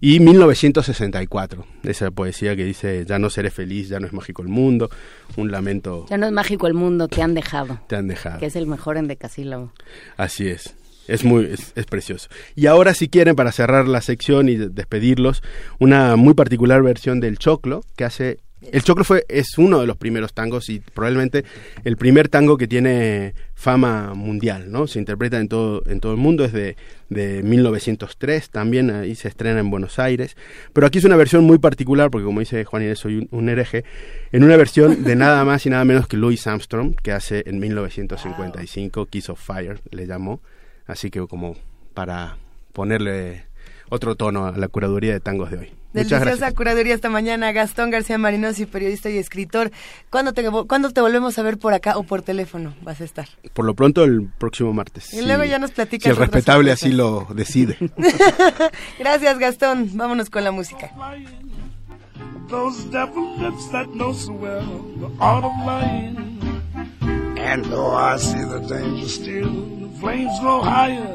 [0.00, 4.48] Y 1964, esa poesía que dice, ya no seré feliz, ya no es mágico el
[4.48, 4.90] mundo,
[5.36, 7.80] un lamento Ya no es mágico el mundo, te han dejado.
[7.88, 8.38] te han dejado.
[8.40, 9.72] Que es el mejor endecasílabo.
[10.16, 10.74] Así es.
[11.06, 12.28] Es muy, es, es precioso.
[12.56, 15.42] Y ahora si quieren, para cerrar la sección y de- despedirlos,
[15.78, 18.38] una muy particular versión del Choclo, que hace...
[18.72, 21.44] El Choclo fue, es uno de los primeros tangos y probablemente
[21.84, 24.86] el primer tango que tiene fama mundial, ¿no?
[24.86, 26.76] Se interpreta en todo, en todo el mundo, es de,
[27.08, 30.36] de 1903, también ahí se estrena en Buenos Aires,
[30.74, 33.48] pero aquí es una versión muy particular, porque como dice Juan Inés, soy un, un
[33.48, 33.86] hereje,
[34.32, 37.58] en una versión de nada más y nada menos que Louis Armstrong, que hace en
[37.58, 40.42] 1955 Kiss of Fire, le llamó,
[40.84, 41.56] así que como
[41.94, 42.36] para
[42.74, 43.46] ponerle
[43.88, 45.83] otro tono a la curaduría de tangos de hoy.
[45.94, 47.52] Deliciosa curaduría esta mañana.
[47.52, 49.70] Gastón García Marinosi, periodista y escritor.
[50.10, 52.74] ¿Cuándo te, ¿Cuándo te volvemos a ver por acá o por teléfono?
[52.82, 53.28] Vas a estar.
[53.52, 55.12] Por lo pronto el próximo martes.
[55.14, 57.78] Y si- luego ya nos platicas Si el respetable así lo decide.
[58.98, 59.90] Gracias, Gastón.
[59.94, 60.90] Vámonos con la música.
[62.48, 64.62] Those devil lips that know so well
[65.00, 66.38] the art of lying.
[67.38, 69.50] And though I see the danger still,
[69.80, 71.06] the flames grow higher.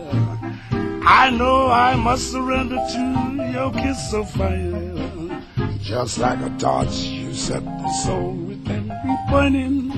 [1.02, 5.42] I know I must surrender to your kiss of fire.
[5.82, 9.92] Just like a torch, you set the soul within me burning.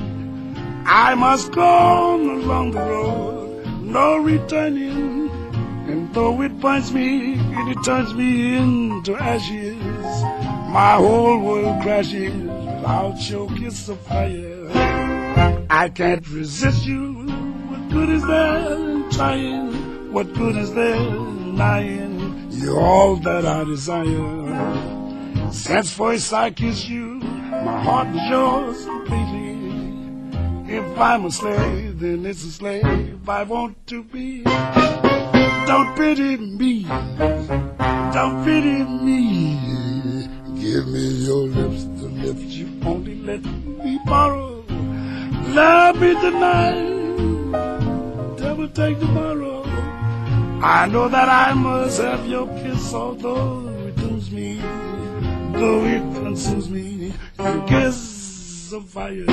[0.85, 5.29] I must go on along the road, no returning.
[5.87, 9.75] And though it burns me and it turns me into ashes,
[10.71, 14.69] my whole world crashes without your kiss of fire.
[15.69, 17.25] I can't resist you.
[17.69, 19.70] What good is there in trying?
[20.11, 22.51] What good is there in lying?
[22.51, 25.51] You're all that I desire.
[25.53, 29.41] Since first I kissed you, my heart was yours completely.
[30.75, 34.43] If I'm a slave, then it's a slave I want to be.
[34.43, 36.83] Don't pity me.
[36.83, 40.27] Don't pity me.
[40.59, 44.65] Give me your lips, the lips you only let me borrow.
[45.47, 46.99] Love me tonight.
[48.37, 49.60] Devil take tomorrow.
[50.63, 54.57] I know that I must have your kiss, although it dooms me,
[55.53, 57.13] though it consumes me.
[57.39, 59.25] Your kiss of fire.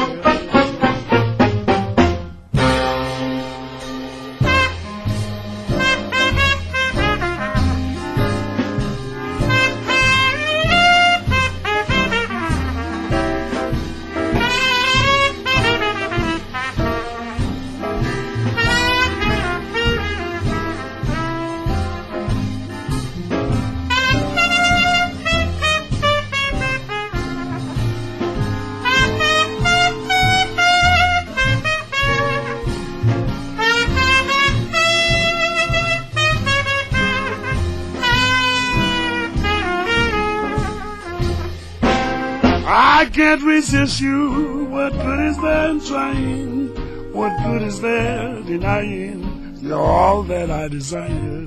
[43.10, 44.66] Can't resist you.
[44.66, 47.12] What good is there in trying?
[47.12, 51.46] What good is there denying you're all that I desire?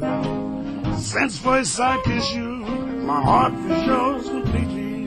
[0.98, 2.66] Since first I kiss you,
[3.06, 3.54] my heart
[3.86, 5.06] yours completely.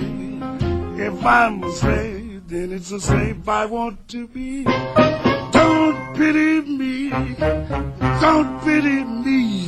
[1.02, 4.65] If I'm afraid, then it's a slave I want to be.
[4.65, 7.10] Don't pity me,
[8.20, 9.65] don't pity me.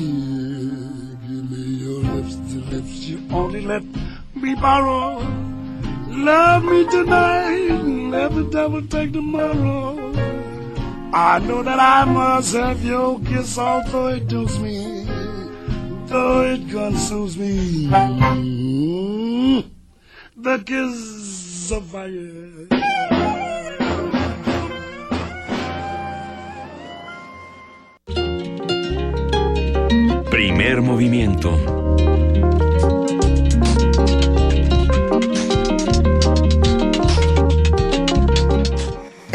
[1.26, 3.82] Give me your lips, the lips you only let
[4.34, 5.55] me borrow.
[6.16, 10.12] Love me tonight, let the devil take tomorrow.
[11.12, 15.06] I know that I must have your kiss, although it dooms me,
[16.06, 17.88] though it consumes me.
[20.36, 22.66] The kiss of fire.
[30.30, 32.35] Primer movimiento.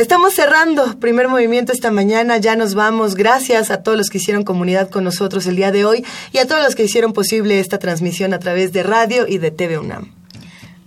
[0.02, 3.14] Estamos cerrando primer movimiento esta mañana, ya nos vamos.
[3.14, 6.48] Gracias a todos los que hicieron comunidad con nosotros el día de hoy y a
[6.48, 10.12] todos los que hicieron posible esta transmisión a través de radio y de TV UNAM.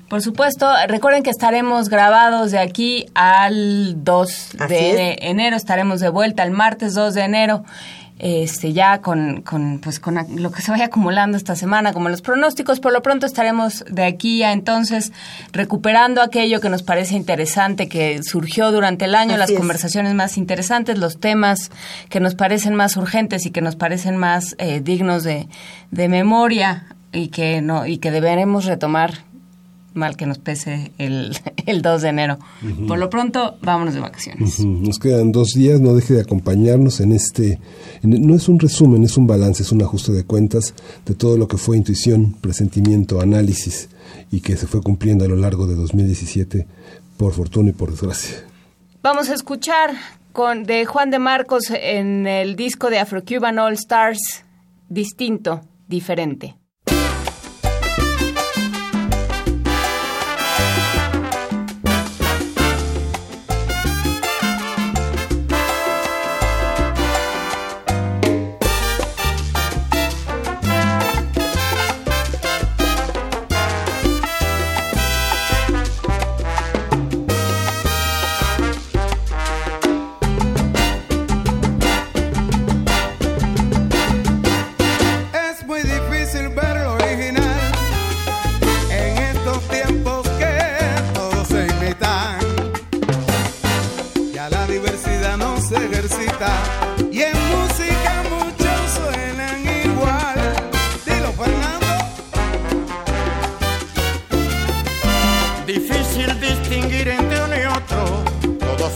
[0.08, 5.18] Por supuesto, recuerden que estaremos grabados de aquí al 2 Así de es.
[5.20, 7.62] enero, estaremos de vuelta el martes 2 de enero.
[8.26, 12.22] Este, ya con, con, pues, con lo que se vaya acumulando esta semana, como los
[12.22, 15.12] pronósticos, por lo pronto estaremos de aquí a entonces
[15.52, 19.58] recuperando aquello que nos parece interesante, que surgió durante el año, Así las es.
[19.58, 21.70] conversaciones más interesantes, los temas
[22.08, 25.46] que nos parecen más urgentes y que nos parecen más eh, dignos de,
[25.90, 29.18] de memoria y que no y que deberemos retomar
[29.94, 32.38] mal que nos pese el, el 2 de enero.
[32.86, 34.60] Por lo pronto, vámonos de vacaciones.
[34.60, 37.58] Nos quedan dos días, no deje de acompañarnos en este,
[38.02, 40.74] en- no es un resumen, es un balance, es un ajuste de cuentas
[41.06, 43.88] de todo lo que fue intuición, presentimiento, análisis
[44.30, 46.66] y que se fue cumpliendo a lo largo de 2017,
[47.16, 48.36] por fortuna y por desgracia.
[49.02, 49.90] Vamos a escuchar
[50.32, 54.42] con de Juan de Marcos en el disco de Afro-Cuban All Stars,
[54.88, 56.56] distinto, diferente.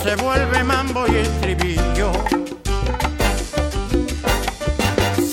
[0.09, 2.13] Se vuelve mambo y estribillo.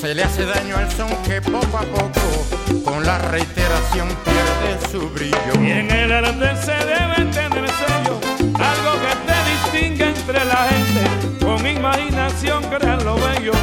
[0.01, 5.09] Se le hace daño al son que poco a poco, con la reiteración pierde su
[5.11, 5.53] brillo.
[5.61, 8.19] Y en el arte se debe tener sello,
[8.53, 13.53] algo que te distinga entre la gente, con imaginación crear lo bello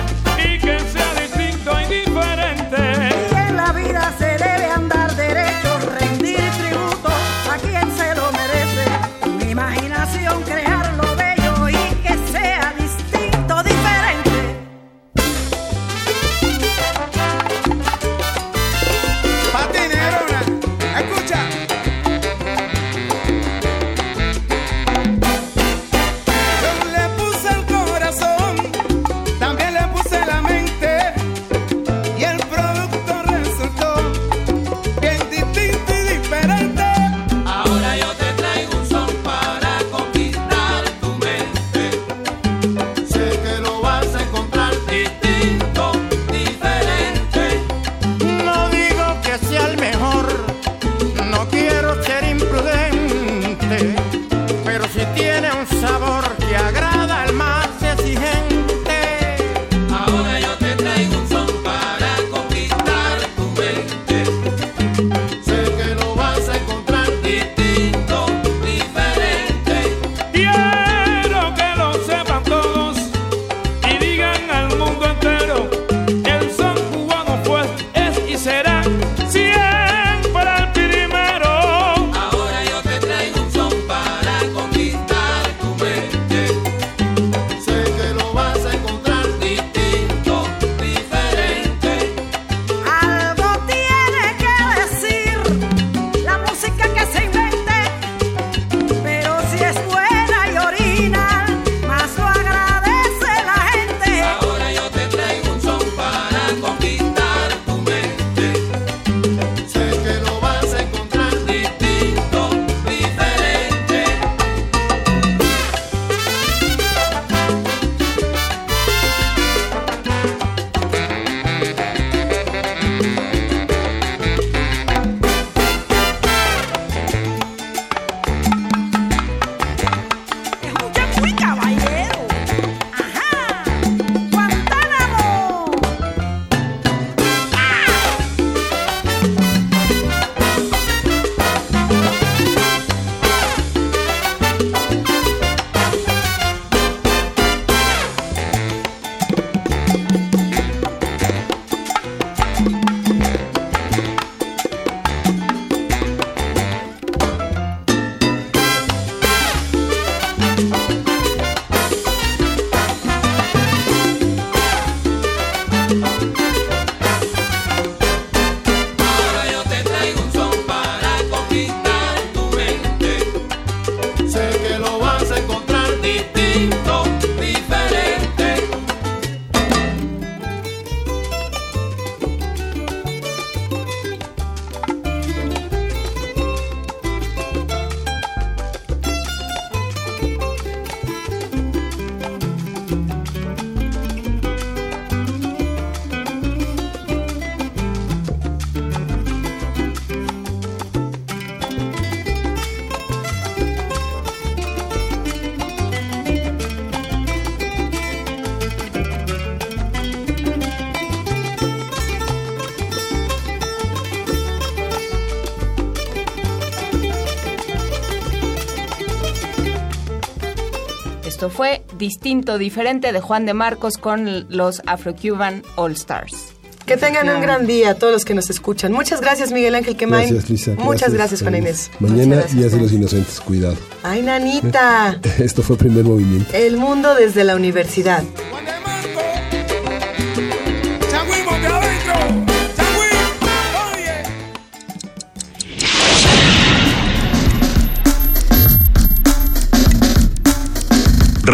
[222.02, 226.52] Distinto, Diferente de Juan de Marcos con los Afro-Cuban All Stars.
[226.84, 228.90] Que tengan un gran día todos los que nos escuchan.
[228.90, 230.28] Muchas gracias, Miguel Ángel Quemain.
[230.28, 230.74] Gracias, Lisa.
[230.78, 231.92] Muchas gracias, Juana Inés.
[232.00, 233.76] Mañana Día de los Inocentes, cuidado.
[234.02, 235.20] Ay, nanita.
[235.38, 236.52] Esto fue Primer Movimiento.
[236.52, 238.24] El mundo desde la universidad.